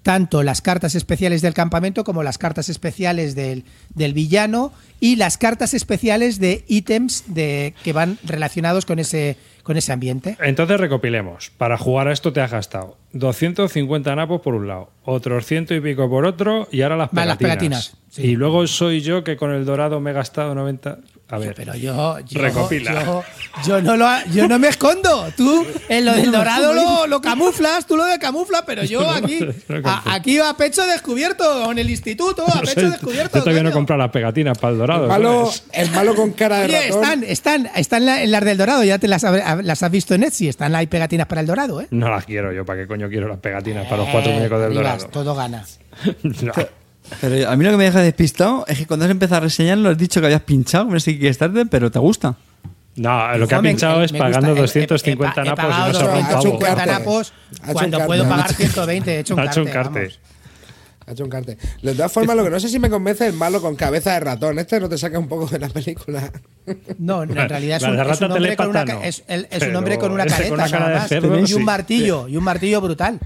[0.03, 5.39] tanto las cartas especiales del campamento como las cartas especiales del, del villano y las
[5.39, 10.37] cartas especiales de ítems de, que van relacionados con ese, con ese ambiente.
[10.41, 11.51] Entonces recopilemos.
[11.57, 15.81] Para jugar a esto te has gastado 250 napos por un lado, otros ciento y
[15.81, 17.29] pico por otro y ahora las pegatinas.
[17.29, 18.23] las pegatinas, sí.
[18.23, 20.99] Y luego soy yo que con el dorado me he gastado 90.
[21.31, 23.05] A ver, Pero yo, yo, Recopila.
[23.05, 23.23] yo,
[23.67, 25.27] yo no lo, yo no me escondo.
[25.37, 29.41] Tú en lo del dorado lo, lo camuflas, tú lo de camuflas, pero yo aquí,
[29.85, 33.37] a- aquí a pecho descubierto, en el instituto, a no sé, pecho descubierto.
[33.39, 33.81] yo todavía no he coño.
[33.81, 35.03] comprado las pegatinas para el dorado.
[35.03, 37.03] El malo, el malo con cara de Oye, ratón.
[37.05, 40.49] están, están, están la- las del dorado, ya te las, las has visto en Etsy,
[40.49, 41.89] están ahí pegatinas para el dorado, ¿eh?
[41.91, 44.61] No las quiero yo, ¿para qué coño quiero las pegatinas para los cuatro Eh, muñecos
[44.63, 45.07] del dorado?
[45.09, 45.63] Todo gana.
[46.23, 46.53] No.
[47.21, 49.89] Pero a mí lo que me deja despistado es que cuando has empezado a reseñarlo
[49.91, 52.35] has dicho que habías pinchado, no sé qué Kickstarter, pero te gusta.
[52.97, 54.25] No, lo que ha Me- pinchado me es gusta.
[54.25, 56.77] pagando He- he- 250 he, he napos y no se un 250 pavo.
[56.77, 56.93] carte.
[56.93, 59.61] napos Ha hecho un cuando puedo Ha pagar hecho- 120, he hecho un Ha hecho
[59.63, 60.21] un carte, vamos.
[61.07, 61.57] Ha hecho un carte.
[61.83, 64.13] De todas formas, lo que no sé si me convence es el malo con cabeza
[64.13, 64.59] de ratón.
[64.59, 66.31] Este no te saca un poco de la película.
[66.99, 69.97] No, en realidad es un, es un hombre con una, es, el- es un hombre
[69.99, 71.55] con una careta con una cara de cerdo, y sí.
[71.55, 73.19] un martillo, y un martillo brutal.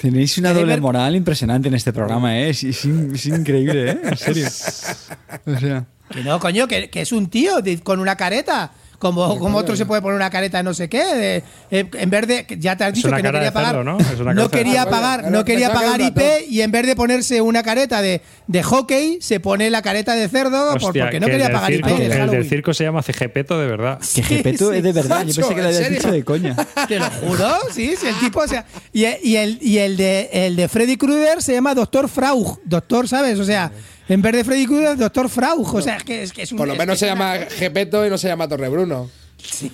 [0.00, 0.80] Tenéis una ¿Queréis doble ver?
[0.80, 2.50] moral impresionante en este programa, ¿eh?
[2.50, 3.98] Es, es in- es increíble, ¿eh?
[4.04, 4.46] En serio.
[5.46, 8.72] O sea, Que no, coño, que, que es un tío de- con una careta.
[8.98, 11.04] Como, como otro se puede poner una careta no sé qué.
[11.14, 12.46] de- eh, en vez de.
[12.58, 13.70] Ya te has dicho que no quería de pagar.
[13.76, 13.96] cerdo, ¿no?
[13.98, 17.62] De quería pagar, no quería pensaba que pagar IP y en vez de ponerse una
[17.62, 21.52] careta de, de hockey, se pone la careta de cerdo por- porque no que quería
[21.52, 22.00] pagar circo- IP.
[22.12, 24.00] el del circo se llama CGPeto de verdad.
[24.14, 25.24] que Gepeto es de verdad.
[25.24, 26.56] Yo pensé que lo ¿en habías dicho de coña.
[26.88, 30.28] Te lo juro, sí, sí, el tipo, o sea, y, y el, y el de
[30.32, 33.38] el de Freddy Krueger se llama Doctor Frauch, doctor, ¿sabes?
[33.38, 33.70] O sea,
[34.08, 36.58] en vez de Freddy Krueger, Doctor Frauch, o sea, es que es, que es un
[36.58, 39.10] Por lo menos se llama Gepeto y no se llama Torrebruno.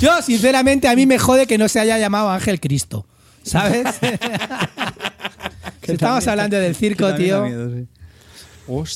[0.00, 3.06] Yo, sinceramente, a mí me jode que no se haya llamado Ángel Cristo,
[3.42, 3.86] ¿sabes?
[5.82, 7.42] Estamos hablando del circo, tío.
[7.44, 7.86] miedo, sí.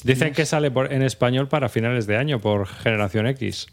[0.05, 3.69] Dicen que sale por- en español para finales de año por Generación X.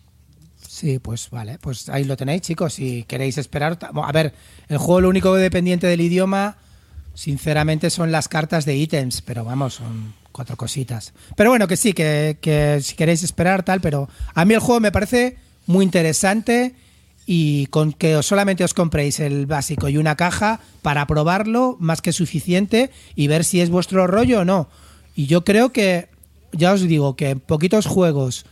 [0.67, 2.73] Sí, pues vale, pues ahí lo tenéis, chicos.
[2.75, 3.80] Si queréis esperar.
[3.82, 4.34] A ver,
[4.67, 6.57] el juego lo único dependiente del idioma,
[7.18, 11.13] sinceramente, son las cartas de ítems, pero vamos, son cuatro cositas.
[11.36, 14.80] Pero bueno, que sí, que, que si queréis esperar, tal, pero a mí el juego
[14.80, 16.76] me parece muy interesante
[17.26, 22.13] y con que solamente os compréis el básico y una caja para probarlo, más que
[22.13, 24.70] suficiente y ver si es vuestro rollo o no.
[25.15, 26.09] Y yo creo que,
[26.51, 28.45] ya os digo, que poquitos juegos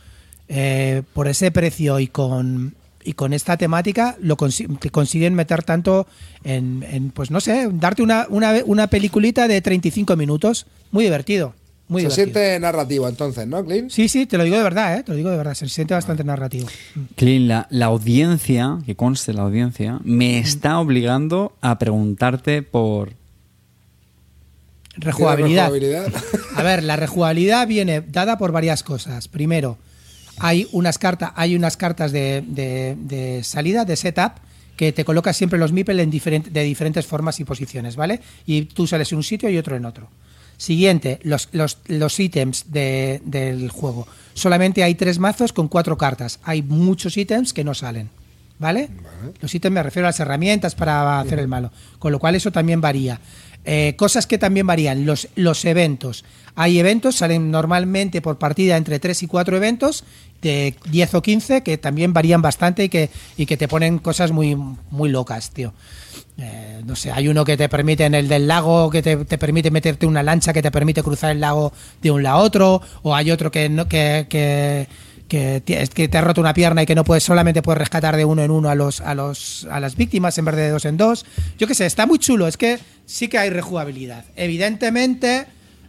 [0.48, 2.74] eh, por ese precio y con
[3.06, 6.06] y con esta temática lo consi- te consiguen meter tanto
[6.44, 10.66] en, en, pues no sé, darte una, una, una peliculita de 35 minutos.
[10.90, 11.54] Muy divertido.
[11.88, 12.34] Muy se divertido.
[12.34, 13.90] siente narrativo entonces, ¿no, Clint?
[13.92, 15.02] Sí, sí, te lo digo de verdad, ¿eh?
[15.04, 15.54] Te lo digo de verdad.
[15.54, 16.66] Se siente bastante narrativo.
[17.14, 23.12] Clean, la, la audiencia, que conste la audiencia, me está obligando a preguntarte por
[24.98, 25.70] Rejugabilidad.
[25.70, 26.06] rejugabilidad?
[26.56, 29.28] A ver, la rejugabilidad viene dada por varias cosas.
[29.28, 29.76] Primero,
[30.38, 34.32] hay unas cartas, hay unas cartas de, de- de salida, de setup,
[34.76, 38.20] que te colocas siempre los meeple en de diferentes formas y posiciones, ¿vale?
[38.44, 40.08] Y tú sales en un sitio y otro en otro.
[40.58, 44.06] Siguiente, los, los, los ítems de- del juego.
[44.34, 46.40] Solamente hay tres mazos con cuatro cartas.
[46.44, 48.10] Hay muchos ítems que no salen.
[48.58, 48.88] ¿Vale?
[49.42, 51.70] Los ítems me refiero a las herramientas para hacer el malo.
[51.98, 53.20] Con lo cual eso también varía.
[53.66, 56.24] Eh, cosas que también varían, los, los eventos.
[56.56, 60.04] Hay eventos, salen normalmente por partida entre 3 y 4 eventos,
[60.42, 64.32] de 10 o 15, que también varían bastante y que, y que te ponen cosas
[64.32, 64.56] muy,
[64.90, 65.74] muy locas, tío.
[66.38, 69.38] Eh, no sé, hay uno que te permite en el del lago, que te, te
[69.38, 71.72] permite meterte una lancha que te permite cruzar el lago
[72.02, 74.86] de un lado a otro, o hay otro que, no, que, que,
[75.28, 78.42] que, te ha roto una pierna y que no puedes solamente puedes rescatar de uno
[78.42, 81.24] en uno a los a los a las víctimas en vez de dos en dos.
[81.58, 84.24] Yo qué sé, está muy chulo, es que sí que hay rejugabilidad.
[84.36, 85.46] Evidentemente,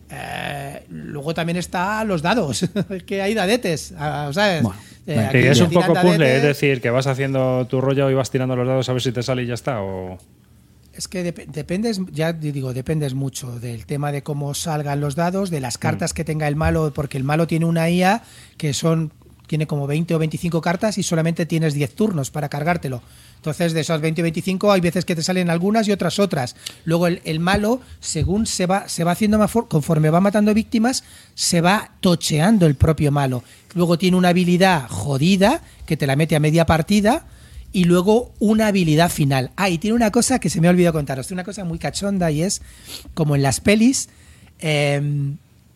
[0.09, 4.63] eh, luego también está los dados, es que hay dadetes, ah, ¿sabes?
[4.63, 6.35] Bueno, Eh, Que es un poco puzzle, dadetes.
[6.38, 9.11] es decir, que vas haciendo tu rollo y vas tirando los dados a ver si
[9.13, 9.81] te sale y ya está.
[9.81, 10.17] O...
[10.93, 15.49] Es que dep- dependes, ya digo, dependes mucho del tema de cómo salgan los dados,
[15.49, 18.23] de las cartas que tenga el malo, porque el malo tiene una IA
[18.57, 19.13] que son
[19.48, 23.02] tiene como 20 o 25 cartas y solamente tienes 10 turnos para cargártelo.
[23.38, 26.56] Entonces, de esas 20 o 25, hay veces que te salen algunas y otras otras.
[26.86, 31.03] Luego, el, malo, según se va, se va haciendo más conforme va matando víctimas,
[31.34, 33.44] se va tocheando el propio malo.
[33.74, 37.26] Luego tiene una habilidad jodida que te la mete a media partida
[37.72, 39.52] y luego una habilidad final.
[39.56, 41.80] Ah, y tiene una cosa que se me ha olvidado contaros, tiene una cosa muy
[41.80, 42.61] cachonda y es
[43.14, 44.10] como en las pelis,
[44.60, 44.99] eh,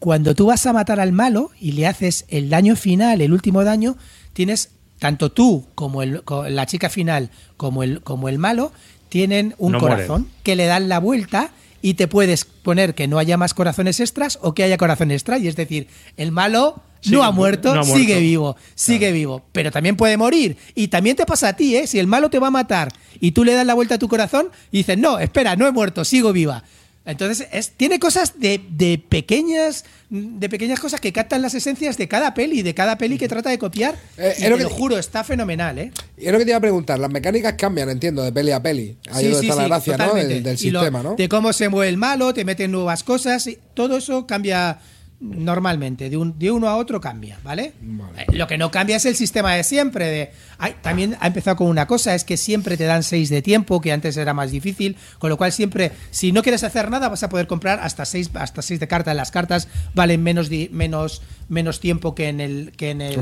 [0.01, 3.63] cuando tú vas a matar al malo y le haces el daño final, el último
[3.63, 3.97] daño,
[4.33, 8.71] tienes tanto tú como el, la chica final como el, como el malo,
[9.09, 11.51] tienen un No corazón que le dan la vuelta
[11.83, 15.37] y te puedes poner que no haya más corazones extras o que haya corazón extra.
[15.37, 15.87] Y es decir,
[16.17, 19.43] el malo no ha muerto, no ha sigue vivo, sigue vivo.
[19.51, 20.57] Pero también puede morir.
[20.73, 21.85] Y también te pasa a ti, ¿eh?
[21.85, 24.07] Si el malo te va a matar y tú le das la vuelta a tu
[24.07, 26.63] corazón y dices, no, espera, no he muerto, sigo viva.
[27.03, 32.07] Entonces, es, tiene cosas de, de pequeñas de pequeñas cosas que captan las esencias de
[32.09, 33.95] cada peli, de cada peli que trata de copiar.
[34.17, 35.91] Eh, y lo que- lo juro, está fenomenal, ¿eh?
[36.17, 38.61] Y es lo que te iba a preguntar, las mecánicas cambian, entiendo, de peli a
[38.61, 38.97] peli.
[39.09, 40.13] Ahí es donde está la gracia, ¿no?
[40.13, 41.15] Del, del Y lo- sistema, ¿no?
[41.15, 44.79] De cómo se mueve el malo, te meten nuevas cosas, y todo eso cambia
[45.21, 47.73] normalmente, de, un, de uno a otro cambia, ¿vale?
[48.17, 50.07] Eh, Lo que no cambia es el sistema de siempre.
[50.07, 53.41] De, ay, también ha empezado con una cosa, es que siempre te dan seis de
[53.41, 57.07] tiempo, que antes era más difícil, con lo cual siempre, si no quieres hacer nada,
[57.07, 59.15] vas a poder comprar hasta seis, hasta seis de cartas.
[59.15, 63.13] Las cartas valen menos, di- menos, menos tiempo que en el, que en el,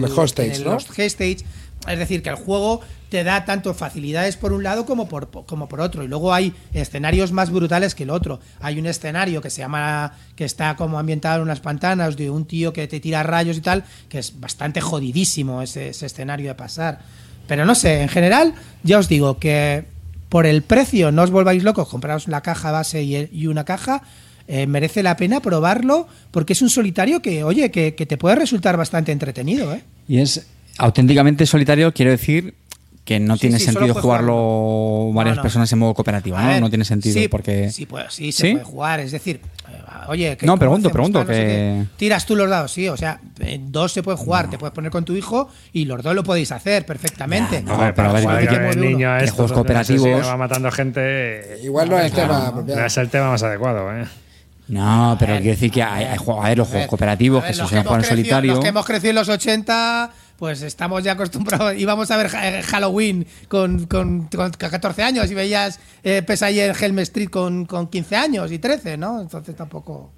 [0.47, 1.43] En el G-Stage.
[1.87, 5.67] Es decir, que el juego te da tanto facilidades por un lado como por, como
[5.67, 6.03] por otro.
[6.03, 8.39] Y luego hay escenarios más brutales que el otro.
[8.59, 12.45] Hay un escenario que se llama, que está como ambientado en unas pantanas de un
[12.45, 16.99] tío que te tira rayos y tal, que es bastante jodidísimo ese, escenario de pasar.
[17.47, 18.53] Pero no sé, en general,
[18.83, 19.85] ya os digo que
[20.27, 24.03] por el precio no os volváis locos, compraos la caja base y, una caja.
[24.47, 28.35] eh, merece la pena probarlo porque es un solitario que, oye, que, que te puede
[28.35, 29.83] resultar bastante entretenido, ¿eh?
[30.07, 30.45] Y es
[30.79, 32.55] auténticamente solitario, quiero decir
[33.05, 35.13] que no Sí, tiene sí, sentido jugarlo jugarlo.
[35.13, 35.41] varias No, no.
[35.43, 36.47] personas en modo cooperativo, A ¿no?
[36.49, 38.51] ver, no tiene sentido sí, porque sí, puede- sí, se ¿Sí?
[38.53, 38.99] puede jugar.
[38.99, 39.71] Es decir, eh,
[40.09, 41.27] oye, ¿qué- No, cómo pregunto, hacemos, pregunto, tal?
[41.27, 42.87] No sé que- tiras tú los dados, sí.
[42.87, 44.51] O sea, en dos se puede jugar.
[44.51, 47.63] Te puedes poner con tu hijo y los dos lo podéis hacer perfectamente.
[47.65, 48.89] Ya, no, pero a ver, ¿qué con mueve el uno?
[48.91, 51.57] niño a Que estos, juegos no sé si cooperativos- va matando gente.
[51.63, 52.53] Igual no es el tema.
[52.67, 54.05] No es el tema más adecuado, ¿eh?
[54.67, 57.39] No, pero quiero decir que hay, hay juegos- a ver, los A juegos ver, cooperativos
[57.39, 58.51] a ver, que se suelen jugar en solitario.
[58.53, 61.75] Los que hemos crecido en los 80, pues estamos ya acostumbrados.
[61.77, 66.75] Íbamos a ver ja- Halloween con, con, con 14 años y veías eh, Pesadilla en
[66.81, 69.21] Helm Street con, con 15 años y 13, ¿no?
[69.21, 70.11] Entonces tampoco.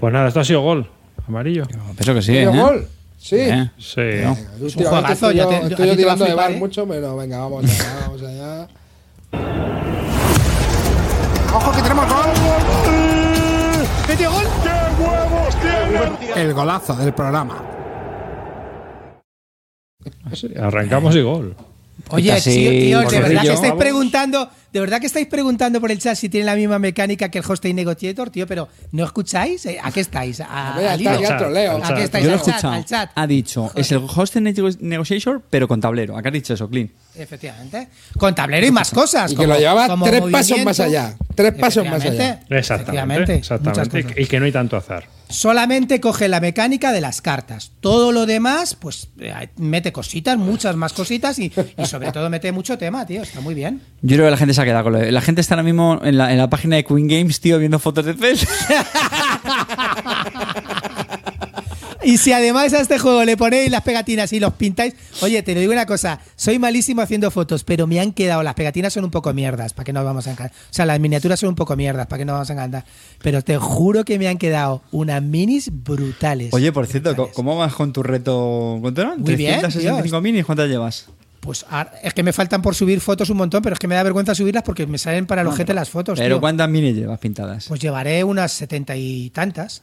[0.00, 0.90] Pues nada, esto ha sido gol.
[1.28, 1.64] Amarillo.
[1.96, 2.60] Pienso que sí, ¿Medio ¿eh?
[2.60, 2.88] gol?
[3.20, 3.36] Sí.
[3.36, 3.70] Eh.
[3.78, 4.00] Sí.
[4.22, 4.36] No.
[4.60, 5.76] Últimamente juegazo, estoy yo- te- yo
[6.16, 6.56] te de bar ¿eh?
[6.56, 8.68] mucho, pero venga, vamos allá, vamos allá.
[11.54, 12.28] ¡Ojo que tenemos gol!
[14.08, 14.44] ¡Metió gol!
[16.36, 17.62] El golazo del programa.
[20.60, 21.56] Arrancamos y gol.
[22.10, 25.90] Oye, Casi tío, tío, de verdad que estáis preguntando, de verdad que estáis preguntando por
[25.90, 29.64] el chat si tiene la misma mecánica que el Hosting Negotiator, tío, pero ¿no escucháis?
[29.66, 30.40] Eh, ¿A qué estáis?
[30.40, 31.76] ¿A, ya al Chat, troleo.
[31.76, 31.98] al ¿A qué chat.
[32.04, 32.24] estáis?
[32.24, 32.74] Yo lo he al chat, escuchado.
[32.74, 33.10] al chat.
[33.14, 36.16] Ha dicho, es el host nego- negotiator, pero con tablero.
[36.16, 36.90] ¿A qué has dicho eso, Clean?
[37.16, 37.88] Efectivamente.
[38.16, 39.32] Con tablero y más cosas.
[39.32, 42.40] Y que lo llevaba tres pasos más allá, tres pasos más allá.
[42.48, 43.78] Efectivamente, Exactamente.
[43.80, 44.22] Exactamente.
[44.22, 45.04] Y que no hay tanto azar.
[45.28, 47.72] solamente coge la mecánica de las cartas.
[47.80, 52.52] Todo lo demás, pues eh, mete cositas, muchas más cositas y, y sobre todo mete
[52.52, 53.22] mucho tema, tío.
[53.22, 53.82] Está muy bien.
[54.02, 55.62] Yo creo que la gente se ha quedado con lo de- La gente está ahora
[55.62, 58.46] mismo en la, en la página de Queen Games, tío, viendo fotos de PES.
[62.04, 65.52] Y si además a este juego le ponéis las pegatinas y los pintáis, oye, te
[65.52, 69.04] lo digo una cosa, soy malísimo haciendo fotos, pero me han quedado, las pegatinas son
[69.04, 70.56] un poco mierdas, para que no vamos a encantar.
[70.70, 72.84] O sea, las miniaturas son un poco mierdas, para que no vamos a encantar.
[73.20, 76.54] Pero te juro que me han quedado unas minis brutales.
[76.54, 77.34] Oye, por cierto, Brutales.
[77.34, 78.78] ¿cómo vas con tu reto?
[78.80, 79.20] ¿Cuánto eran?
[79.20, 81.08] Muy bien, 365 minis, ¿cuántas llevas?
[81.40, 83.94] Pues ah, es que me faltan por subir fotos un montón, pero es que me
[83.94, 86.18] da vergüenza subirlas porque me salen para el ojete las fotos.
[86.18, 86.40] Pero tío.
[86.40, 87.66] ¿cuántas minis llevas pintadas?
[87.68, 89.82] Pues llevaré unas setenta y tantas.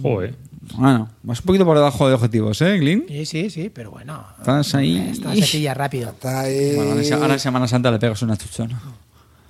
[0.00, 0.34] Joder.
[0.76, 3.04] Bueno, vas un poquito por debajo de objetivos, ¿eh, Glyn?
[3.06, 4.24] Sí, sí, sí, pero bueno.
[4.38, 5.12] Estás ahí.
[5.14, 6.10] Se pilla rápido.
[6.10, 6.74] Está ahí.
[6.76, 8.80] Bueno, ahora en- Semana Santa le pegas una chuchona.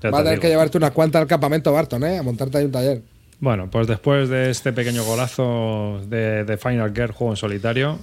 [0.03, 0.43] Ya Va a te tener digo.
[0.43, 2.19] que llevarte unas cuantas al campamento Barton, ¿eh?
[2.19, 3.03] A montarte ahí un taller.
[3.41, 7.99] Bueno, pues después de este pequeño golazo de, de Final Girl, juego en solitario,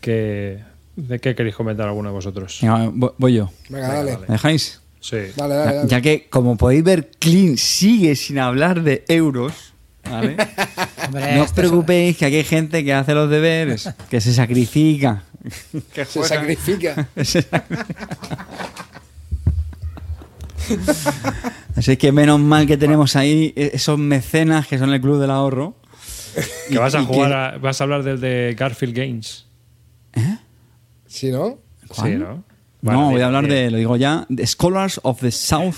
[0.00, 0.60] que,
[0.96, 2.58] ¿de qué queréis comentar alguno de vosotros?
[2.62, 3.50] Venga, voy- yo.
[3.68, 4.18] Venga, dale.
[4.18, 4.80] ¿Me dejáis?
[5.00, 5.16] Sí.
[5.36, 5.88] Dale, dale, dale.
[5.88, 9.52] Ya que, como podéis ver, Clean sigue sin hablar de euros.
[10.04, 10.36] ¿vale?
[11.06, 15.22] Hombre, no os preocupéis que aquí hay gente que hace los deberes, que se sacrifica.
[15.94, 17.08] que Se sacrifica.
[21.76, 25.76] Así que menos mal que tenemos ahí esos mecenas que son el Club del Ahorro.
[26.68, 29.46] Que vas a y que- jugar, a- vas a hablar del de Garfield Games.
[31.10, 31.58] ¿Sí, no?
[31.88, 32.08] ¿Cuál?
[32.12, 32.44] Sí, ¿no?
[32.82, 35.74] no, voy a hablar de, lo digo ya, de Scholars of the South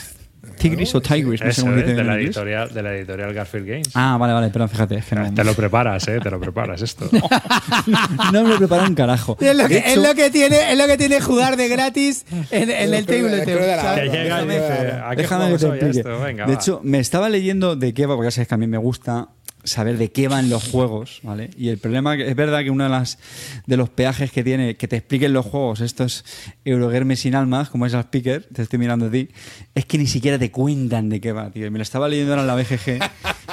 [0.59, 3.33] Tigris o Tigris, no sé Eso cómo es, dice de la editorial, de la editorial
[3.33, 3.91] Garfield Games.
[3.95, 6.19] Ah, vale, vale, pero fíjate, es que no, Te lo preparas, ¿eh?
[6.23, 7.09] Te lo preparas esto.
[8.33, 9.37] no me lo preparo un carajo.
[9.41, 11.69] Es lo, que, De es hecho- lo que tiene, es lo que tiene jugar de
[11.69, 13.31] gratis en, en el de- table.
[13.31, 15.75] de la- Que llega y Déjame- dice, ¿a qué Déjame que jugamos te hoy a
[15.77, 15.99] explique.
[16.01, 16.21] esto?
[16.23, 16.61] Venga, de va.
[16.61, 19.29] hecho, me estaba leyendo de qué va, porque ya sabes que a mí me gusta
[19.65, 21.51] saber de qué van los juegos, ¿vale?
[21.57, 23.19] Y el problema es verdad que uno de las
[23.67, 26.25] los peajes que tiene que te expliquen los juegos, estos
[26.65, 29.29] Eurogamer sin almas, como es el speaker, te estoy mirando a ti,
[29.75, 31.71] es que ni siquiera te cuentan de qué va, tío.
[31.71, 32.99] Me lo estaba leyendo ahora en la BGG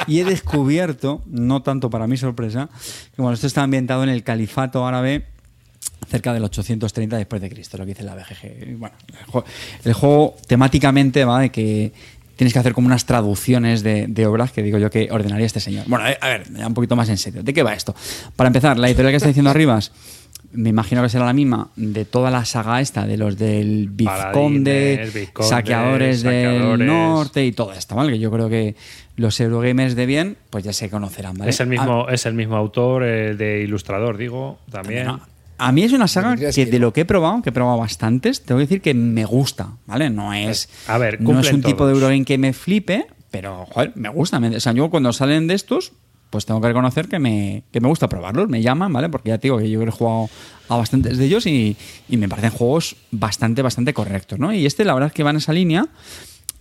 [0.07, 2.69] y he descubierto, no tanto para mi sorpresa,
[3.15, 5.25] que bueno, esto está ambientado en el califato árabe
[6.07, 8.77] cerca del 830 después de Cristo, lo que dice la BGG.
[8.77, 9.47] Bueno, el juego,
[9.83, 11.93] el juego temáticamente va de que
[12.39, 15.59] tienes que hacer como unas traducciones de, de obras que digo yo que ordenaría este
[15.59, 15.83] señor.
[15.87, 17.43] Bueno, a ver, un poquito más en serio.
[17.43, 17.93] ¿De qué va esto?
[18.37, 19.91] Para empezar, la editorial que está diciendo Arribas,
[20.53, 25.11] me imagino que será la misma de toda la saga esta, de los del Vizconde,
[25.13, 26.87] Vizconde, saqueadores, del saqueadores.
[26.87, 28.13] norte y todo esto, ¿vale?
[28.13, 28.75] Que yo creo que
[29.17, 31.51] los Eurogamers de bien, pues ya se conocerán, ¿vale?
[31.51, 35.07] Es el Ah, mismo, es el mismo autor, el de ilustrador, digo, también.
[35.07, 35.19] no.
[35.59, 37.77] A mí es una saga que que- de lo que he probado, que he probado
[37.77, 40.09] bastantes, tengo que decir que me gusta, ¿vale?
[40.09, 41.93] No es, A ver, no es un tipo de.
[41.93, 44.39] Eurogame que me flipe, pero joder, me gusta.
[44.39, 45.91] Me- o sea, yo cuando salen de estos,
[46.29, 49.09] pues tengo que reconocer que me, que me gusta probarlos, me llaman, ¿vale?
[49.09, 50.29] Porque ya te digo que yo he jugado
[50.69, 51.75] a bastantes de ellos y,
[52.07, 54.53] y me parecen juegos bastante, bastante correctos, ¿no?
[54.53, 55.87] Y este, la verdad es que va en esa línea.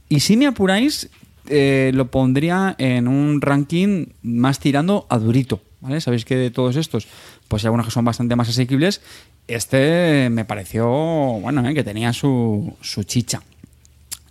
[0.08, 1.10] Y si me apuráis,
[1.50, 5.60] eh, lo pondría en un ranking más tirando a durito.
[5.80, 6.00] ¿Vale?
[6.00, 7.06] Sabéis que de todos estos,
[7.48, 9.00] pues hay algunos que son bastante más asequibles.
[9.46, 13.42] Este me pareció, bueno, eh, que tenía su, su chicha.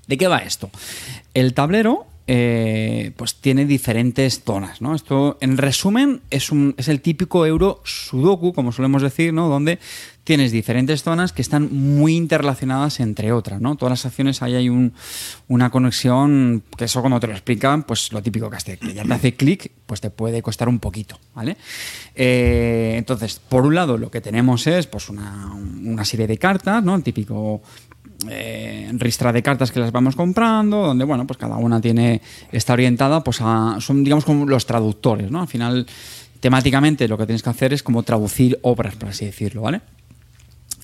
[0.07, 0.69] ¿De qué va esto?
[1.33, 4.93] El tablero eh, pues tiene diferentes zonas, ¿no?
[4.95, 9.47] Esto, en resumen, es, un, es el típico euro sudoku, como solemos decir, ¿no?
[9.47, 9.79] Donde
[10.25, 13.75] tienes diferentes zonas que están muy interrelacionadas entre otras, ¿no?
[13.77, 14.91] Todas las acciones ahí hay un-
[15.47, 19.05] una conexión que eso cuando te lo explican, pues lo típico que, hace- que ya
[19.05, 21.55] te hace clic, pues te puede costar un poquito, ¿vale?
[22.13, 26.83] Eh, entonces, por un lado, lo que tenemos es pues una, una serie de cartas,
[26.83, 26.95] ¿no?
[26.95, 27.61] El típico
[28.29, 32.21] eh, ristra de cartas que las vamos comprando, donde bueno, pues cada una tiene
[32.51, 35.41] está orientada, pues a son digamos como los traductores, ¿no?
[35.41, 35.85] Al final
[36.39, 39.81] temáticamente lo que tienes que hacer es como traducir obras, por así decirlo, ¿vale?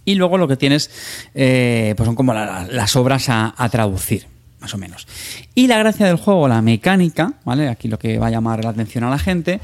[0.05, 0.89] Y luego lo que tienes
[1.33, 4.25] eh, pues son como la- las obras a, traducir,
[4.59, 5.07] más o menos.
[5.55, 7.69] Y la gracia del juego, la mecánica, ¿vale?
[7.69, 9.61] Aquí lo que va a llamar la atención a la gente,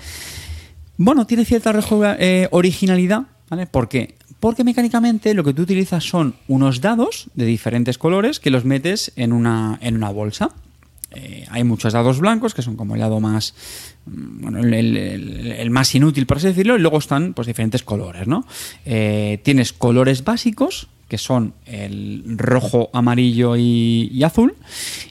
[0.96, 1.74] bueno, tiene cierta
[2.20, 3.66] eh, originalidad, ¿vale?
[3.66, 4.16] ¿Por qué?
[4.40, 9.12] Porque mecánicamente lo que tú utilizas son unos dados de diferentes colores que los metes
[9.16, 10.52] en una, en una bolsa.
[11.12, 13.56] Eh, hay muchos dados blancos que son como el dado más
[14.06, 18.46] mm, bueno, el, más inútil por así decirlo y luego están pues diferentes colores no
[18.86, 24.54] Eh, tienes colores básicos que son el rojo amarillo y, y azul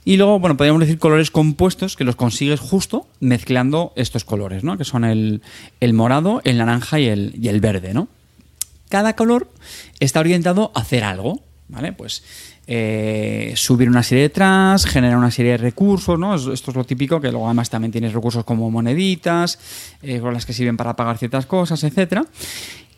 [0.05, 4.79] y luego bueno podríamos decir colores compuestos que los consigues justo mezclando estos colores no
[4.79, 5.43] que son el,
[5.81, 8.07] el morado el naranja y el, y el verde no
[8.89, 9.51] cada color
[10.01, 11.41] está orientado a hacer algo.
[11.71, 11.93] ¿vale?
[11.93, 12.23] Pues
[12.67, 16.35] eh, subir una serie de tracks, generar una serie de recursos, ¿no?
[16.35, 19.59] Es- Esto es lo típico, que luego además también tienes recursos como moneditas,
[20.03, 22.25] eh, con las que sirven para pagar ciertas cosas, etcétera.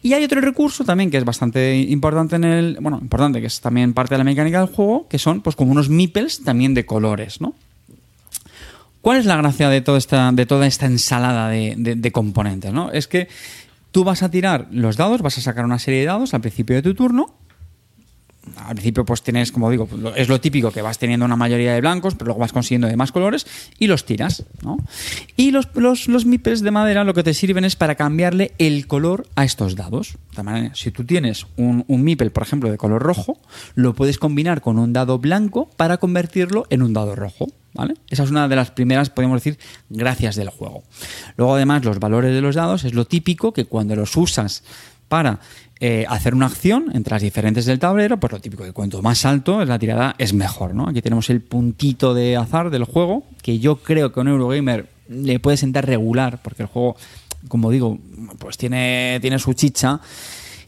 [0.03, 2.79] Y hay otro recurso también que es bastante importante en el.
[2.81, 5.73] Bueno, importante, que es también parte de la mecánica del juego, que son pues como
[5.73, 7.55] unos meeples también de colores, ¿no?
[9.03, 12.73] ¿Cuál es la gracia de toda esta, de toda esta ensalada de- de componentes?
[12.73, 12.91] ¿no?
[12.93, 13.29] Es que
[13.91, 16.77] tú vas a tirar los dados, vas a sacar una serie de dados al principio
[16.77, 17.37] de tu turno.
[18.57, 21.73] Al principio, pues tienes, como digo, lo- es lo típico que vas teniendo una mayoría
[21.75, 23.47] de blancos, pero luego vas consiguiendo de más colores
[23.79, 24.45] y los tiras.
[24.63, 24.79] ¿no?
[25.37, 26.25] Y los, los, los
[26.61, 30.17] de madera lo que te sirven es para cambiarle el color a estos dados.
[30.37, 33.39] De manera, si tú tienes un, un meeple, por ejemplo, de color rojo,
[33.75, 37.47] lo puedes combinar con un dado blanco para convertirlo en un dado rojo.
[37.73, 37.95] ¿Vale?
[38.09, 39.57] Esa es una de las primeras, podemos decir,
[39.91, 40.83] gracias del juego.
[41.37, 44.65] Luego, además, los valores de los dados es lo típico que cuando los usas
[45.09, 45.39] para
[45.83, 49.25] eh, hacer una acción entre las diferentes del tablero, pues lo típico que cuanto más
[49.25, 50.87] alto es la tirada, es mejor, ¿no?
[50.87, 54.91] Aquí tenemos el puntito de azar del juego, que yo creo que a un Eurogamer
[55.09, 56.97] le puede sentar regular, porque el juego,
[57.49, 57.99] como digo,
[58.39, 60.01] pues tiene, tiene su chicha.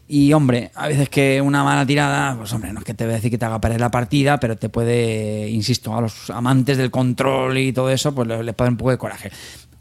[0.07, 3.13] Y hombre, a veces que una mala tirada, pues hombre, no es que te voy
[3.13, 6.77] a decir que te haga perder la partida, pero te puede, insisto, a los amantes
[6.77, 9.31] del control y todo eso, pues le, le puede dar un poco de coraje.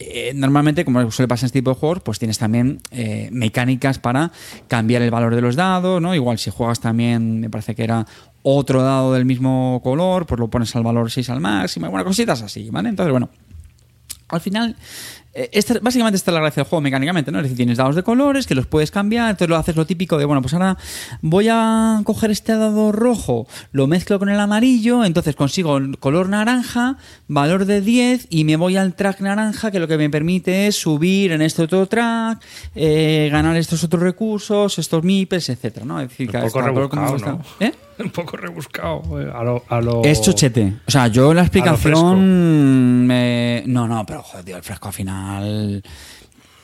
[0.05, 3.99] Eh, normalmente, como suele pasar en este tipo de juegos, pues tienes también eh, mecánicas
[3.99, 4.33] para
[4.69, 6.15] cambiar el valor de los dados, ¿no?
[6.15, 8.07] Igual si juegas también, me parece que era
[8.43, 12.43] otro dado del mismo color, pues lo pones al valor 6 al máximo, bueno, cositas
[12.43, 12.89] así, ¿vale?
[12.89, 13.31] Entonces, bueno,
[14.29, 14.77] al final,
[15.52, 17.38] esta- básicamente esta es la gracia del juego mecánicamente, ¿no?
[17.38, 20.18] Es decir, tienes dados de colores que los puedes cambiar, entonces lo haces lo típico
[20.18, 20.76] de, bueno, pues ahora
[21.22, 26.28] voy a coger este dado rojo, lo mezclo con el amarillo, entonces consigo el color
[26.28, 26.96] naranja,
[27.28, 30.76] valor de 10 y me voy al track naranja que lo que me permite es
[30.76, 32.42] subir en este otro track,
[32.74, 36.00] eh, ganar estos otros recursos, estos MIPES, etcétera, ¿no?
[36.00, 37.40] Es decir, Un poco rebuscado, está- ¿no?
[37.60, 37.72] ¿Eh?
[37.98, 39.02] Un poco rebuscado.
[39.20, 40.74] eh, A lo, a lo- Es chochete.
[40.86, 43.06] O sea, yo la explicación.
[43.06, 45.82] me- No, no, pero joder, tío, el fresco al final.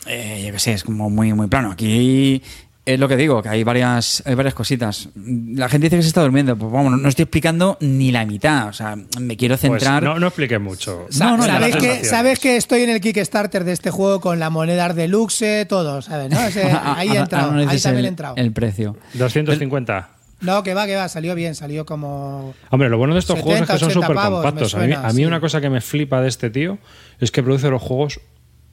[0.06, 1.70] eh, yo qué sé, es como muy, muy plano.
[1.72, 2.42] Aquí
[2.86, 5.10] es lo que digo, que hay varias, hay varias cositas.
[5.14, 6.56] La gente dice que se está durmiendo.
[6.56, 8.68] Pues vamos, no, estoy explicando ni la mitad.
[8.68, 10.02] O sea, me quiero Pues centrar.
[10.02, 11.06] no, no expliques mucho.
[11.10, 14.38] Sa- No, no, ¿Sabes, que, sabes que estoy en el Kickstarter de este juego con
[14.38, 16.30] la moneda deluxe, todo, ¿sabes?
[16.30, 16.40] ¿no?
[16.40, 18.34] Ese- ahí he entrado, ahí también el, he entrado.
[18.38, 18.96] el precio.
[19.12, 20.09] 250.
[20.40, 22.55] No, que va, que va, salió bien, salió como...
[22.70, 24.74] Hombre, lo bueno de estos 70, juegos es que son 80 súper compactos.
[24.74, 25.27] A mí, suena, a mí sí.
[25.27, 26.78] una cosa que me flipa de este tío
[27.19, 28.20] es que produce los juegos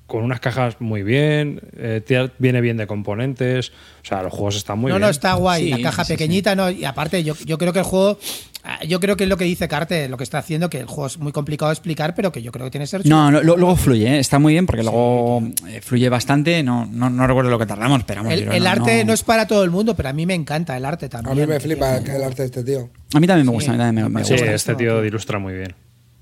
[0.08, 3.70] con unas cajas muy bien, eh, viene bien de componentes,
[4.04, 5.02] o sea, los juegos están muy no, bien.
[5.02, 6.14] no, está guay, Sí, la caja sí, sí.
[6.14, 8.20] pequeñita, no, y aparte yo, yo creo que el juego,
[8.64, 10.86] ah, yo creo que es lo que dice Carte, lo que está haciendo, que el
[10.86, 13.06] juego es muy complicado de explicar, pero que yo creo que tiene que ser.
[13.08, 14.20] No, no, lo- luego fluye, ¿eh?
[14.20, 16.62] está muy bien porque luego eh, fluye bastante.
[16.62, 19.06] No, no, no recuerdo lo que tardamos, pero vamos, El, yo el no- arte no-
[19.08, 21.36] no es para todo el mundo, pero a mí me encanta el arte A también.
[21.40, 22.92] mí me flipa el arte de este tío.
[23.16, 24.54] A mí también me gusta, a mí también me, me Sí, gusta.
[24.54, 25.74] este tío ilustra muy bien.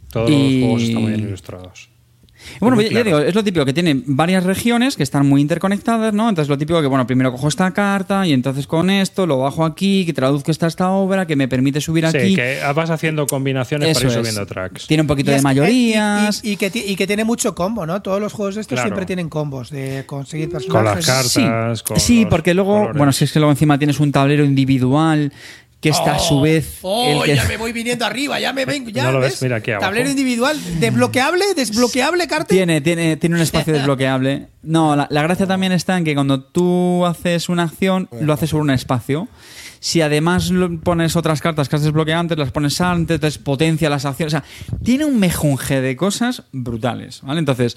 [0.10, 1.90] Todos Y- los juegos están muy bien ilustrados.
[2.60, 3.04] Bueno, ya claro.
[3.06, 6.30] digo, es lo típico que tiene varias regiones que están muy interconectadas, ¿no?
[6.30, 9.66] Entonces lo típico que, bueno, primero cojo esta carta y entonces con esto lo bajo
[9.66, 12.36] aquí, que traduzco esta esta obra, que me permite subir Sí, aquí.
[12.36, 14.18] que vas haciendo combinaciones Eso para ir es.
[14.28, 14.88] subiendo tracks.
[14.88, 16.42] Tiene un poquito Y de es- mayorías.
[16.44, 18.02] Y, y- y que, y que tiene mucho combo, ¿no?
[18.02, 18.88] Todos los juegos de estos Claro.
[18.90, 21.08] siempre tienen combos de conseguir Con personajes.
[21.08, 21.80] las cartas.
[21.80, 22.98] sí, con sí los porque luego, colores.
[22.98, 25.32] bueno, si es que luego encima tienes un tablero individual
[25.84, 26.80] que está a su vez.
[26.82, 29.34] Oh, el que- ya me voy viniendo arriba, ya me vengo, ya No lo ves,
[29.34, 29.42] ¿ves?
[29.44, 29.86] mira aquí abajo.
[29.86, 32.56] Tablero individual, desbloqueable, desbloqueable, Carte.
[32.56, 34.48] Tiene, tiene, tiene un espacio desbloqueable.
[34.64, 38.50] No, la, la gracia también está en que cuando tú haces una acción, lo haces
[38.50, 39.28] sobre un espacio.
[39.82, 43.90] Si además lo- pones otras cartas que has desbloqueado antes, las pones antes, entonces potencia
[43.90, 44.34] las acciones.
[44.34, 44.46] O sea,
[44.82, 47.40] tiene un mejunje de cosas brutales, ¿vale?
[47.40, 47.76] Entonces,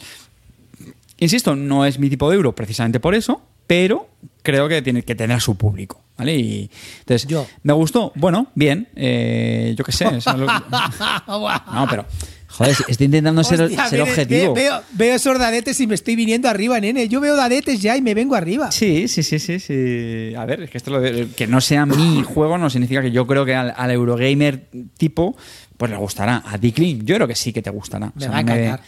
[1.19, 4.09] insisto, no es mi tipo de euro precisamente por eso, pero
[4.43, 6.35] creo que tiene que tener a su público, ¿vale?
[6.37, 6.71] Y
[7.01, 7.47] entonces, Yo.
[7.63, 8.13] ¿me gustó?
[8.17, 8.89] Bueno, bien.
[8.97, 10.07] eh, yo qué sé.
[10.07, 10.47] o sea, lo-
[11.73, 12.07] no, pero,
[12.49, 14.55] joder, estoy intentando ser, Hostia, ser objetivo.
[14.55, 17.09] ve- Veo, veo esos dadetes y me estoy viniendo arriba, nene.
[17.09, 18.71] Yo veo dadetes ya y me vengo arriba.
[18.73, 20.33] Sí, sí, sí, sí, sí.
[20.37, 23.11] A ver, es que esto lo de- que no sea mi juego no significa que
[23.11, 25.37] yo creo que al, al Eurogamer tipo
[25.77, 26.43] pues le gustará.
[26.47, 28.11] A Dicklin yo creo que sí que te gustará.
[28.15, 28.81] Me va a encantar.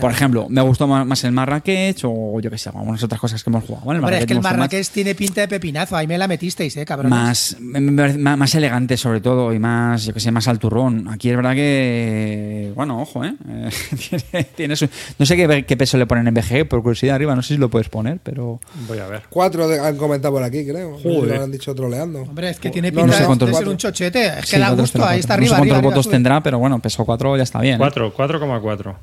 [0.00, 3.50] Por ejemplo, me gustó más, el Marrakech o yo qué sé, algunas otras cosas que
[3.50, 3.86] hemos jugado.
[3.86, 4.00] ¿vale?
[4.00, 5.96] Hombre, es que el más- Marrakech tiene pinta de pepinazo.
[5.96, 7.10] Ahí me la metisteis, eh, cabrón.
[7.10, 10.48] más, me- me parece más, más elegante sobre todo y más, yo que sé, más
[10.48, 11.08] al turrón.
[11.08, 13.34] Aquí es verdad que, bueno, ojo, ¿eh?
[13.48, 13.70] Eh,
[14.32, 14.88] tiene, tiene su-
[15.18, 17.60] no sé qué, qué peso le ponen en BG, por curiosidad arriba, no sé si
[17.60, 18.60] lo puedes poner, pero...
[18.88, 19.22] Voy a ver.
[19.30, 20.98] Cuatro de- han comentado por aquí, creo.
[21.02, 21.36] Joder.
[21.38, 22.22] lo han dicho troleando.
[22.22, 23.72] Hombre, es que tiene pinta no sé de- cuántos de ser votos.
[23.72, 24.26] un chochete.
[24.26, 25.04] Es que Sí, da gusto.
[25.04, 25.50] Ahí está arriba.
[25.50, 27.74] No sé cuántos arriba, votos arriba, tendrá, pero bueno, peso 4 ya está bien.
[27.76, 27.78] ¿eh?
[27.78, 28.94] 4, 4,4.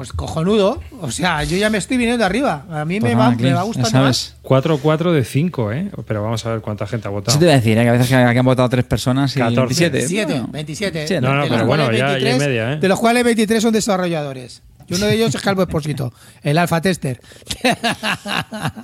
[0.00, 0.80] Pues cojonudo.
[1.02, 2.64] O sea, yo ya me estoy viniendo arriba.
[2.70, 4.34] A mí Pues me, nada, va, me va gustando sabes.
[4.42, 4.62] más.
[4.64, 5.90] 4-4 de 5, ¿eh?
[6.06, 7.32] Pero vamos a ver cuánta gente ha votado.
[7.32, 7.82] Eso te iba a decir, ¿eh?
[7.82, 9.90] que a veces que, han votado tres personas y 14.
[9.90, 9.98] 27.
[9.98, 11.06] 27, Bueno, 27.
[11.06, 12.76] Sí, de no, no, pero bueno, ya- ya hay media, ¿eh?
[12.78, 14.62] De los cuales 23 son desarrolladores.
[14.88, 17.20] Y uno de ellos es Calvo Espósito, el alfa tester.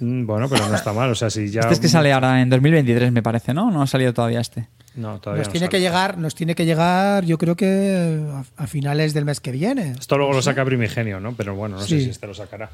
[0.00, 1.08] Mm, Bueno, pero no está mal.
[1.12, 1.60] O sea, si ya.
[1.60, 3.70] Este es que sale ahora en 2023, me parece, ¿no?
[3.70, 4.68] No ha salido todavía este.
[4.96, 5.70] No, todavía Nos no tiene sale.
[5.76, 8.22] que llegar, nos tiene que llegar, yo creo que
[8.56, 9.92] a, a finales del mes que viene.
[9.98, 11.34] Esto luego lo saca Primigenio, ¿no?
[11.34, 12.70] Pero bueno, no sé si este lo sacará.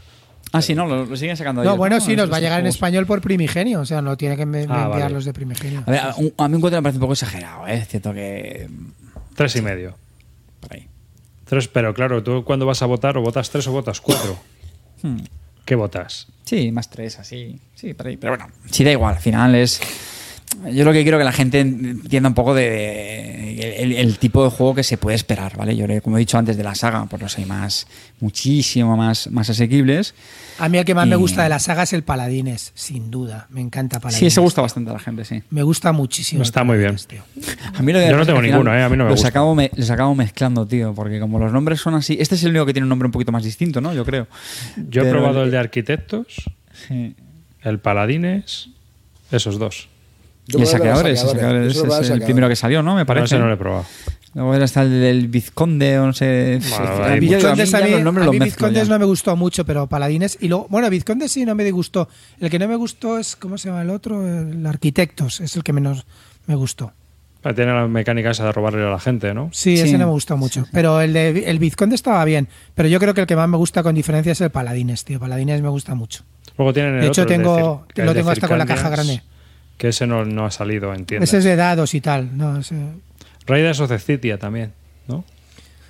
[0.52, 2.60] Ah, sí, no, lo, lo siguen sacando No, ellos, bueno, sí, nos va a llegar
[2.60, 5.10] en español por Primigenio, o sea, no tiene que me- Ah, enviar vale.
[5.14, 5.82] los de Primigenio.
[5.86, 7.74] A ver, a, un- a mí un 4 me parece un poco exagerado, ¿eh?
[7.76, 8.68] Es cierto que.
[9.36, 9.94] Tres y medio.
[10.60, 10.86] Por ahí.
[11.44, 14.36] Tres, pero claro, tú cuando vas a votar, o votas tres o votas cuatro.
[15.02, 15.18] Hmm.
[15.64, 16.26] ¿Qué votas?
[16.44, 17.58] Sí, más tres, así.
[17.74, 18.16] Sí, por ahí.
[18.16, 19.14] Pero bueno, sí da igual.
[19.14, 19.80] Al final es.
[20.72, 24.42] Yo lo que quiero que la gente entienda un poco de, de- el, el tipo
[24.44, 25.76] de juego que se puede esperar, ¿vale?
[25.76, 27.86] Yo, le- como he dicho antes de la saga, pues los hay más,
[28.20, 30.12] muchísimo más, más asequibles.
[30.58, 33.46] A mí el que más me gusta de la saga es el Paladines, sin duda.
[33.50, 34.18] Me encanta Paladines.
[34.18, 35.40] Sí, ese gusta bastante a la gente, sí.
[35.50, 36.42] Me gusta muchísimo.
[36.42, 36.96] Está muy bien.
[37.06, 37.22] Tío.
[37.74, 38.82] A mí lo de Yo no tengo final ninguno, ¿eh?
[38.82, 39.28] A mí no me los gusta.
[39.28, 42.16] Acabo me- los acabo mezclando, tío, porque como los nombres son así.
[42.20, 43.94] Este es el único que tiene un nombre un poquito más distinto, ¿no?
[43.94, 44.26] Yo creo.
[44.76, 46.26] Yo he Pero probado el de arquitectos,
[46.88, 47.14] Sí.
[47.62, 48.68] el paladines,
[49.30, 49.88] esos dos.
[50.46, 52.48] Y Yo el probé el de los saqueadores, el solo probé es el el primero
[52.48, 52.94] que salió, ¿no?
[52.96, 53.24] Me parece.
[53.26, 53.84] ese no lo he probado.
[54.34, 56.60] Luego era hasta el del Vizconde o no sé.
[56.70, 57.54] Bueno, mí, ya- a
[57.84, 58.92] mí los nombres a mí Vizcondes ya.
[58.94, 60.38] no me gustó mucho, pero Paladines.
[60.40, 62.08] Y luego, bueno, Vizcondes sí no me disgustó.
[62.40, 64.24] El que no me gustó es, ¿cómo se llama el otro?
[64.26, 66.06] El Arquitectos, es el que menos
[66.46, 66.92] me gustó.
[67.56, 69.48] Tiene la mecánica esa de robarle a la gente, ¿no?
[69.52, 69.82] Sí, Sí.
[69.84, 70.64] ese no me gustó mucho.
[70.72, 72.48] Pero el de el Vizconde estaba bien.
[72.74, 75.18] Pero yo creo que el que más me gusta con diferencia es el Paladines, tío.
[75.18, 76.22] Paladines me gusta mucho.
[76.58, 78.58] Luego tienen el De hecho, otro, el tengo- Cir- lo el de tengo hasta con
[78.58, 79.22] la caja grande.
[79.80, 81.30] Que ese no, no ha salido en tiendas.
[81.30, 82.36] Ese es de dados y tal.
[82.36, 82.76] No, ese-
[83.46, 84.74] Raiders of the City también,
[85.08, 85.24] ¿no?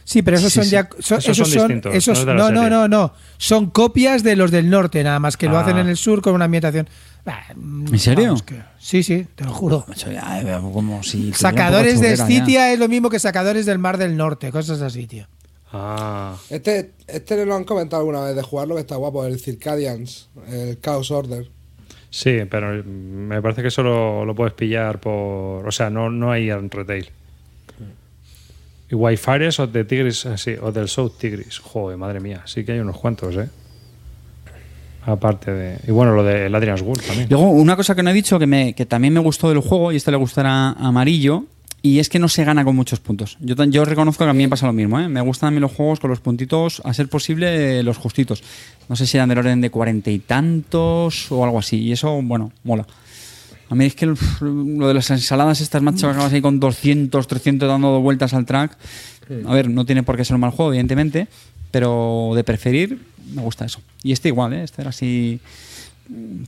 [0.04, 0.70] Sí, pero esos Sí, son sí.
[0.70, 0.88] ya.
[1.00, 3.12] son- Esos son distintos, esos- no no, no, no, no.
[3.36, 5.62] Son copias de los del norte, nada más que lo Ah.
[5.62, 6.88] hacen en el sur con una ambientación.
[7.26, 8.36] Ah, ¿En serio?
[8.46, 9.84] que- sí, sí, te lo juro.
[10.06, 12.26] Eh, como si Sacadores de chorrera ya.
[12.44, 15.26] Scitia es lo mismo que sacadores del Mar del Norte, cosas así, tío.
[15.72, 20.28] Ah, Este, este lo han comentado alguna vez de jugarlo, que está guapo, el Circadians,
[20.48, 21.50] el Chaos Order.
[22.10, 25.66] Sí, pero me parece que solo lo puedes pillar por.
[25.66, 27.08] O sea, no, no hay en retail.
[28.90, 31.58] Y Wi-Fi o de Tigris, eh, sí, o del South Tigris.
[31.60, 33.48] Joder, madre mía, sí que hay unos cuantos, ¿eh?
[35.06, 35.78] Aparte de.
[35.86, 37.28] Y bueno, lo de Adrian's Wool también.
[37.30, 39.92] Luego, una cosa que no he dicho que, me, que también me gustó del juego,
[39.92, 41.44] y esto le gustará Amarillo,
[41.82, 43.38] y es que no se gana con muchos puntos.
[43.40, 45.00] Yo, reconozco que a mí me pasa lo mismo.
[45.00, 45.08] ¿eh?
[45.08, 48.42] Me gustan a mí los juegos con los puntitos, a ser posible, eh, los justitos.
[48.88, 51.78] No sé si eran del orden de cuarenta y tantos o algo así.
[51.78, 52.86] Y eso, bueno, mola.
[53.70, 57.26] A mí es que lo de las ensaladas estas, macho, que acabas ahí con 200,
[57.26, 58.76] 300 dando vueltas al track.
[59.46, 61.28] A ver, no tiene por qué ser un mal juego, evidentemente,
[61.70, 63.00] pero de preferir,
[63.32, 63.80] me gusta eso.
[64.02, 64.64] Y este igual, ¿eh?
[64.64, 65.38] Este era así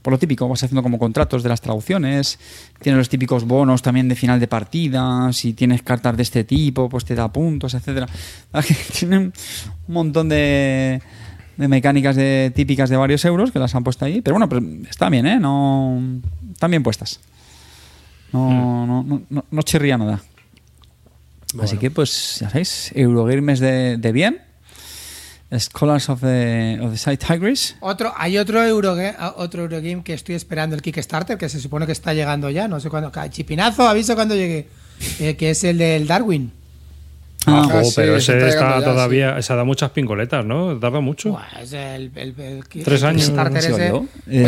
[0.03, 2.39] por lo típico, vas haciendo como contratos de las traducciones,
[2.81, 6.89] tienes los típicos bonos también de final de partida, si tienes cartas de este tipo,
[6.89, 8.07] pues te da puntos, etcétera.
[8.99, 9.33] Tienen
[9.89, 11.01] un montón de,
[11.57, 14.63] de mecánicas de, típicas de varios euros que las han puesto ahí, pero bueno, pero
[14.89, 15.39] está bien, ¿eh?
[15.39, 16.01] No,
[16.53, 17.21] están bien puestas.
[18.33, 20.23] No, no, no, no, no chirría nada.
[21.61, 24.41] Así que, pues, ya sabéis, Eurogames de, de bien.
[25.59, 27.77] Scholars of the, of the Side Tigris.
[27.81, 31.93] Otro, hay otro Eurogame, otro Eurogame que estoy esperando, el Kickstarter, que se supone que
[31.93, 33.13] está llegando ya, no sé cuándo.
[33.31, 34.69] Chipinazo, aviso cuando llegue.
[35.21, 36.53] eh, que es el del Darwin.
[37.45, 39.43] Ah, Oh, sí, pero se ese está está llegando ya, todavía.
[39.43, 40.79] Se da muchas pincoletas, ¿no?
[40.79, 41.31] Tarda mucho.
[41.31, 43.29] Buah, es el, el, el- Tres años.
[43.29, 43.33] Eh,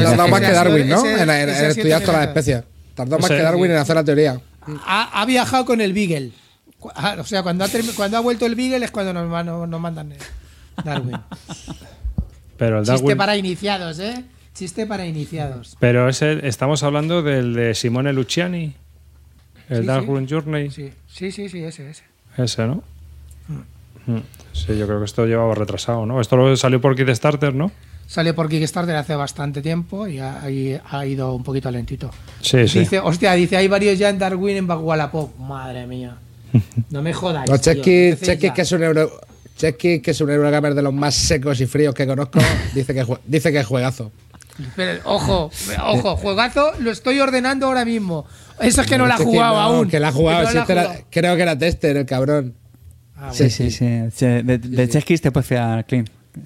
[0.04, 1.04] Tardó más que ha Darwin, ¿no?
[1.04, 2.62] ese- En, ha estudiar todas las especies.
[2.94, 4.40] Tardó más que Darwin en hacer la teoría.
[4.86, 6.30] Ha, ha viajado con el Beagle.
[6.94, 9.28] Ah, O sea, cuando ha, cuando ha vuelto el Beagle es cuando nos,
[9.80, 10.18] mandan el
[10.82, 11.16] Darwin.
[12.56, 13.16] Pero el Chiste Darwin.
[13.16, 14.24] para iniciados, ¿eh?
[14.54, 15.76] Chiste para iniciados.
[15.80, 18.74] Pero ese, estamos hablando del de Simone Luciani.
[19.68, 20.70] El Sí, Darwin Journey.
[20.70, 22.04] Sí, sí, sí, sí ese, ese.
[22.36, 22.82] Ese, ¿no?
[24.06, 24.18] Mm.
[24.52, 26.20] Sí, yo creo que esto llevaba retrasado, ¿no?
[26.20, 27.72] Esto lo salió por Kickstarter, ¿no?
[28.06, 32.10] Salió por Kickstarter hace bastante tiempo y ha, y ha ido un poquito lentito.
[32.42, 32.80] Sí, sí.
[32.80, 35.36] Dice, hostia, dice, hay varios ya en Darwin en Bagualapop.
[35.38, 36.16] Madre mía.
[36.90, 37.50] No me jodáis.
[37.50, 38.54] No, Chesky, ya.
[38.54, 39.10] que es un euro.
[39.56, 42.38] Chesky, que es un Eurogamer de los más secos y fríos que conozco,
[42.74, 44.10] dice que, jue- dice que es juegazo.
[44.76, 45.50] Pero, ojo,
[45.84, 48.24] ojo, juegazo, lo estoy ordenando ahora mismo.
[48.60, 49.88] Eso es que no la ha Chesky, jugado no, aún.
[49.88, 51.04] Que la ha jugado, no si la ha era- jugado.
[51.10, 52.54] creo que era tester, el cabrón.
[53.16, 53.86] Ah, Sí, sí, sí.
[54.14, 56.08] Sí, De, de Cheskis te puedes fiar, Clint.
[56.36, 56.40] No,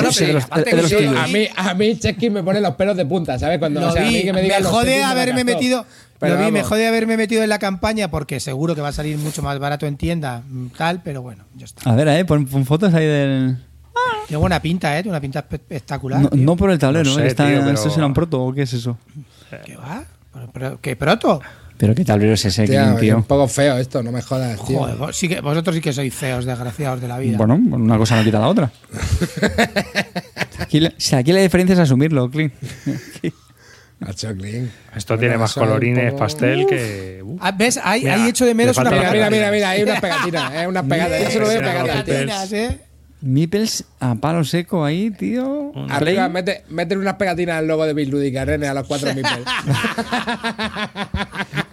[0.00, 3.58] no, de los, a mí, a mí Chesky me pone los pelos de punta, ¿sabes?
[3.58, 5.84] Cuando, Lo o sea, a mí que me me, jode haberme metido,
[6.18, 8.92] Pero lo vi, me jode haberme metido en la campaña porque seguro que va a
[8.92, 11.90] salir mucho más barato en tienda, mm, tal, pero bueno, ya está.
[11.90, 13.58] A ver, eh, pon, pon fotos ahí del.
[14.26, 15.02] Tiene buena pinta, ¿eh?
[15.02, 16.20] Tiene una pinta espe- espectacular.
[16.20, 16.44] No, tío.
[16.44, 17.26] no por el tablero, No sé.
[17.26, 18.98] Está- tío, pero- ¿Eso será un proto o qué es eso?
[19.64, 20.04] ¿Qué va?
[20.52, 21.40] Pero- ¿Qué proto?
[21.78, 23.16] Pero qué tablero es ese, es tío.
[23.18, 24.78] un poco feo esto, no me jodas, tío.
[24.78, 27.36] Joder, vos, sí que, vosotros sí que sois feos, desgraciados de la vida.
[27.36, 28.72] Bueno, una cosa no quita la otra.
[30.58, 30.80] Aquí
[31.32, 32.54] la diferencia es asumirlo, Clint.
[33.98, 34.70] Macho, Clint.
[34.94, 37.22] Esto tiene más colorines poco- pastel que.
[37.24, 37.38] uh.
[37.40, 37.80] Ah, ¿Ves?
[37.82, 39.30] Ahí, Mira, ahí echo de menos una la Mira, pegatina.
[39.30, 41.22] mira, mira, hay unas pegatinas, eh, unas pegatinas.
[41.24, 42.80] Yo se lo veo pegatinas, ¿eh?
[43.22, 45.72] Meeples a palo seco ahí, tío.
[45.88, 49.24] Arriba, mete, mete unas pegatinas al logo de Bill Ludica, nene, a los cuatro mil.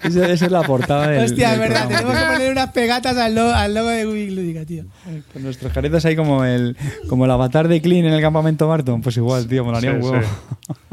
[0.03, 1.23] Esa, esa es la portada del.
[1.25, 2.27] Hostia, del es verdad, programa, tenemos tío.
[2.27, 4.85] que poner unas pegatas al, lo- al logo de Wii Lúdica, tío.
[5.31, 6.75] Con nuestros caretas ahí como el,
[7.07, 9.01] como el avatar de Clean en el campamento Barton.
[9.01, 10.21] Pues igual, tío, molaría Sí, un huevo.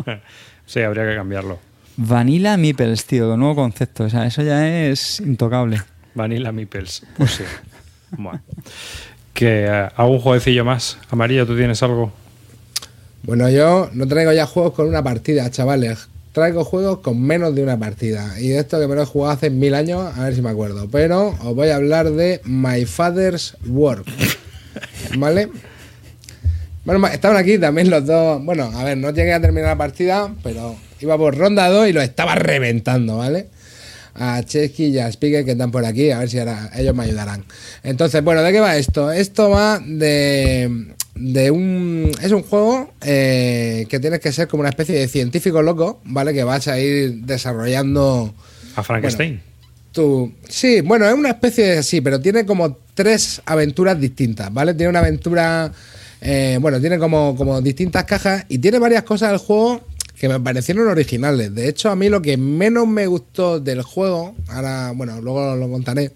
[0.04, 0.12] sí.
[0.70, 1.58] Sí, habría que cambiarlo.
[1.96, 4.04] Vanilla Meeples, tío, nuevo concepto.
[4.04, 5.82] O sea, eso ya es intocable.
[6.14, 7.02] Vanilla Meeples.
[7.16, 7.44] Pues sí.
[8.16, 8.40] Bueno.
[9.34, 10.98] Que eh, hago un jueguecillo más.
[11.10, 12.12] Amarillo, ¿tú tienes algo?
[13.24, 16.08] Bueno, yo no traigo ya juegos con una partida, chavales.
[16.32, 18.40] Traigo juegos con menos de una partida.
[18.40, 20.50] Y de esto que me lo he jugado hace mil años, a ver si me
[20.50, 20.88] acuerdo.
[20.88, 24.06] Pero os voy a hablar de My Father's Work.
[25.16, 25.50] ¿Vale?
[26.84, 28.42] Bueno, estaban aquí también los dos.
[28.44, 31.92] Bueno, a ver, no llegué a terminar la partida, pero iba por ronda 2 y
[31.92, 33.48] lo estaba reventando, ¿vale?
[34.14, 37.04] A Chesky y a Spiegel que están por aquí, a ver si ahora ellos me
[37.04, 37.44] ayudarán.
[37.82, 39.12] Entonces, bueno, ¿de qué va esto?
[39.12, 42.10] Esto va de, de un...
[42.22, 46.32] Es un juego eh, que tienes que ser como una especie de científico loco, ¿vale?
[46.32, 48.34] Que vas a ir desarrollando...
[48.76, 49.40] A Frankenstein.
[49.92, 50.32] Tu...
[50.48, 54.74] Sí, bueno, es una especie de sí, pero tiene como tres aventuras distintas, ¿vale?
[54.74, 55.72] Tiene una aventura,
[56.20, 59.80] eh, bueno, tiene como, como distintas cajas y tiene varias cosas del juego
[60.18, 61.54] que me parecieron originales.
[61.54, 65.70] De hecho, a mí lo que menos me gustó del juego, ahora, bueno, luego lo
[65.70, 66.12] contaré,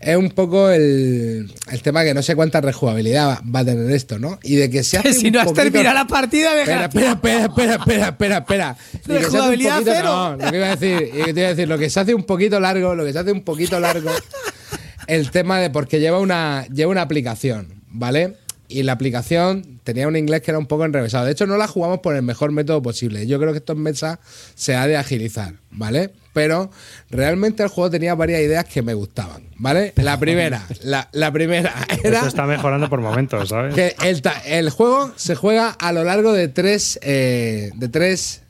[0.00, 4.18] es un poco el, el tema que no sé cuánta rejugabilidad va, a tener esto,
[4.18, 4.38] ¿no?
[4.44, 6.84] Y de que se hace si un no has poquito- terminado la partida, deja.
[6.86, 8.76] Espera, espera, espera, espera, espera, espera, espera.
[8.94, 10.08] Y que Rejugabilidad poquito- cero.
[10.08, 12.00] No, lo que iba a decir, y que te iba a decir, lo que se
[12.00, 14.10] hace un poquito largo, lo que se hace un poquito largo,
[15.06, 18.36] el tema de porque lleva una, lleva una aplicación, ¿vale?
[18.68, 21.24] Y la aplicación tenía un inglés que era un poco enrevesado.
[21.24, 23.26] De hecho, no la jugamos por el mejor método posible.
[23.26, 24.20] Yo creo que esto en mesa
[24.54, 26.10] se ha de agilizar, ¿vale?
[26.34, 26.70] Pero
[27.10, 29.94] realmente el juego tenía varias ideas que me gustaban, ¿vale?
[29.96, 31.74] La primera, la, la primera
[32.04, 33.74] era Esto está mejorando por momentos, ¿sabes?
[33.74, 38.42] que el, el juego se juega a lo largo de tres, eh, de tres,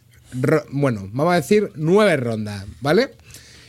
[0.70, 3.12] bueno, vamos a decir nueve rondas, ¿vale?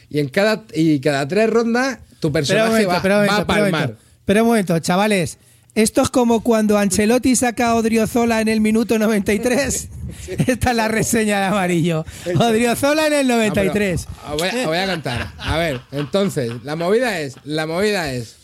[0.10, 3.96] Y en cada y cada tres rondas tu personaje momento, va, a palmar.
[4.20, 5.38] Espera un momento, chavales.
[5.76, 9.88] Esto es como cuando Ancelotti saca a Odriozola en el minuto 93.
[10.48, 12.06] Esta es la reseña de amarillo.
[12.38, 14.08] Odriozola en el Ah, pero 93.
[14.32, 15.34] os voy, a- os voy a contar.
[15.38, 18.36] A ver, entonces, la movida es, la movida es,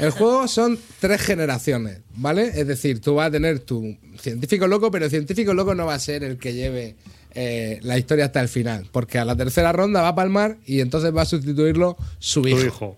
[0.00, 2.50] el juego son tres generaciones, ¿vale?
[2.54, 5.94] Es decir, tú vas a tener tu científico loco, pero el científico loco no va
[5.94, 6.96] a ser el que lleve
[7.34, 10.80] eh, la historia hasta el final, porque a la tercera ronda va a palmar y
[10.80, 12.96] entonces va a sustituirlo su Tu hijo.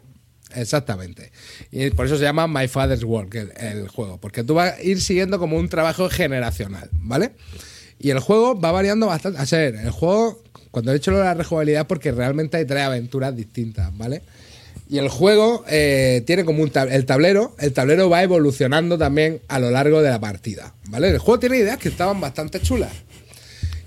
[0.55, 1.33] Exactamente.
[1.71, 5.01] Y por eso se llama My Father's Work el, juego, porque tú vas a ir
[5.01, 7.33] siguiendo como un trabajo generacional, ¿vale?
[7.99, 9.39] Y el juego va variando bastante.
[9.39, 12.83] A ser, el juego, cuando he hecho lo de la rejugabilidad, porque realmente hay tres
[12.83, 14.23] aventuras distintas, ¿vale?
[14.89, 19.41] Y el juego eh, tiene como un tab- el tablero, el tablero va evolucionando también
[19.49, 21.09] a lo largo de la partida, ¿vale?
[21.09, 22.93] El juego tiene ideas que estaban bastante chulas.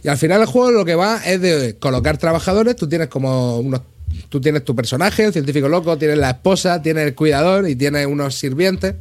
[0.03, 2.76] Y al final el juego lo que va es de colocar trabajadores.
[2.76, 3.81] Tú tienes como unos.
[4.30, 8.06] Tú tienes tu personaje, el científico loco, tienes la esposa, tienes el cuidador y tienes
[8.06, 8.95] unos sirvientes.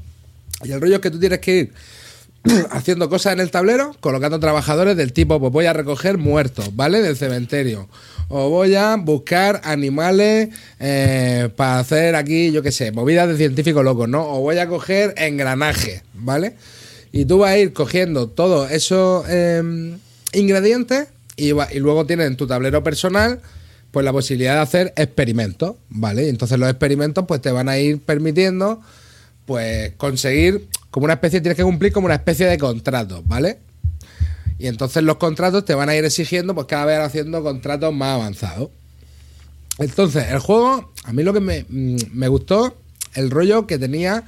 [0.65, 1.73] Y el rollo es que tú tienes que ir
[2.71, 7.03] haciendo cosas en el tablero, colocando trabajadores del tipo, pues voy a recoger muertos, ¿vale?
[7.03, 7.89] Del cementerio.
[8.29, 10.49] O voy a buscar animales
[10.81, 14.27] eh, para hacer aquí, yo qué sé, movidas de científico loco, ¿no?
[14.27, 16.55] O voy a coger engranajes, ¿vale?
[17.13, 19.97] Y tú vas a ir cogiendo todos esos eh,
[20.33, 23.41] ingredientes y, y luego tienes en tu tablero personal
[23.97, 26.29] pues la posibilidad de hacer experimentos, ¿vale?
[26.29, 28.83] Entonces los experimentos pues te van a ir permitiendo
[29.47, 33.59] pues conseguir como una especie, tienes que cumplir como una especie de contrato, ¿vale?
[34.59, 38.17] Y entonces los contratos te van a ir exigiendo pues cada vez haciendo contratos más
[38.17, 38.69] avanzados.
[39.79, 42.77] Entonces, el juego, a mí lo que me, mm, me gustó,
[43.15, 44.25] el rollo que tenía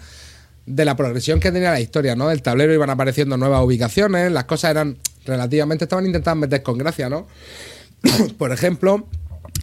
[0.65, 2.29] de la progresión que tenía la historia, ¿no?
[2.29, 4.97] Del tablero iban apareciendo nuevas ubicaciones, las cosas eran
[5.27, 7.27] relativamente, estaban intentando meter con gracia, ¿no?
[8.39, 9.07] Por ejemplo,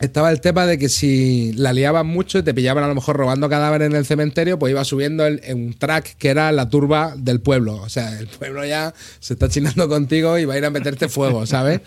[0.02, 3.16] estaba el tema de que si la liaban mucho y te pillaban a lo mejor
[3.16, 7.14] robando cadáveres en el cementerio, pues iba subiendo en un track que era la turba
[7.18, 7.76] del pueblo.
[7.76, 11.08] O sea, el pueblo ya se está chinando contigo y va a ir a meterte
[11.08, 11.82] fuego, ¿sabes?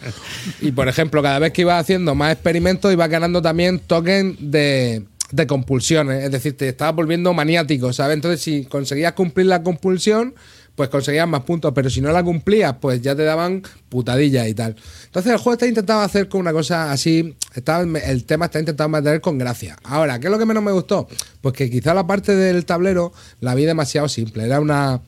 [0.60, 5.04] Y por ejemplo, cada vez que ibas haciendo más experimentos, ibas ganando también token de,
[5.30, 6.24] de compulsiones.
[6.24, 8.14] Es decir, te estabas volviendo maniático, ¿sabes?
[8.14, 10.34] Entonces, si conseguías cumplir la compulsión,
[10.78, 14.54] pues conseguías más puntos, pero si no la cumplías, pues ya te daban putadillas y
[14.54, 14.76] tal.
[15.06, 18.88] Entonces el juego está intentando hacer con una cosa así, está, el tema está intentando
[18.90, 19.76] mantener con gracia.
[19.82, 21.08] Ahora, ¿qué es lo que menos me gustó?
[21.40, 25.02] Pues que quizá la parte del tablero la vi demasiado simple, era una...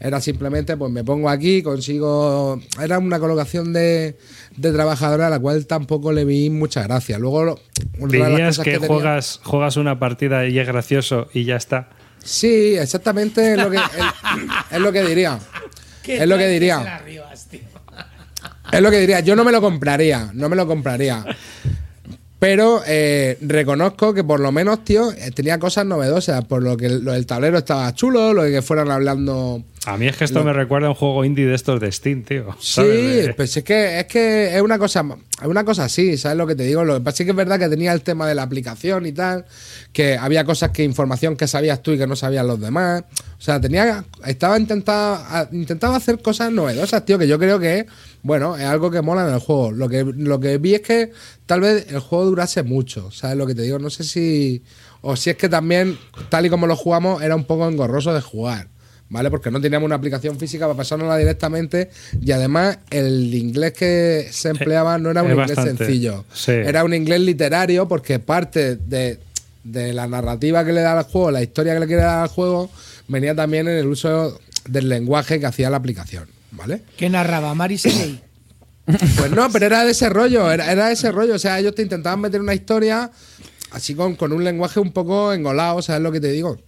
[0.00, 2.60] Era simplemente, pues me pongo aquí, consigo...
[2.82, 4.18] Era una colocación de,
[4.54, 7.18] de trabajadora a la cual tampoco le vi mucha gracia.
[7.18, 7.58] Luego,
[7.98, 11.44] una de las Dirías cosas que, tenía- juegas, juegas una partida y es gracioso y
[11.44, 11.88] ya está.
[12.24, 13.82] Sí, exactamente es lo que, es,
[14.70, 15.38] es lo que diría.
[16.06, 17.02] Es lo que diría.
[18.72, 19.20] Es lo que diría.
[19.20, 20.30] Yo no me lo compraría.
[20.32, 21.24] No me lo compraría.
[22.38, 26.44] Pero eh, reconozco que por lo menos, tío, eh, tenía cosas novedosas.
[26.44, 29.62] Por lo que lo del tablero estaba chulo, lo de que fueran hablando.
[29.86, 31.92] A mí es que esto Lo- me recuerda a un juego indie de estos de
[31.92, 32.56] Steam, tío.
[32.58, 32.80] Sí.
[32.82, 35.04] De- pues es que es que es una cosa,
[35.42, 36.84] es una cosa así, ¿sabes lo que te digo?
[36.84, 39.12] Lo que pasa es que es verdad que tenía el tema de la aplicación y
[39.12, 39.44] tal,
[39.92, 43.04] que había cosas que información que sabías tú y que no sabían los demás.
[43.38, 45.20] O sea, tenía estaba intentando
[45.52, 47.86] intentaba hacer cosas novedosas, tío, que yo creo que
[48.22, 49.70] bueno, es algo que mola en el juego.
[49.70, 51.12] Lo que lo que vi es que
[51.44, 53.78] tal vez el juego durase mucho, ¿sabes lo que te digo?
[53.78, 54.62] No sé si
[55.02, 55.98] o si es que también
[56.30, 58.68] tal y como lo jugamos era un poco engorroso de jugar.
[59.14, 59.30] ¿Vale?
[59.30, 61.88] Porque no teníamos una aplicación física para pasárnosla directamente
[62.20, 66.50] y además el inglés que se empleaba no era un es inglés bastante, sencillo, sí.
[66.50, 69.20] era un inglés literario porque parte de,
[69.62, 72.28] de la narrativa que le da al juego, la historia que le quiere dar al
[72.28, 72.72] juego,
[73.06, 74.36] venía también en el uso
[74.66, 76.82] del lenguaje que hacía la aplicación, ¿vale?
[76.96, 77.54] ¿Qué narraba?
[77.54, 78.20] Mari Shelley.
[79.16, 81.36] Pues no, pero era de ese rollo, era, era de ese rollo.
[81.36, 83.10] O sea, ellos te intentaban meter una historia
[83.70, 86.58] así con, con un lenguaje un poco engolado, ¿sabes lo que te digo?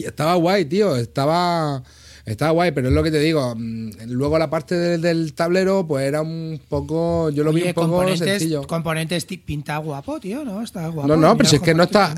[0.00, 1.82] Y estaba guay, tío, estaba,
[2.24, 3.54] estaba guay, pero es lo que te digo.
[3.54, 7.74] mm, Luego la parte del, del tablero, pues era un poco, yo lo vi un
[7.74, 8.66] poco componentes, sencillo.
[8.66, 10.62] componentes pinta guapo, tío, ¿no?
[10.62, 11.06] Está guapo.
[11.06, 12.14] No, no, pero si es que no está,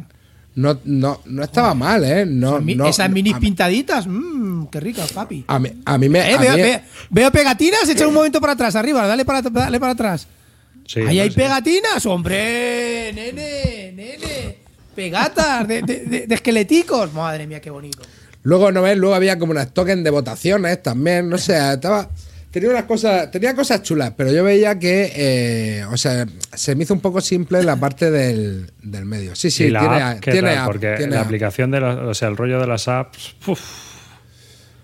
[0.54, 2.24] no, no, no estaba mal, ¿eh?
[2.24, 5.44] No, Esas mi- no, Esas minis pintaditas, mmm, qué ricas, papi.
[5.48, 6.20] a mí, a mí me...
[6.20, 9.42] Eh, a veo, mí- ve- veo pegatinas, echa un momento para atrás, arriba, dale para,
[9.42, 10.28] dale para atrás.
[10.86, 11.36] Sí, Ahí hay sí.
[11.36, 14.41] pegatinas, hombre, nene, nene.
[14.94, 17.12] Pegatas de, de- de- de esqueleticos.
[17.12, 18.00] Madre mía, qué bonito.
[18.44, 18.96] Luego, ¿no ves?
[18.98, 22.08] Luego había como unas tokens de votaciones también, no sé, estaba...
[22.50, 26.82] Tenía unas cosas, tenía cosas chulas, pero yo veía que, eh, o sea, se me
[26.84, 29.34] hizo un poco simple la parte del, del medio.
[29.34, 30.58] Sí, sí, y la tiene, app, ¿qué tiene tal?
[30.58, 31.26] app, Porque tiene la app.
[31.28, 33.60] aplicación de la- o sea, el rollo de las apps, uf,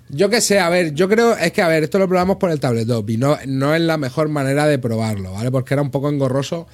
[0.08, 2.50] Yo qué sé, a ver, yo creo, es que, a ver, esto lo probamos por
[2.50, 5.50] el tabletop y no, no es la mejor manera de probarlo, ¿vale?
[5.50, 6.66] Porque era un poco engorroso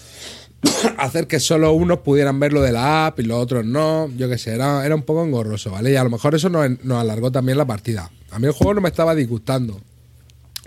[0.98, 4.28] hacer que solo unos pudieran ver lo de la app y los otros no, yo
[4.28, 5.92] qué sé, era, era un poco engorroso, ¿vale?
[5.92, 8.10] Y a lo mejor eso nos, nos alargó también la partida.
[8.30, 9.80] A mí el juego no me estaba disgustando.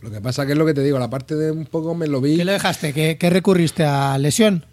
[0.01, 2.07] Lo que pasa que es lo que te digo, la parte de un poco me
[2.07, 2.37] lo vi...
[2.37, 2.93] ¿Qué le dejaste?
[2.93, 4.63] ¿Qué, qué recurriste a lesión?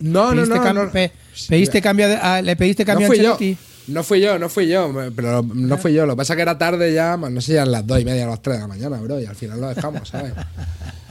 [0.00, 0.90] No, no, ¿Pediste no, no.
[0.90, 1.12] pe-
[1.48, 3.32] pediste cambio de- a- ¿Le pediste No cambio fui a yo.
[3.32, 3.58] Ancelotti?
[3.88, 6.06] No fui yo, no fui yo, pero no fui yo.
[6.06, 8.04] Lo que pasa es que era tarde ya, más no sé, ya las dos y
[8.04, 10.32] media, a las tres de la mañana, bro, y al final lo dejamos, ¿sabes?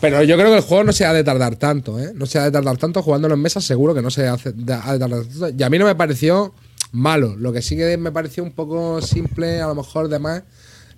[0.00, 2.12] Pero yo creo que el juego no se ha de tardar tanto, ¿eh?
[2.14, 4.52] No se ha de tardar tanto jugándolo en mesa, seguro que no se ha de
[4.52, 5.48] tardar tanto.
[5.56, 6.54] Y a mí no me pareció
[6.92, 10.42] malo, lo que sí que me pareció un poco simple, a lo mejor de más,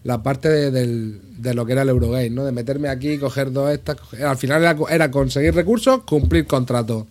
[0.05, 2.45] la parte de, lo que era el Eurogame, ¿no?
[2.45, 7.07] De meterme aquí, coger dos estas, al final era, era conseguir recursos, cumplir contrato.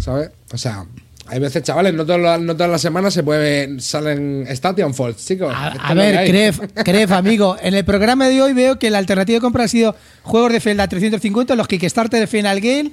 [0.00, 0.30] ¿sabes?
[0.52, 0.86] O sea,
[1.28, 5.24] hay veces, chavales, no, todas las- no todas las semanas se puede, salen Station Falls,
[5.26, 5.52] chicos.
[5.54, 6.26] A, ver.
[6.28, 9.68] Cref, Cref, amigo, en el programa de hoy veo que la alternativa de compra ha
[9.68, 12.90] sido juegos de Zelda 350, los Kickstarter de Final Game,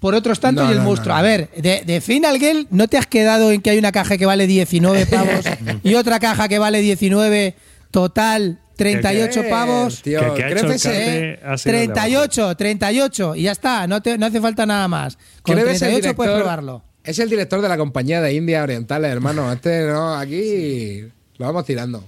[0.00, 1.14] por otros tantos No, y el no, monstruo.
[1.14, 1.18] no.
[1.18, 4.16] A ver, de, de Final Game, ¿no te has quedado en que hay una caja
[4.18, 5.44] que vale 19 pavos
[5.82, 7.54] y otra caja que vale 19,
[7.90, 9.48] total 38 ¿Qué?
[9.48, 10.02] pavos?
[10.02, 11.40] Tío, el créfese, carte- ¿eh?
[11.46, 14.86] ha sido el de 38, 38 y ya está, no, te, no hace falta nada
[14.88, 15.16] más.
[15.42, 16.82] Con Creves el 38 puedes probarlo.
[17.06, 19.52] Es el director de la compañía de India Orientales, hermano.
[19.52, 21.02] Este no, aquí
[21.38, 22.04] lo vamos tirando.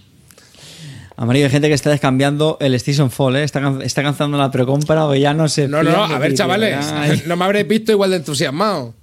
[1.17, 3.43] Amarillo, hay gente que está descambiando el Station Fall, ¿eh?
[3.45, 6.77] Está, está cancelando la precompra o ya no se No, no, de a ver, chavales,
[6.93, 7.23] Ay.
[7.27, 8.95] no me habréis visto igual de entusiasmado.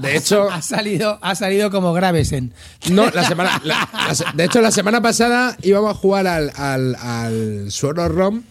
[0.00, 2.52] De hecho, Ha salido, ha salido como Gravesen.
[2.90, 6.50] no, la semana, la- la se- de hecho, la semana pasada íbamos a jugar al,
[6.56, 8.42] al, al Suero ROM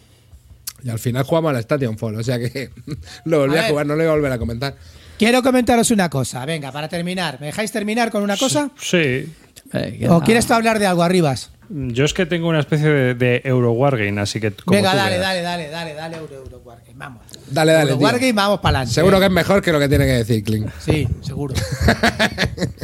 [0.83, 2.15] y al final jugamos al Station Fall.
[2.15, 2.69] O sea que
[3.25, 4.75] lo volví A a, jugar, no lo iba a volver a comentar.
[5.21, 6.43] Quiero comentaros una cosa.
[6.47, 7.37] Venga, para terminar.
[7.39, 8.71] ¿Me dejáis terminar con una cosa?
[8.75, 9.31] sí.
[9.71, 11.51] Eh, ¿O quieres tú hablar de algo, Arribas?
[11.69, 14.49] Yo es que tengo una especie de, de Euro Wargame, así que.
[14.51, 17.21] como Venga, tú dale, dale, dale, dale, dale, Euro, Euro Wargame, vamos.
[17.51, 18.03] Dale, dale, Euro tío.
[18.07, 18.95] Wargame, vamos para adelante.
[18.95, 20.71] Seguro que es mejor que lo que tiene que decir Clint.
[20.79, 21.53] Sí, seguro.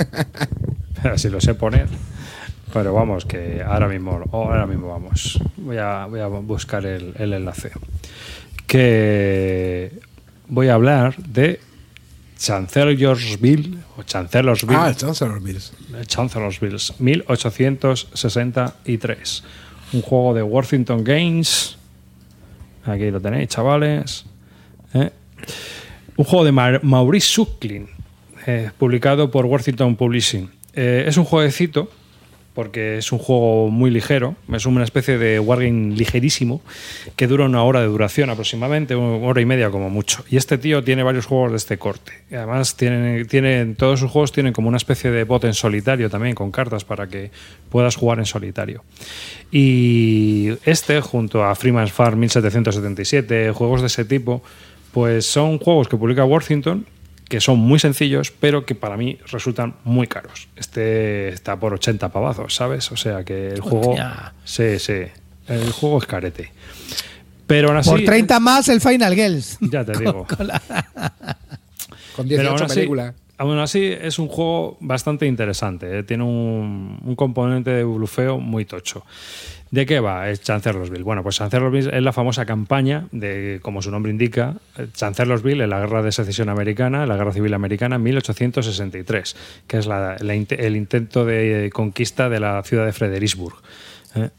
[1.16, 1.88] si lo sé poner.
[2.72, 5.40] Pero vamos, que ahora mismo, ahora mismo vamos.
[5.58, 7.72] Voy a, voy a buscar el, el enlace.
[8.68, 9.92] Que
[10.48, 11.67] voy a hablar de
[12.38, 14.80] Chancellorsville o Chancellorsville.
[14.80, 15.74] Ah, el Chancellor Bills.
[16.08, 19.44] Chancellorsville 1863.
[19.94, 21.78] Un juego de Worthington Games.
[22.86, 24.26] Aquí lo tenéis, chavales.
[24.94, 25.10] ¿Eh?
[26.16, 27.88] Un juego de Maurice Sucklin,
[28.46, 30.50] eh, publicado por Worthington Publishing.
[30.74, 31.92] Eh, es un jueguecito,
[32.58, 36.60] porque es un juego muy ligero, es una especie de wargame ligerísimo,
[37.16, 40.26] que dura una hora de duración aproximadamente, una hora y media como mucho.
[40.28, 42.14] Y este tío tiene varios juegos de este corte.
[42.32, 46.34] Y además, tiene, todos sus juegos tienen como una especie de bot en solitario también,
[46.34, 47.30] con cartas para que
[47.70, 48.84] puedas jugar en solitario.
[49.52, 54.42] Y este, junto a Freeman's Farm 1777, juegos de ese tipo,
[54.94, 56.88] pues son juegos que publica Worthington
[57.30, 60.48] que son muy sencillos, pero que para mí resultan muy caros.
[60.56, 62.92] Este está por 80 pavazos, ¿sabes?
[62.92, 63.90] O sea que el juego.
[63.92, 64.34] Hostia.
[64.46, 65.04] Sí, sí.
[65.48, 66.52] El juego es carete.
[67.46, 67.90] Pero aún así.
[67.90, 69.58] Por 30 más el Final Girls.
[69.72, 70.26] Ya te digo.
[72.16, 73.16] Con Pero 18 aún así, películas.
[73.38, 76.00] aún así es un juego bastante interesante.
[76.00, 76.04] ¿eh?
[76.04, 79.04] Tiene un, un componente de blufeo muy tocho.
[79.70, 80.32] ¿De qué va?
[80.34, 81.04] Chancellorsville.
[81.04, 84.56] Bueno, pues Chancellorsville es la famosa campaña de, como su nombre indica,
[84.94, 89.36] Chancellorsville en la Guerra de Secesión Americana, la Guerra Civil Americana en 1863,
[89.68, 93.56] que es la- la el intento de conquista de la ciudad de Fredericksburg
[94.16, 94.30] ¿eh?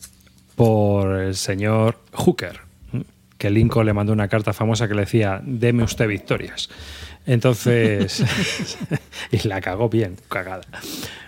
[0.57, 2.61] por el señor Hooker,
[2.95, 3.03] ¿eh?
[3.37, 6.71] que Lincoln le mandó una carta famosa que le decía, deme usted victorias.
[7.29, 8.25] Entonces,
[9.31, 10.63] y la cagó bien, cagada.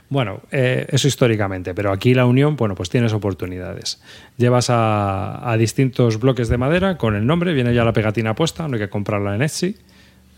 [0.08, 4.00] Bueno, eh, eso históricamente, pero aquí la Unión, bueno, pues tienes oportunidades.
[4.38, 8.66] Llevas a, a distintos bloques de madera con el nombre, viene ya la pegatina puesta,
[8.66, 9.76] no hay que comprarla en Etsy.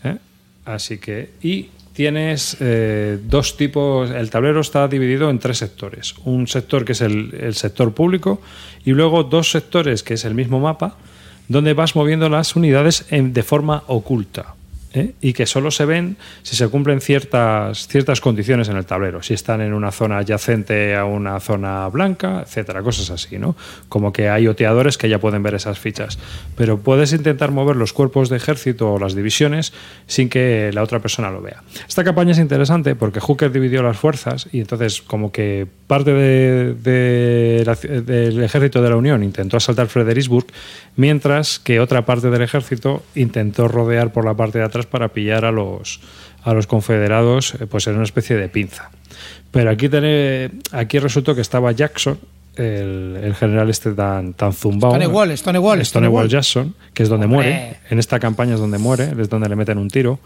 [0.03, 0.17] ¿eh?
[0.65, 6.13] Así que, y tienes eh, dos tipos, el tablero está dividido en tres sectores.
[6.25, 8.41] Un sector que es el, el sector público
[8.85, 10.97] y luego dos sectores que es el mismo mapa,
[11.47, 14.55] donde vas moviendo las unidades en- de forma oculta.
[14.93, 15.13] ¿Eh?
[15.21, 19.33] y que solo se ven si se cumplen ciertas, ciertas condiciones en el tablero, si
[19.33, 23.55] están en una zona adyacente a una zona blanca, etcétera, cosas así, ¿no?
[23.89, 26.19] Como que hay oteadores que ya pueden ver esas fichas,
[26.55, 29.73] pero puedes intentar mover los cuerpos de ejército o las divisiones
[30.07, 31.63] sin que la otra persona lo vea.
[31.87, 36.73] Esta campaña es interesante porque Hooker dividió las fuerzas y entonces como que parte de-
[37.63, 40.47] del ejército de la Unión intentó asaltar Fredericksburg,
[40.95, 45.45] mientras que otra parte del ejército intentó rodear por la parte de atrás para pillar
[45.45, 45.99] a los,
[46.43, 48.91] a los confederados eh, pues en una especie de pinza.
[49.51, 52.17] Pero aquí, tené- aquí resultó que estaba Jackson,
[52.55, 54.91] el, el general este tan, tan zumbao.
[54.91, 56.29] Stonewall, Stonewall, Stonewall Stonewall.
[56.29, 57.37] Jackson, que es donde Hombre.
[57.49, 57.77] muere.
[57.89, 60.19] En esta campaña es donde muere, es donde le meten un tiro,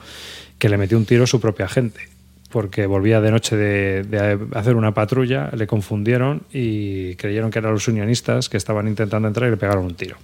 [0.58, 2.02] que le metió un tiro a su propia gente.
[2.50, 7.74] Porque volvía de noche de, de hacer una patrulla, le confundieron y creyeron que eran
[7.74, 10.16] los unionistas que estaban intentando entrar y le pegaron un tiro.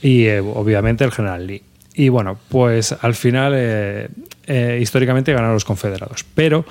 [0.00, 1.62] Y eh, obviamente el general Lee.
[1.98, 4.08] Y bueno, pues al final eh,
[4.46, 6.24] eh, históricamente ganaron los confederados.
[6.32, 6.64] Pero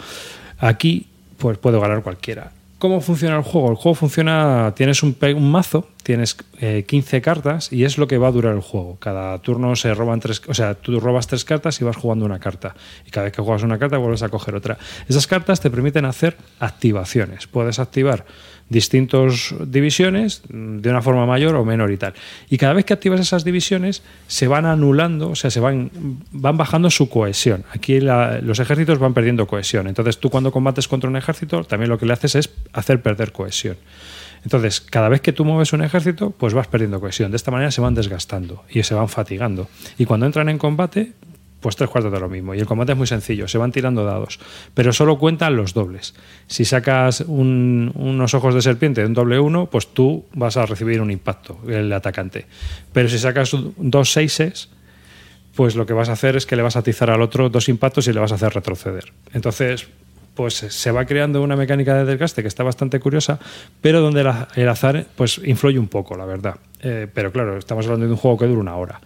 [0.58, 1.06] aquí
[1.38, 2.54] pues puede ganar cualquiera.
[2.80, 3.72] ¿Cómo funciona el juego?
[3.72, 8.30] El juego funciona, tienes un mazo, tienes eh, 15 cartas y es lo que va
[8.30, 8.95] a durar el juego.
[9.02, 12.40] Cada turno se roban tres, o sea, tú robas tres cartas y vas jugando una
[12.40, 12.76] carta.
[13.06, 14.78] Y cada vez que juegas una carta vuelves a coger otra.
[15.10, 17.48] Esas cartas te permiten hacer activaciones.
[17.48, 18.24] Puedes activar
[18.69, 22.14] distintas divisiones mm, de una forma mayor o menor y tal.
[22.49, 25.91] Y cada vez que activas esas divisiones se van anulando, o sea, se van,
[26.31, 27.64] van bajando su cohesión.
[27.73, 29.88] Aquí los ejércitos van perdiendo cohesión.
[29.88, 33.31] Entonces tú cuando combates contra un ejército también lo que le haces es hacer perder
[33.31, 33.77] cohesión.
[34.44, 37.31] Entonces, cada vez que tú mueves un ejército, pues vas perdiendo cohesión.
[37.31, 39.68] De esta manera se van desgastando y se van fatigando.
[39.98, 41.14] Y cuando entran en combate,
[41.59, 42.53] pues tres cuartos de lo mismo.
[42.53, 44.39] Y el combate es muy sencillo, se van tirando dados.
[44.73, 46.13] Pero solo cuentan los dobles.
[46.47, 50.65] Si sacas un- unos ojos de serpiente de un doble uno, pues tú vas a
[50.65, 52.45] recibir un impacto, el atacante.
[52.93, 54.69] Pero si sacas dos seises,
[55.55, 57.67] pues lo que vas a hacer es que le vas a atizar al otro dos
[57.69, 59.11] impactos y le vas a hacer retroceder.
[59.34, 59.88] Entonces,
[60.38, 63.39] pues se va creando una mecánica de desgaste que está bastante curiosa,
[63.81, 64.22] pero donde
[64.55, 66.57] el azar pues influye un poco, la verdad.
[66.84, 69.01] Eh, pero claro, estamos hablando de un juego que dura una hora.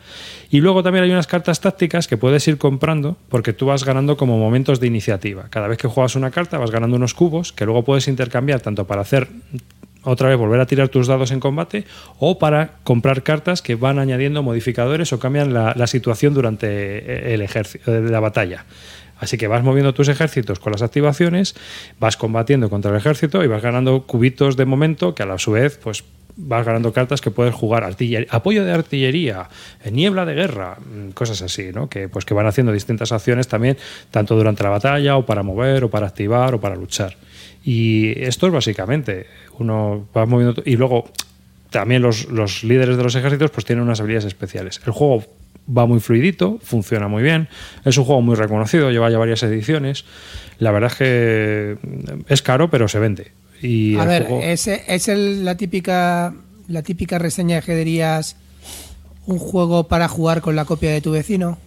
[0.50, 4.18] Y luego también hay unas cartas tácticas que puedes ir comprando porque tú vas ganando
[4.18, 5.46] como momentos de iniciativa.
[5.50, 8.86] Cada vez que juegas una carta vas ganando unos cubos que luego puedes intercambiar tanto
[8.86, 9.30] para hacer
[10.04, 11.86] otra vez volver a tirar tus dados en combate
[12.20, 17.90] o para comprar cartas que van añadiendo modificadores o cambian la, situación durante el ejército,
[18.02, 18.66] la batalla.
[19.22, 21.56] Así que vas moviendo tus ejércitos con las activaciones,
[22.00, 25.52] vas combatiendo contra el ejército y vas ganando cubitos de momento que a la su
[25.52, 26.04] vez, pues
[26.36, 27.84] vas ganando cartas que puedes jugar
[28.30, 29.48] apoyo de artillería,
[29.84, 31.88] eh, niebla de guerra, mm, cosas así, ¿no?
[31.88, 33.78] Que pues que van haciendo distintas acciones también,
[34.10, 37.16] tanto durante la batalla o para mover o para activar o para luchar.
[37.64, 39.28] Y esto es básicamente,
[39.60, 41.12] uno va moviendo y luego
[41.70, 44.82] también los, los líderes de los ejércitos pues tienen unas habilidades especiales.
[44.84, 45.24] El juego
[45.76, 47.48] va muy fluidito, funciona muy bien,
[47.86, 50.06] es un juego muy reconocido, lleva ya varias ediciones.
[50.60, 51.78] La verdad es que
[52.28, 53.32] es caro, pero se vende.
[53.62, 56.34] Y A ver, juego- es, es el- la típica
[56.68, 58.38] la típica reseña que dirías
[59.26, 61.58] un juego para jugar con la copia de tu vecino.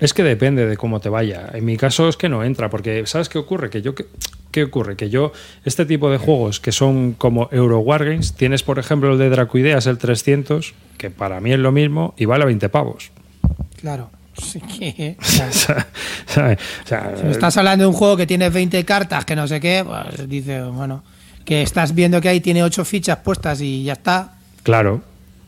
[0.00, 1.48] Es que depende de cómo te vaya.
[1.54, 3.70] En mi caso es que no entra, porque ¿sabes qué ocurre?
[3.70, 4.06] Que yo que-
[4.54, 4.94] ¿Qué ocurre?
[4.94, 5.32] Que yo,
[5.64, 9.88] este tipo de juegos que son como Euro Wargames, tienes por ejemplo el de Dracuideas,
[9.88, 13.10] el 300, que para mí es lo mismo y vale 20 pavos.
[13.80, 14.10] Claro.
[14.40, 15.50] Sí que- O sea,
[16.26, 16.58] ¿sabes?
[16.84, 19.48] O sea, Si me estás hablando de un juego que tiene 20 cartas, que no
[19.48, 21.02] sé qué, pues dice, bueno,
[21.44, 24.34] que estás viendo que ahí tiene 8 fichas puestas y ya está.
[24.62, 25.02] Claro.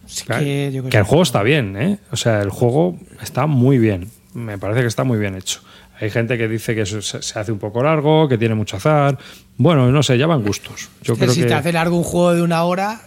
[0.07, 0.43] Sí Claro.
[0.43, 1.99] que yo Que el juego está bien, ¿eh?
[2.11, 4.11] O sea, el juego está muy bien.
[4.35, 5.61] Me parece que está muy bien hecho.
[6.01, 8.77] Hay gente que dice que eso se se hace un poco largo, que tiene mucho
[8.77, 9.17] azar.
[9.57, 10.89] Bueno, no sé, ya van gustos.
[11.03, 13.01] Yo que creo si que te hace largo un juego de una hora,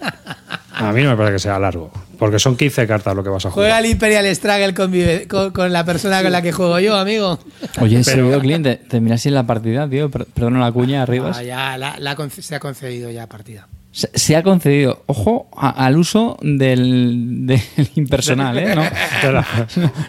[0.72, 3.44] a mí no me parece que sea largo, porque son 15 cartas lo que vas
[3.46, 3.84] a juega jugar.
[3.84, 7.38] el Imperial Struggle con, mi- con, con la persona con la que juego yo, amigo.
[7.80, 10.10] Oye, en Pero- serio, Clint, te, te miras en la partida, tío.
[10.10, 11.32] Per- Perdona la cuña arriba.
[11.34, 13.66] Ah, ya, la- la conce- se ha concedido ya partida.
[13.92, 17.60] Se, ha concedido, ojo, a- al uso del, del
[17.96, 18.74] impersonal, ¿eh?
[18.74, 18.82] No,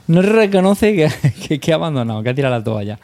[0.08, 1.10] no reconoce que,
[1.48, 3.00] que, que ha abandonado, que ha tirado la toalla.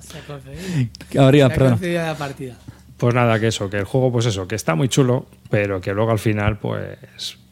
[0.00, 1.26] Se ha concedido.
[1.26, 1.72] Arriba, Se ha perdón.
[1.74, 2.54] concedido la partida.
[2.96, 5.92] Pues nada, que eso, que el juego, pues eso, que está muy chulo, pero que
[5.94, 6.98] luego al final, pues,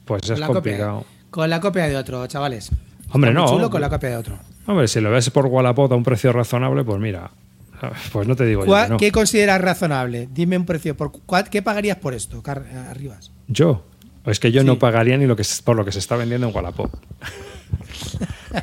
[0.05, 0.99] pues es Con complicado.
[0.99, 2.71] Copia, con la copia de otro, chavales.
[3.13, 3.57] Hombre, Está muy no.
[3.57, 4.39] chulo con la copia de otro.
[4.67, 7.31] Hombre, si lo ves por Wallapop a un precio razonable, pues mira,
[8.13, 8.97] pues no te digo yo ¿Cuál- que no.
[8.99, 10.29] ¿Qué consideras razonable?
[10.33, 10.97] Dime un precio.
[10.97, 13.31] Por, cuál- ¿Qué pagarías por esto, Car- Arribas?
[13.47, 13.85] Yo.
[14.27, 14.67] Es que yo Sí.
[14.67, 16.93] no pagaría ni lo que por lo que se está vendiendo en Wallapop.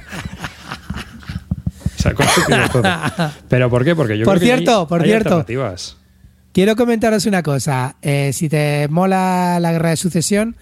[1.98, 2.14] o sea,
[2.72, 2.84] todo.
[3.50, 3.96] ¿Pero por qué?
[3.96, 5.30] Porque yo Por creo que hay- cierto, por hay cierto.
[5.30, 5.98] alternativas.
[6.52, 7.96] Quiero comentaros una cosa.
[8.02, 10.56] Eh, si te mola la guerra de sucesión,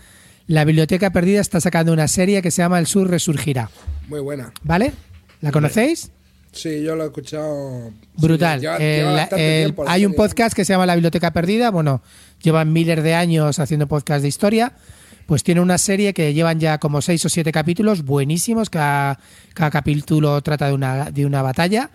[0.47, 3.69] la Biblioteca Perdida está sacando una serie que se llama El Sur Resurgirá.
[4.07, 4.51] Muy buena.
[4.63, 4.93] ¿Vale?
[5.41, 6.11] ¿La conocéis?
[6.53, 7.91] Sí, yo lo he escuchado.
[8.17, 8.59] Brutal.
[8.59, 10.95] Sí, lleva- El- lleva bastante el- tiempo la hay un podcast que se llama La
[10.95, 11.71] Biblioteca Perdida.
[11.71, 12.01] Bueno,
[12.41, 14.73] llevan miles de años haciendo podcast de historia.
[15.25, 18.69] Pues tiene una serie que llevan ya como seis o siete capítulos buenísimos.
[18.69, 19.19] Cada,
[19.53, 21.89] cada capítulo trata de una, de una batalla.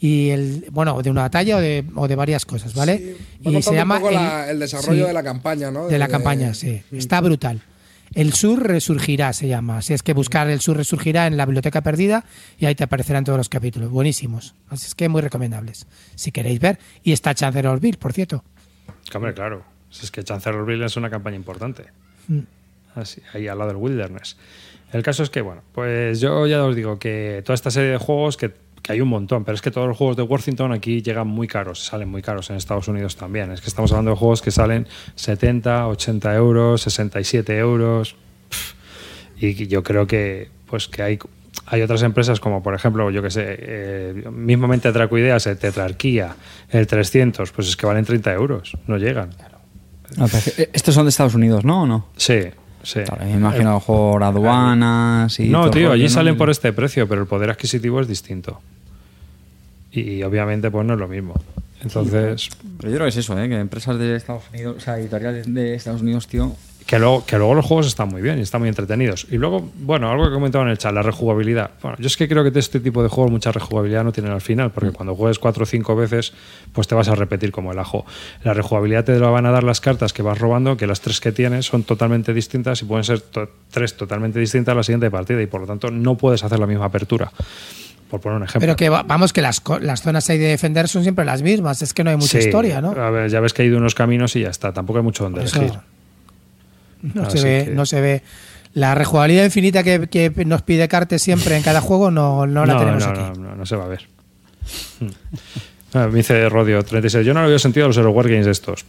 [0.00, 2.98] Y el, bueno, de una batalla o de, o de varias cosas, ¿vale?
[3.42, 5.86] Sí, y se llama un poco el, la- el desarrollo sí, de la campaña, ¿no?
[5.86, 6.82] de la campaña, sí.
[6.90, 7.62] Está brutal.
[8.14, 9.82] El Sur Resurgirá se llama.
[9.82, 12.24] Si es que buscar El Sur Resurgirá en la Biblioteca Perdida
[12.58, 13.90] y ahí te aparecerán todos los capítulos.
[13.90, 14.54] Buenísimos.
[14.68, 15.86] Así es que muy recomendables.
[16.14, 16.78] Si queréis ver.
[17.02, 18.44] Y está Chancellorsville, por cierto.
[19.14, 19.64] Hombre, claro.
[19.90, 21.86] Si es que Chancellorsville es una campaña importante.
[22.28, 22.40] Mm.
[22.94, 24.36] Así, ahí al lado del Wilderness.
[24.92, 27.98] El caso es que, bueno, pues yo ya os digo que toda esta serie de
[27.98, 28.52] juegos, que,
[28.82, 31.46] que hay un montón, pero es que todos los juegos de Worthington aquí llegan muy
[31.46, 33.52] caros, salen muy caros en Estados Unidos también.
[33.52, 38.16] Es que estamos hablando de juegos que salen 70, 80 euros, 67 euros.
[39.38, 41.18] Y yo creo que, pues, que hay,
[41.66, 46.36] hay otras empresas como, por ejemplo, yo que sé, eh, mismamente Dracoideas, el Tetrarquía,
[46.70, 49.30] el 300, pues es que valen 30 euros, no llegan.
[50.18, 51.82] Ah, pero que- Estos son de Estados Unidos, ¿no?
[51.82, 52.06] ¿O no?
[52.16, 52.40] Sí,
[52.82, 53.00] sí.
[53.04, 55.48] Claro, me imagino a lo mejor aduanas y.
[55.48, 56.08] No, todo tío, allí ¿no?
[56.08, 58.60] salen por este precio, pero el poder adquisitivo es distinto.
[59.90, 61.34] Y obviamente, pues no es lo mismo.
[61.82, 62.48] Entonces,
[62.78, 63.48] Pero yo creo que es eso, ¿eh?
[63.48, 66.54] Que empresas de Estados Unidos, o sea, editoriales de Estados Unidos, tío.
[66.92, 69.26] Que luego, que luego los juegos están muy bien y están muy entretenidos.
[69.30, 71.70] Y luego, bueno, algo que he comentado en el chat, la rejugabilidad.
[71.80, 74.30] Bueno, yo es que creo que de este tipo de juegos mucha rejugabilidad no tienen
[74.30, 76.34] al final, porque cuando juegues cuatro o cinco veces,
[76.74, 78.04] pues te vas a repetir como el ajo.
[78.44, 81.18] La rejugabilidad te la van a dar las cartas que vas robando, que las tres
[81.22, 85.10] que tienes son totalmente distintas y pueden ser to- tres totalmente distintas a la siguiente
[85.10, 87.32] partida, y por lo tanto no puedes hacer la misma apertura.
[88.10, 88.60] Por poner un ejemplo.
[88.66, 91.80] Pero que va- vamos, que las, las zonas ahí de defender son siempre las mismas.
[91.80, 92.90] Es que no hay mucha Sí, historia, ¿no?
[92.90, 94.74] A ver, ya ves que hay de unos caminos y ya está.
[94.74, 95.80] Tampoco hay mucho donde Por eso elegir.
[97.02, 98.22] No Así se, ve, que- no se ve.
[98.74, 102.78] La rejugabilidad infinita que, que nos pide Cartes siempre en cada juego no, no la
[102.78, 103.20] tenemos no, aquí.
[103.38, 104.08] no, no, no se va a ver.
[105.00, 105.06] Mm.
[105.94, 107.26] Ah, Me dice Rodio 36.
[107.26, 108.86] Yo no le había sentido a los Euro Wargames estos.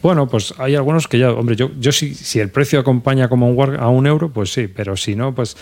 [0.00, 3.48] Bueno, pues hay algunos que ya, hombre, yo, yo sí, si el precio acompaña como
[3.50, 5.56] un war- a un euro, pues sí, pero si no, pues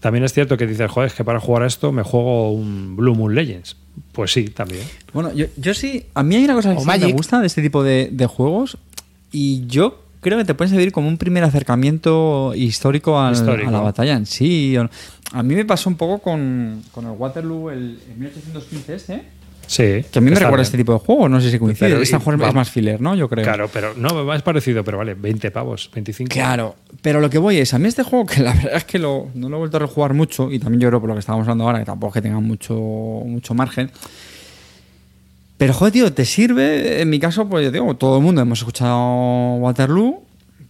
[0.00, 2.96] también es cierto que dices, joder, es que para jugar a esto me juego un
[2.96, 3.76] Blue Moon Legends.
[4.12, 4.84] Pues sí, también.
[5.12, 6.06] Bueno, yo, yo sí.
[6.14, 8.78] A mí hay una cosa que sí me gusta de este tipo de, de juegos.
[9.30, 13.68] Y yo creo que te pueden servir como un primer acercamiento histórico, al- Histórico.
[13.68, 14.76] a la batalla en sí.
[15.32, 19.22] a mí me pasó un poco con, con el Waterloo, el, el 1815 este,
[19.66, 20.04] Sí.
[20.12, 20.60] que a mí me recuerda bien.
[20.60, 21.88] este tipo de juego, no sé si coincide.
[21.88, 23.14] Pero, Esta juego es más filler, ¿no?
[23.14, 23.44] Yo creo.
[23.44, 26.28] Claro, pero no, es parecido, pero vale, 20 pavos, 25.
[26.30, 28.98] Claro, pero lo que voy es, a mí este juego, que la verdad es que
[28.98, 31.20] lo, no lo he vuelto a rejugar mucho, y también yo creo por lo que
[31.20, 33.90] estábamos hablando ahora, que tampoco es que tenga mucho, mucho margen.
[35.56, 38.58] Pero, joder, tío, te sirve, en mi caso, pues yo digo, todo el mundo hemos
[38.58, 40.22] escuchado Waterloo,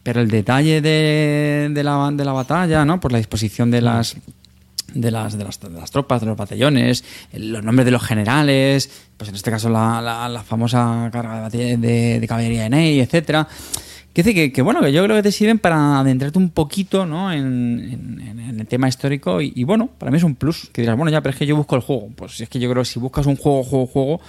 [0.02, 3.01] pero el detalle de, de la, de la batalla, ¿no?
[3.01, 4.16] Por la disposición de las,
[4.93, 7.02] de las, de las, de las tropas, de los batallones,
[7.32, 11.78] los nombres de los generales, pues en este caso la, la- la famosa carga de,
[11.78, 13.48] de, de caballería de Ney, etcétera.
[14.12, 17.32] Que dice que, bueno, que yo creo que te sirven para adentrarte un poquito ¿no?
[17.32, 20.70] en el tema histórico y, y, bueno, para mí es un plus.
[20.73, 22.11] Que dirás, bueno, ya, pero es que yo busco el juego.
[22.15, 24.20] Pues es que yo creo que si buscas un juego, juego, juego,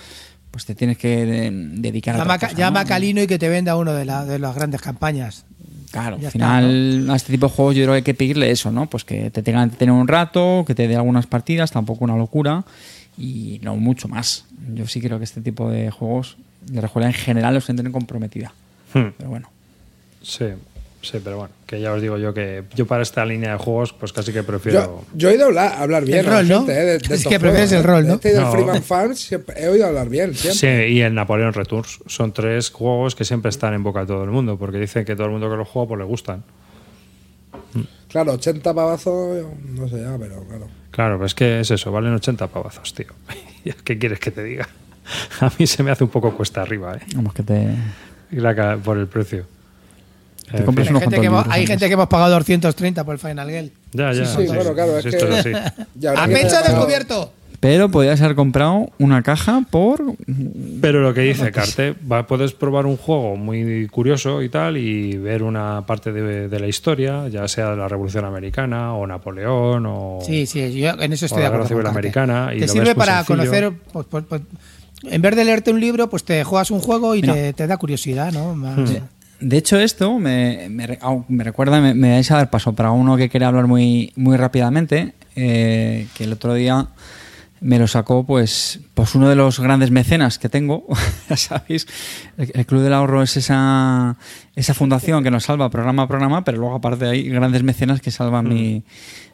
[0.56, 2.86] pues te tienes que eh, dedicar a Llama, otra cosa, llama ¿no?
[2.86, 5.44] a Calino y que te venda uno de, la- de las grandes campañas.
[5.92, 8.14] Claro, Ya al está, final a este tipo de juegos yo creo que hay que
[8.14, 8.86] pedirle eso, ¿no?
[8.90, 12.16] Pues que te tengan que tener un rato, que te dé algunas partidas, tampoco una
[12.16, 12.64] locura
[13.18, 14.46] y no mucho más.
[14.74, 18.54] Yo sí creo que este tipo de juegos de rejuela en general los tienen comprometida.
[18.94, 19.08] Hmm.
[19.18, 19.50] Pero bueno.
[20.22, 20.46] Sí,
[21.08, 23.94] sí, pero bueno, que ya os digo yo que yo para esta línea de juegos,
[23.94, 24.80] pues casi que prefiero.
[24.82, 26.20] Yo, yo he oído hablar, hablar bien.
[26.20, 26.58] El rol, ¿no?
[26.60, 28.08] gente, eh, de- de Es que prefieres el rol.
[28.08, 28.14] ¿no?
[28.16, 28.52] Este del No.
[28.52, 30.88] Freeman Farms siempre- he oído hablar bien, siempre.
[30.88, 32.00] Sí, y el Napoleon Returns.
[32.08, 35.16] Son tres juegos que siempre están en boca de todo el mundo, porque dicen que
[35.16, 36.44] todo el mundo que los juega pues le gustan.
[38.10, 40.68] Claro, 80 pavazos, no sé ya, pero claro.
[40.92, 43.08] Claro, pues es que es eso, valen 80 pavazos, tío.
[43.84, 44.70] ¿Qué quieres que te diga?
[45.42, 47.02] A mí se me hace un poco cuesta arriba, ¿eh?
[47.16, 47.76] Vamos que te...
[48.84, 49.46] Por el precio.
[50.52, 50.96] Te En compras fin.
[50.96, 53.72] unos Hay gente, que hemos, hay gente que hemos pagado 230 por el Final Girl.
[53.94, 54.26] Ya, ya.
[54.26, 55.52] Sí, sí, bueno, claro, es que- así.
[56.16, 57.34] ¡A pecho descubierto!
[57.60, 60.00] Pero podrías haber comprado una caja por...
[60.82, 65.18] Pero lo que dice Carte, va, puedes probar un juego muy curioso y tal y
[65.18, 69.84] ver una parte de, de la historia, ya sea de la Revolución Americana o Napoleón
[69.88, 70.20] o...
[70.24, 71.64] Sí, sí, yo en eso estoy de la acuerdo.
[71.64, 71.98] Guerra Civil con Carte.
[72.00, 74.42] Americana y te lo sirre ves muy para conocer, pues, pues, pues,
[75.10, 77.78] en vez de leerte un libro, pues te juegas un juego y te, te da
[77.78, 78.54] curiosidad, ¿no?
[78.54, 78.92] Más-.
[79.40, 80.70] De hecho, esto me,
[81.28, 85.14] recuerda, me, me vais a dar paso para uno que quería hablar muy, muy rápidamente,
[85.36, 86.88] eh, que el otro día
[87.62, 90.86] me lo sacó pues, pues uno de los grandes mecenas que tengo,
[91.30, 91.88] ya sabéis,
[92.38, 94.18] el, el Club del Ahorro es esa,
[94.56, 98.12] esa fundación que nos salva programa a programa, pero luego aparte hay grandes mecenas que
[98.12, 98.84] salvan mi,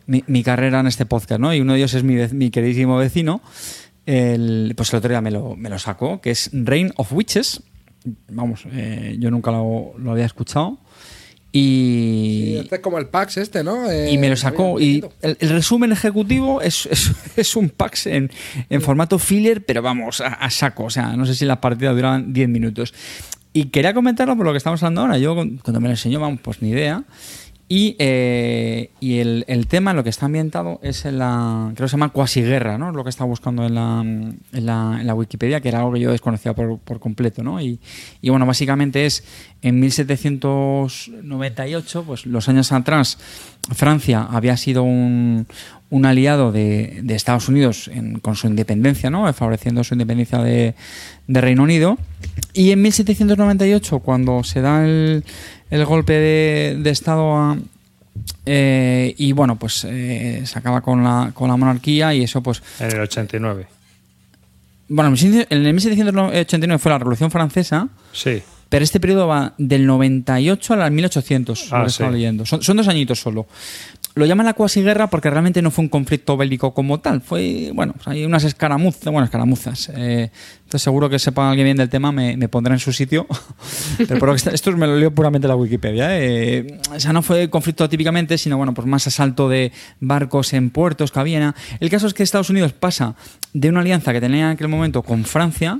[0.05, 1.53] mi, mi carrera en este podcast, ¿no?
[1.53, 3.41] Y uno de ellos es mi, mi queridísimo vecino,
[4.05, 7.63] el, pues el otro día me lo, me lo sacó, que es Reign of Witches.
[8.29, 10.79] Vamos, eh, yo nunca lo, lo había escuchado.
[11.53, 13.89] Sí, Y, este es como el PAX este, ¿no?
[13.91, 14.79] Eh, y me lo sacó.
[14.79, 18.31] Y el, el resumen ejecutivo es, es, es un PAX en,
[18.69, 20.85] en formato filler, pero vamos, a, a saco.
[20.85, 22.93] O sea, no sé si las partidas duraban 10 minutos.
[23.53, 25.17] Y quería comentarlo por lo que estamos hablando ahora.
[25.17, 27.03] Yo, cuando me lo enseñó, vamos, pues ni idea.
[27.73, 31.71] Y, eh, y el, el tema, lo que está ambientado es en la.
[31.73, 32.91] Creo que se llama cuasi guerra, ¿no?
[32.91, 34.37] Lo que estaba buscando en la, en
[35.07, 37.61] la, Wikipedia, que era algo que yo desconocía por, completo, ¿no?
[37.61, 37.79] Y,
[38.23, 39.23] bueno, básicamente es
[39.61, 43.17] en 1798, pues los años atrás,
[43.71, 45.47] Francia había sido un,
[45.89, 49.31] un aliado de, Estados Unidos en- con su independencia, ¿no?
[49.31, 50.75] Favoreciendo su independencia de,
[51.25, 51.97] de Reino Unido.
[52.53, 55.23] Y en 1798, cuando se da el,
[55.71, 57.57] el golpe de, de Estado a,
[58.45, 62.61] eh, y bueno, pues eh, se acaba con la, con la monarquía y eso pues...
[62.79, 63.67] En el 89.
[64.89, 68.41] Bueno, en 17- en el 1789 fue la Revolución Francesa, Sí.
[68.67, 72.15] pero este periodo va del 98 al 1800, Ah, lo estado sí.
[72.17, 72.45] leyendo.
[72.45, 73.47] Son, son dos añitos solo.
[74.13, 77.21] Lo llaman la cuasi guerra porque realmente no fue un conflicto bélico como tal.
[77.21, 79.89] Fue, bueno, pues hay unas escaramuzas, bueno, escaramuzas.
[79.95, 80.29] Eh,
[80.63, 83.25] entonces seguro que sepa alguien bien del tema, me, me pondrá en su sitio.
[83.97, 86.19] Pero por lo que esto me lo leo puramente en la Wikipedia.
[86.19, 86.79] ¿eh?
[86.93, 89.71] o sea, no fue conflicto típicamente, sino bueno, pues más asalto de
[90.01, 91.55] barcos en puertos había.
[91.79, 93.15] El caso es que Estados Unidos pasa
[93.53, 95.79] de una alianza que tenía en aquel momento con Francia,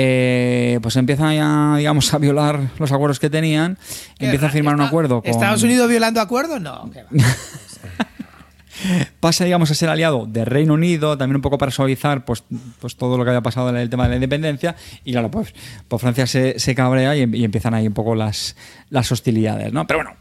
[0.00, 3.76] eh, pues empiezan ya, digamos, a violar los acuerdos que tenían,
[4.20, 5.28] empieza a firmar un ¿Está- acuerdo con...
[5.30, 6.60] ¿Estados Unidos violando acuerdos?
[6.60, 6.88] No.
[6.92, 7.08] qué va.
[9.18, 12.44] pasa, digamos, a ser aliado de Reino Unido, también un poco para suavizar pues,
[12.78, 15.52] pues todo lo que había pasado en el tema de la independencia, y claro, pues,
[15.88, 18.54] pues Francia se, se cabrea y, y empiezan ahí un poco las,
[18.90, 19.84] las hostilidades, ¿no?
[19.88, 20.16] Pero bueno,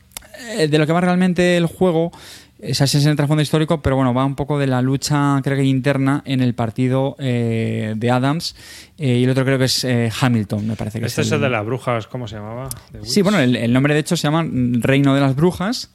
[0.58, 2.12] eh, de lo que va realmente el juego,
[2.60, 5.64] ese es el trasfondo histórico, pero bueno, va un poco de la lucha, creo que
[5.64, 8.56] interna, en el partido eh, de Adams,
[8.98, 11.42] eh, y el otro creo que es eh, Hamilton, me parece que Este es el
[11.42, 12.70] de las brujas, ¿cómo se llamaba?
[13.04, 14.46] Sí, bueno, el, el nombre de hecho se llama
[14.80, 15.92] Reino de las Brujas.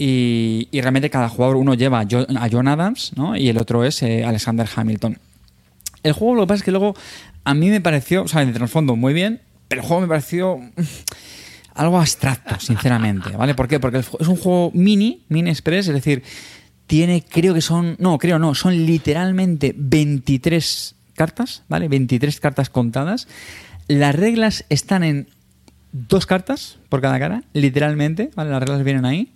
[0.00, 3.36] Y, y realmente cada jugador, uno lleva a Jo- a John Adams, ¿no?
[3.36, 5.18] Y el otro es Alexander Hamilton.
[6.04, 6.94] El juego lo que pasa es que luego
[7.42, 10.60] a mí me pareció, o sea, de trasfondo muy bien, pero el juego me pareció
[11.78, 13.54] algo abstracto, sinceramente, ¿vale?
[13.54, 13.78] ¿Por qué?
[13.78, 16.24] Porque es un juego mini, mini express, es decir,
[16.88, 21.86] tiene, creo que son, no, creo no, son literalmente 23 cartas, ¿vale?
[21.88, 23.28] 23 cartas contadas.
[23.86, 25.28] Las reglas están en
[25.92, 28.50] dos cartas por cada cara, literalmente, ¿vale?
[28.50, 29.32] Las reglas vienen ahí.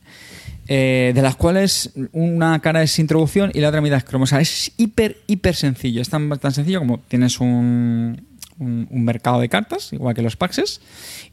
[0.69, 4.24] eh, de las cuales una cara es introducción y la otra mitad es cromo.
[4.24, 6.02] O sea, es hiper, hiper sencillo.
[6.02, 8.32] Es tan sencillo como tienes un,
[8.63, 10.81] un, un mercado de cartas, igual que los paxes,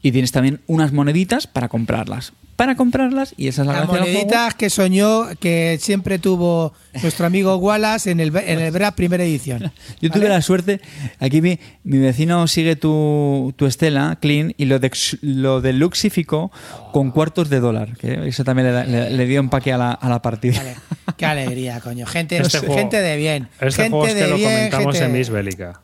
[0.02, 2.32] y tienes también unas moneditas para comprarlas.
[2.56, 4.04] Para comprarlas, y esa es la Las juego.
[4.04, 9.24] moneditas que soñó, que siempre tuvo nuestro amigo Wallace en el, en el BRAP primera
[9.24, 9.72] edición.
[10.02, 10.34] Yo tuve ¿Vale?
[10.34, 10.78] la suerte,
[11.20, 14.90] aquí mi, mi vecino sigue tu, tu estela, Clean, y lo, de,
[15.22, 16.52] lo de Luxifico
[16.92, 20.08] con cuartos de dólar, que eso también le, le- le dio empaque a la, a
[20.10, 20.58] la partida.
[20.58, 20.74] Vale.
[21.16, 22.04] Qué alegría, coño.
[22.04, 23.48] Gente, Este juego- gente de bien.
[23.60, 25.80] Este gente juego es de que lo bien, comentamos gente en de- Miss Bélica.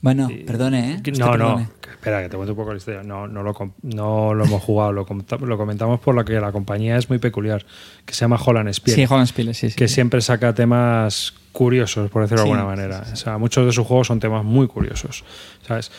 [0.00, 1.02] Bueno, perdone, ¿eh?
[1.18, 1.62] No, perdone.
[1.64, 3.02] no, espera, que te cuento un poco la historia.
[3.02, 3.52] No, no, lo,
[3.82, 5.04] no lo hemos jugado, lo,
[5.40, 7.64] lo comentamos por lo que la compañía es muy peculiar,
[8.06, 9.76] que se llama Holland Spiel, Sí, Holland Spiele, sí, sí.
[9.76, 13.04] que siempre saca temas curiosos, por decirlo de alguna manera.
[13.12, 15.24] O sea, muchos de sus juegos son temas muy curiosos,
[15.66, 15.90] ¿sabes?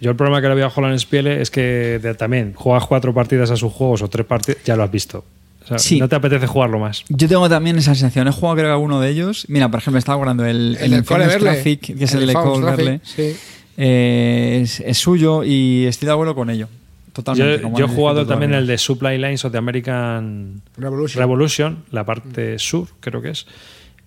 [0.00, 3.12] Yo el problema que le veo a Holland Spiel es que de- también juegas cuatro
[3.12, 5.24] partidas a sus juegos o tres partidas, ya lo has visto.
[5.64, 5.98] O sea, Sí.
[5.98, 7.04] No te apetece jugarlo más.
[7.08, 8.28] Yo tengo también esa sensación.
[8.28, 9.46] He jugado creo que alguno de ellos.
[9.48, 11.38] Mira, por ejemplo, estaba guardando el, El Verle.
[11.38, 13.36] Traffic, que es el, El de Cole sí.
[13.76, 16.68] Eh, es, es suyo y estoy de acuerdo con ello.
[17.12, 17.56] Totalmente.
[17.56, 21.20] Yo, como yo he jugado también el de Supply Lines of the American Revolution.
[21.20, 23.46] Revolution, la parte sur, creo que es,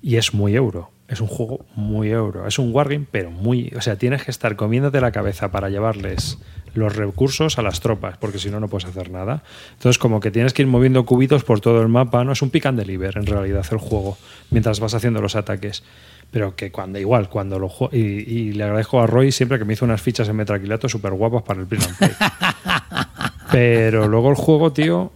[0.02, 0.92] y es muy euro.
[1.08, 2.48] Es un juego muy euro.
[2.48, 3.72] Es un wargame, pero muy.
[3.76, 6.40] O sea, tienes que estar comiéndote la cabeza para llevarles
[6.74, 9.44] los recursos a las tropas, porque si no, no puedes hacer nada.
[9.74, 12.24] Entonces, como que tienes que ir moviendo cubitos por todo el mapa.
[12.24, 14.18] No es un pick and deliver, en realidad, el juego,
[14.50, 15.84] mientras vas haciendo los ataques.
[16.32, 17.96] Pero que cuando, igual, cuando lo juego.
[17.96, 21.14] Y, y le agradezco a Roy siempre que me hizo unas fichas en Metraquilato súper
[21.14, 21.82] guapas para el play.
[23.52, 25.12] Pero luego el juego, tío,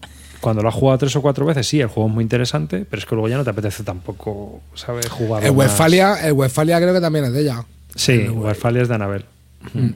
[0.49, 2.99] cuando lo has jugado tres o cuatro veces, sí, el juego es muy interesante, pero
[2.99, 5.07] es que luego ya no te apetece tampoco, ¿sabes?
[5.07, 5.43] Jugar.
[5.43, 7.63] El Westfalia, el Westfalia creo que también es de ella.
[7.95, 9.25] Sí, El Westfalia es de Anabel.
[9.73, 9.93] No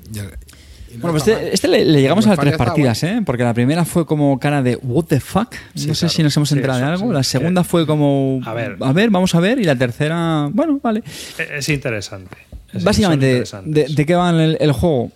[0.99, 3.21] Bueno, pues este, este le, le llegamos a las tres partidas, ¿eh?
[3.25, 5.53] Porque la primera fue como cara de what the fuck.
[5.73, 6.13] Sí, no sé claro.
[6.13, 7.07] si nos hemos Sí, enterado de eso, algo.
[7.07, 7.13] sí.
[7.13, 8.75] La segunda fue como A ver.
[8.77, 9.59] vamos a ver.
[9.59, 11.01] Y la tercera, bueno, vale.
[11.39, 12.37] E- Es interesante.
[12.71, 15.11] Es- Básicamente, de, de qué va el, el juego?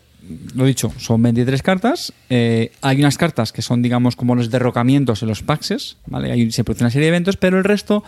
[0.56, 2.14] Lo dicho, son 23 cartas.
[2.30, 6.32] Eh, hay unas cartas que son, digamos, como los derrocamientos en los paxes, ¿vale?
[6.32, 8.04] Ahí se produce una serie de eventos, pero el resto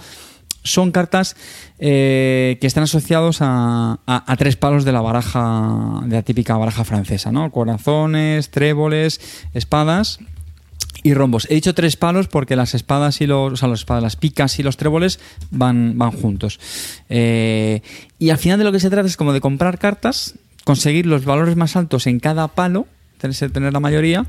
[0.64, 1.38] son cartas
[1.80, 6.58] eh, que están asociados a, a- a tres palos de la baraja, de la típica
[6.58, 7.50] baraja francesa, ¿no?
[7.52, 9.22] Corazones, tréboles,
[9.54, 10.20] espadas
[11.02, 11.48] y rombos.
[11.50, 14.60] He dicho tres palos porque las espadas y los, o sea, las, espadas, las picas
[14.60, 16.60] y los tréboles van, van juntos.
[17.08, 17.82] Eh,
[18.20, 20.36] y al final de lo que se trata es como de comprar cartas,
[20.70, 22.86] conseguir los valores más altos en cada palo,
[23.18, 24.28] tener, la mayoría,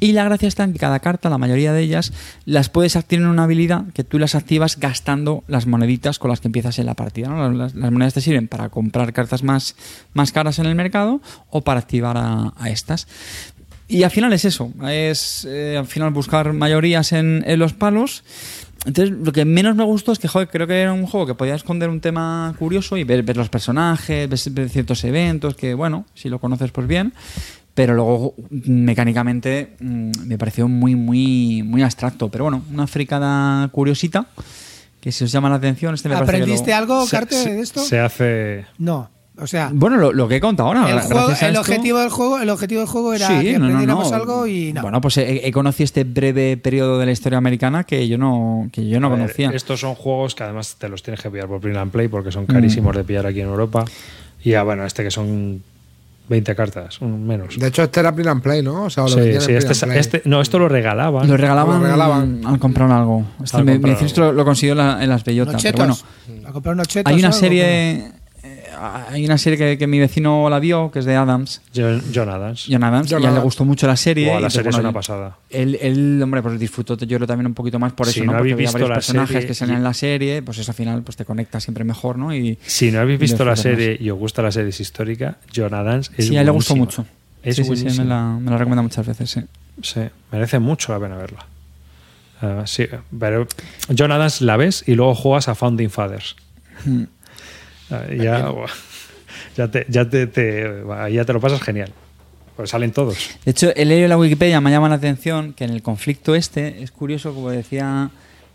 [0.00, 2.12] y la gracia está en que cada carta, la mayoría de ellas,
[2.44, 6.40] las puedes activar en una habilidad que tú las activas gastando las moneditas con las
[6.40, 7.28] que empiezas en la partida.
[7.52, 9.76] Las, monedas te sirven para comprar cartas más,
[10.12, 13.06] más caras en el mercado o para activar a- estas.
[13.86, 18.24] Y al final es eso, es eh, al final buscar mayorías en los palos.
[18.86, 21.34] Entonces, lo que menos me gustó es que, joder, creo que era un juego que
[21.34, 25.74] podía esconder un tema curioso y ver, ver los personajes, ver, ver ciertos eventos, que
[25.74, 27.12] bueno, si lo conoces, pues bien.
[27.74, 32.28] Pero luego, mecánicamente, mm, me pareció muy, muy, muy abstracto.
[32.30, 34.26] Pero bueno, una fricada curiosita
[35.00, 37.60] que si os llama la atención, este me parece que ¿Aprendiste lo- algo, Carte, de
[37.60, 37.80] esto?
[37.80, 38.66] Se hace.
[38.78, 39.10] No.
[39.38, 40.88] O sea, Bueno, lo, lo que he contado ahora.
[40.90, 44.10] el, juego- esto- objetivo del juego, el objetivo del juego era que no, no, aprendiéramos
[44.10, 44.16] no.
[44.16, 44.80] algo y no.
[44.82, 48.68] Bueno, pues he, he conocido este breve periodo de la historia americana que yo no,
[48.72, 49.50] que yo no ver, conocía.
[49.50, 52.30] estos son juegos que además te los tienes que pillar por print and play porque
[52.30, 52.32] Mm.
[52.32, 53.84] son carísimos de pillar aquí en Europa.
[54.42, 55.62] Y ya, bueno, este que son
[56.28, 57.58] 20 cartas, un menos.
[57.58, 58.84] De hecho, este era print and play, ¿no?
[58.84, 59.98] O sea, lo Sí, sí, este, and es- play.
[59.98, 61.28] este- no, esto lo regalaban.
[61.28, 62.40] Lo regalaban, Lo regalaban.
[62.44, 63.22] al comprar algo.
[63.44, 64.20] Este Al me, comprar me algo.
[64.22, 65.62] lo, lo consiguió la- en las bellotas.
[65.62, 65.96] Pero bueno,
[66.48, 68.12] A comprar unos chetos hay una serie.
[68.78, 71.62] Hay una serie que, que mi vecino la vio, que es de Adams.
[71.74, 72.66] John, John Adams.
[72.70, 74.40] John Adams, John y a él le gustó mucho la serie.
[74.40, 75.38] La serie es una pasada.
[75.50, 78.32] Él, él, hombre, pues disfrutó yo creo también un poquito más por Si eso, no
[78.32, 78.38] ¿no?
[78.38, 80.70] habéis Porque había visto varios personajes serie que salen y- en la serie, pues eso
[80.70, 82.34] al final pues te conecta siempre mejor, ¿no?
[82.34, 86.10] Y Si no habéis visto la serie y os gusta la serie histórica, John Adams
[86.16, 87.06] es sí, a él le gustó mucho.
[87.42, 89.40] Es sí, sí, me la, me la recomienda muchas veces, sí.
[89.82, 90.00] Sí,
[90.32, 91.46] merece mucho la pena verla.
[92.42, 92.86] Ah, sí,
[93.18, 93.46] pero
[93.96, 96.36] John Adams la ves y luego juegas a Founding Fathers.
[97.90, 98.52] Ah, ya,
[99.56, 100.28] ya, te, ya, te,
[101.10, 101.92] ya te lo pasas genial.
[102.56, 103.16] Pues salen todos.
[103.44, 106.34] De hecho, he leído en la Wikipedia, me llama la atención que en el conflicto
[106.34, 108.10] este es curioso, como decía,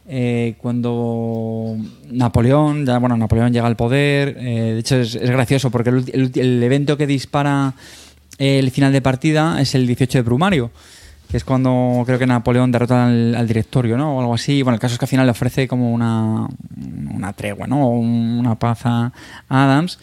[0.07, 1.77] eh, cuando
[2.09, 6.03] Napoleón, ya, bueno, Napoleón llega al poder, eh, de hecho es, es gracioso porque el,
[6.13, 7.73] el el evento que dispara
[8.39, 10.71] el final de partida es el 18 de Brumario.
[11.31, 14.17] Que es cuando creo que Napoleón derrota al, directorio, ¿no?
[14.17, 14.63] O algo así.
[14.63, 16.45] Bueno, el caso es que al final le ofrece como una,
[17.09, 17.87] una tregua, ¿no?
[17.87, 19.13] O Una paz a
[19.47, 19.97] Adams.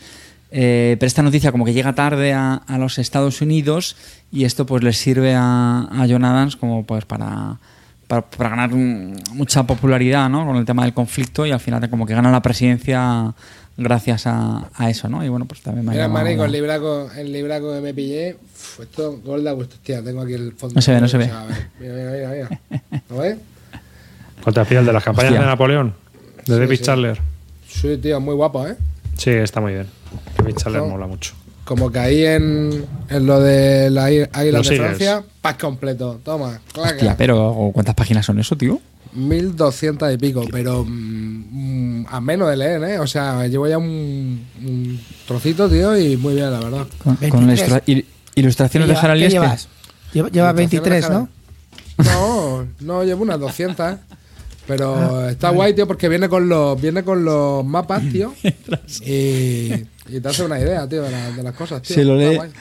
[0.50, 3.96] Eh, pero esta noticia como que llega tarde a, los Estados Unidos
[4.32, 7.58] y esto pues les sirve a, John Adams como pues para,
[8.06, 10.46] para, ganar mucha popularidad ¿no?
[10.46, 13.34] con el tema del conflicto y al final como que gana la presidencia
[13.78, 15.24] gracias a, a eso, ¿no?
[15.24, 17.80] Y bueno, pues también me ha Mira, llamado marico, la- el libraco, el libraco que
[17.80, 18.36] me pillé.
[18.54, 20.74] uf, esto, gorda, pues hostia, tengo aquí el fondo.
[20.74, 21.30] No se ve, no se ve.
[21.80, 23.02] Mira, mira, mira, mira.
[23.08, 23.36] ¿Lo ves?
[24.42, 25.40] ¿Cuál te hacía el de las campañas Hostia.
[25.40, 25.94] de Napoleón?
[26.46, 26.82] De Sí, David sí.
[26.82, 27.20] Chandler.
[27.68, 28.76] Sí, tío, muy guapo, ¿eh?
[29.16, 29.86] Sí, está muy bien.
[30.36, 30.88] David Chandler No.
[30.90, 31.34] mola mucho.
[31.64, 34.76] Como caí en, en lo de la Águila de.
[34.76, 36.18] Francia, pack completo.
[36.24, 36.92] Toma, claca.
[36.94, 38.80] Hostia, pero ¿cuántas páginas son eso, tío?
[39.12, 42.98] 1200 y pico, pero mm, mm, a menos de leer, ¿eh?
[42.98, 46.86] O sea, llevo ya un, un trocito, tío, y muy bien, la verdad.
[47.02, 47.58] Con, con 23.
[47.68, 48.04] ilustra- il-
[48.34, 49.46] ilustraciones de ¿Qué Harald lleva- ¿Qué Lieste.
[49.46, 49.68] llevas?
[50.12, 51.28] Lleva- Llevas 23, ¿no?
[52.04, 53.96] No, no, llevo unas 200, ¿eh?
[54.66, 58.34] Pero está guay, tío, porque viene con los, viene con los mapas, tío.
[59.04, 59.72] y,
[60.08, 61.94] y te hace una idea, tío, de, la- de las cosas, tío.
[61.96, 62.52] Se lo Está lee.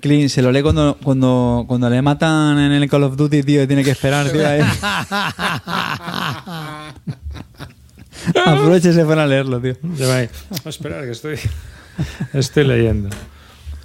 [0.00, 3.62] Clint, se lo lee cuando, cuando, cuando le matan en el Call of Duty, tío,
[3.62, 4.46] y tiene que esperar, tío.
[4.46, 4.60] ahí.
[8.46, 9.74] Aproveche y se pone a leerlo, tío.
[9.96, 10.28] Lleva ahí.
[10.64, 11.36] Oh, espera, que estoy,
[12.32, 13.08] estoy leyendo.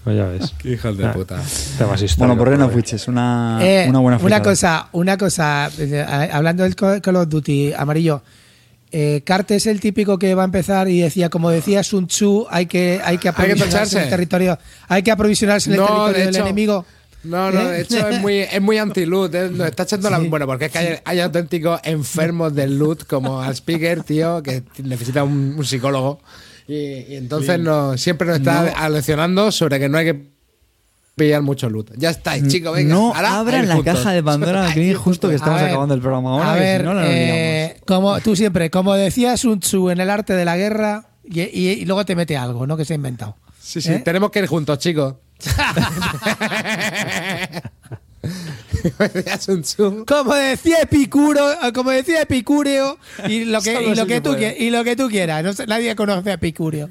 [0.04, 0.54] Pues ya ves.
[0.60, 1.36] Qué hijos de Ah, puta.
[1.78, 2.18] Temas históricos.
[2.18, 3.08] Bueno, ¿por qué no fuiches?
[3.08, 8.22] Una, Eh, una buena una cosa, una cosa, eh, hablando del Call of Duty amarillo,
[8.98, 12.48] eh, Carte es el típico que va a empezar y decía, como decía Sun Tzu,
[12.50, 14.58] hay que, hay que aprovisionarse en el territorio,
[14.88, 16.86] hay que aprovisionarse en el No, territorio de del hecho- enemigo.
[17.26, 17.72] No, no, ¿Eh?
[17.72, 19.34] de hecho es muy, es muy anti-loot.
[19.34, 19.50] ¿eh?
[19.52, 20.20] Nos está echando la.
[20.20, 24.62] Bueno, porque es que hay, hay auténticos enfermos del loot, como al speaker, tío, que
[24.84, 26.20] necesita un, un psicólogo.
[26.68, 30.35] Y, y entonces no, siempre nos está aleccionando sobre que no hay que
[31.16, 31.92] pillar mucho loot.
[31.98, 32.94] Ya estáis, chicos, venga.
[32.94, 33.96] no ahora abran la juntos.
[33.96, 36.52] caja de Pandora, justo que estamos A ver, acabando el programa ahora.
[36.52, 40.02] a que si ver, no, la eh, como tú siempre, como decía Sun Tzu en
[40.02, 42.76] el arte de la guerra, y, y- y luego te mete algo, ¿no?
[42.78, 43.38] Que se ha inventado.
[43.60, 44.02] Sí, sí, ¿Eh?
[44.06, 45.16] tenemos que ir juntos, chicos.
[50.08, 52.98] Como decía Epicuro, como decía Epicúreo,
[53.28, 55.44] y lo que, y lo que tú y lo que tú quieras.
[55.44, 56.90] No sé, nadie conoce a Epicúreo.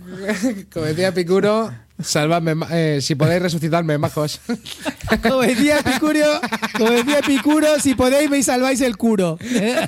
[0.73, 1.73] Como decía Picuro,
[2.03, 4.41] salvadme, ma- eh, si podéis resucitarme, majos.
[5.23, 6.41] Como decía Epicúreo,
[6.77, 9.39] como decía Epicuro, si podéis me salváis el curo.
[9.41, 9.87] ¿eh?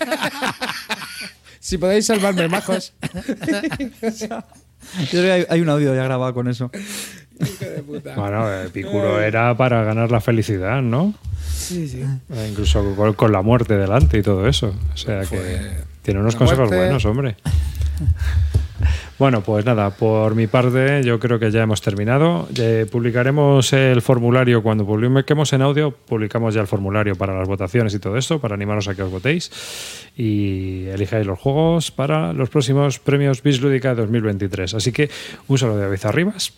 [1.59, 2.93] si podéis salvarme, majos.
[3.03, 4.41] Yo
[5.11, 6.71] creo que hay, hay un audio ya grabado con eso.
[8.17, 11.15] Bueno, Epicuro era para ganar la felicidad, ¿no?
[11.55, 12.03] Sí, sí.
[12.31, 14.75] Eh, Incluso con, con la muerte delante y todo eso.
[14.95, 15.73] O sea que
[16.03, 17.37] tiene unos consejos muerte- buenos, hombre.
[19.19, 22.49] Bueno, pues nada, por mi parte yo creo que ya hemos terminado.
[22.59, 27.95] Eh, publicaremos el formulario cuando publiquemos en audio, publicamos ya el formulario para las votaciones
[27.95, 29.51] y todo esto, para animaros a que os votéis
[30.17, 34.75] y elijáis los juegos para los próximos premios Bis Lúdica 2023.
[34.75, 35.09] Así que
[35.49, 36.53] un saludo de David Arribas,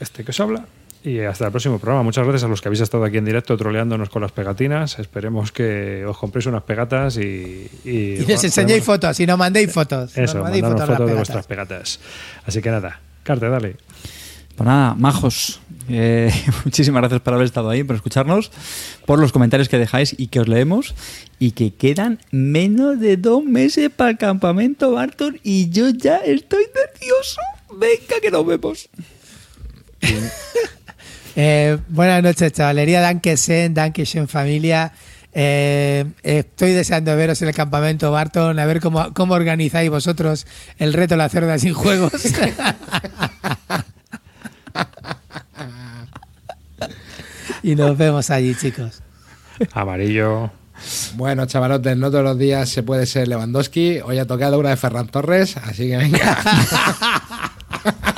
[0.00, 0.64] este que os habla.
[1.08, 2.02] Y hasta el próximo programa.
[2.02, 4.98] Muchas gracias a los que habéis estado aquí en directo troleándonos con las pegatinas.
[4.98, 7.20] Esperemos que os compréis unas pegatas y...
[7.84, 10.16] Y, Y les bueno, enseñéis podemos- fotos y nos mandéis fotos.
[10.18, 11.98] eso, nos mandéis fotos, fotos de vuestras pegatas.
[11.98, 12.44] pegatas.
[12.46, 13.76] Así que nada, Carte, dale.
[14.56, 15.60] Pues nada, majos.
[15.88, 16.32] eh,
[16.64, 18.50] muchísimas gracias por haber estado ahí, por escucharnos,
[19.06, 20.94] por los comentarios que dejáis y que os leemos.
[21.38, 26.64] Y que quedan menos de dos meses para el campamento Barton y yo ya estoy
[26.74, 27.40] nervioso.
[27.78, 28.88] Venga, que nos vemos.
[31.40, 33.00] Eh, buenas noches, chavalería.
[33.00, 34.90] Dankeschön, Dankeschön, familia.
[35.32, 40.48] Eh, estoy deseando veros en el campamento Barton, a ver cómo, cómo organizáis vosotros
[40.78, 42.10] el reto La Cerda sin juegos.
[47.62, 49.00] y nos vemos allí, chicos.
[49.74, 50.50] Amarillo.
[51.14, 54.00] Bueno, chavalotes, no todos los días se puede ser Lewandowski.
[54.00, 56.36] Hoy ha tocado una de Ferran Torres, así que venga.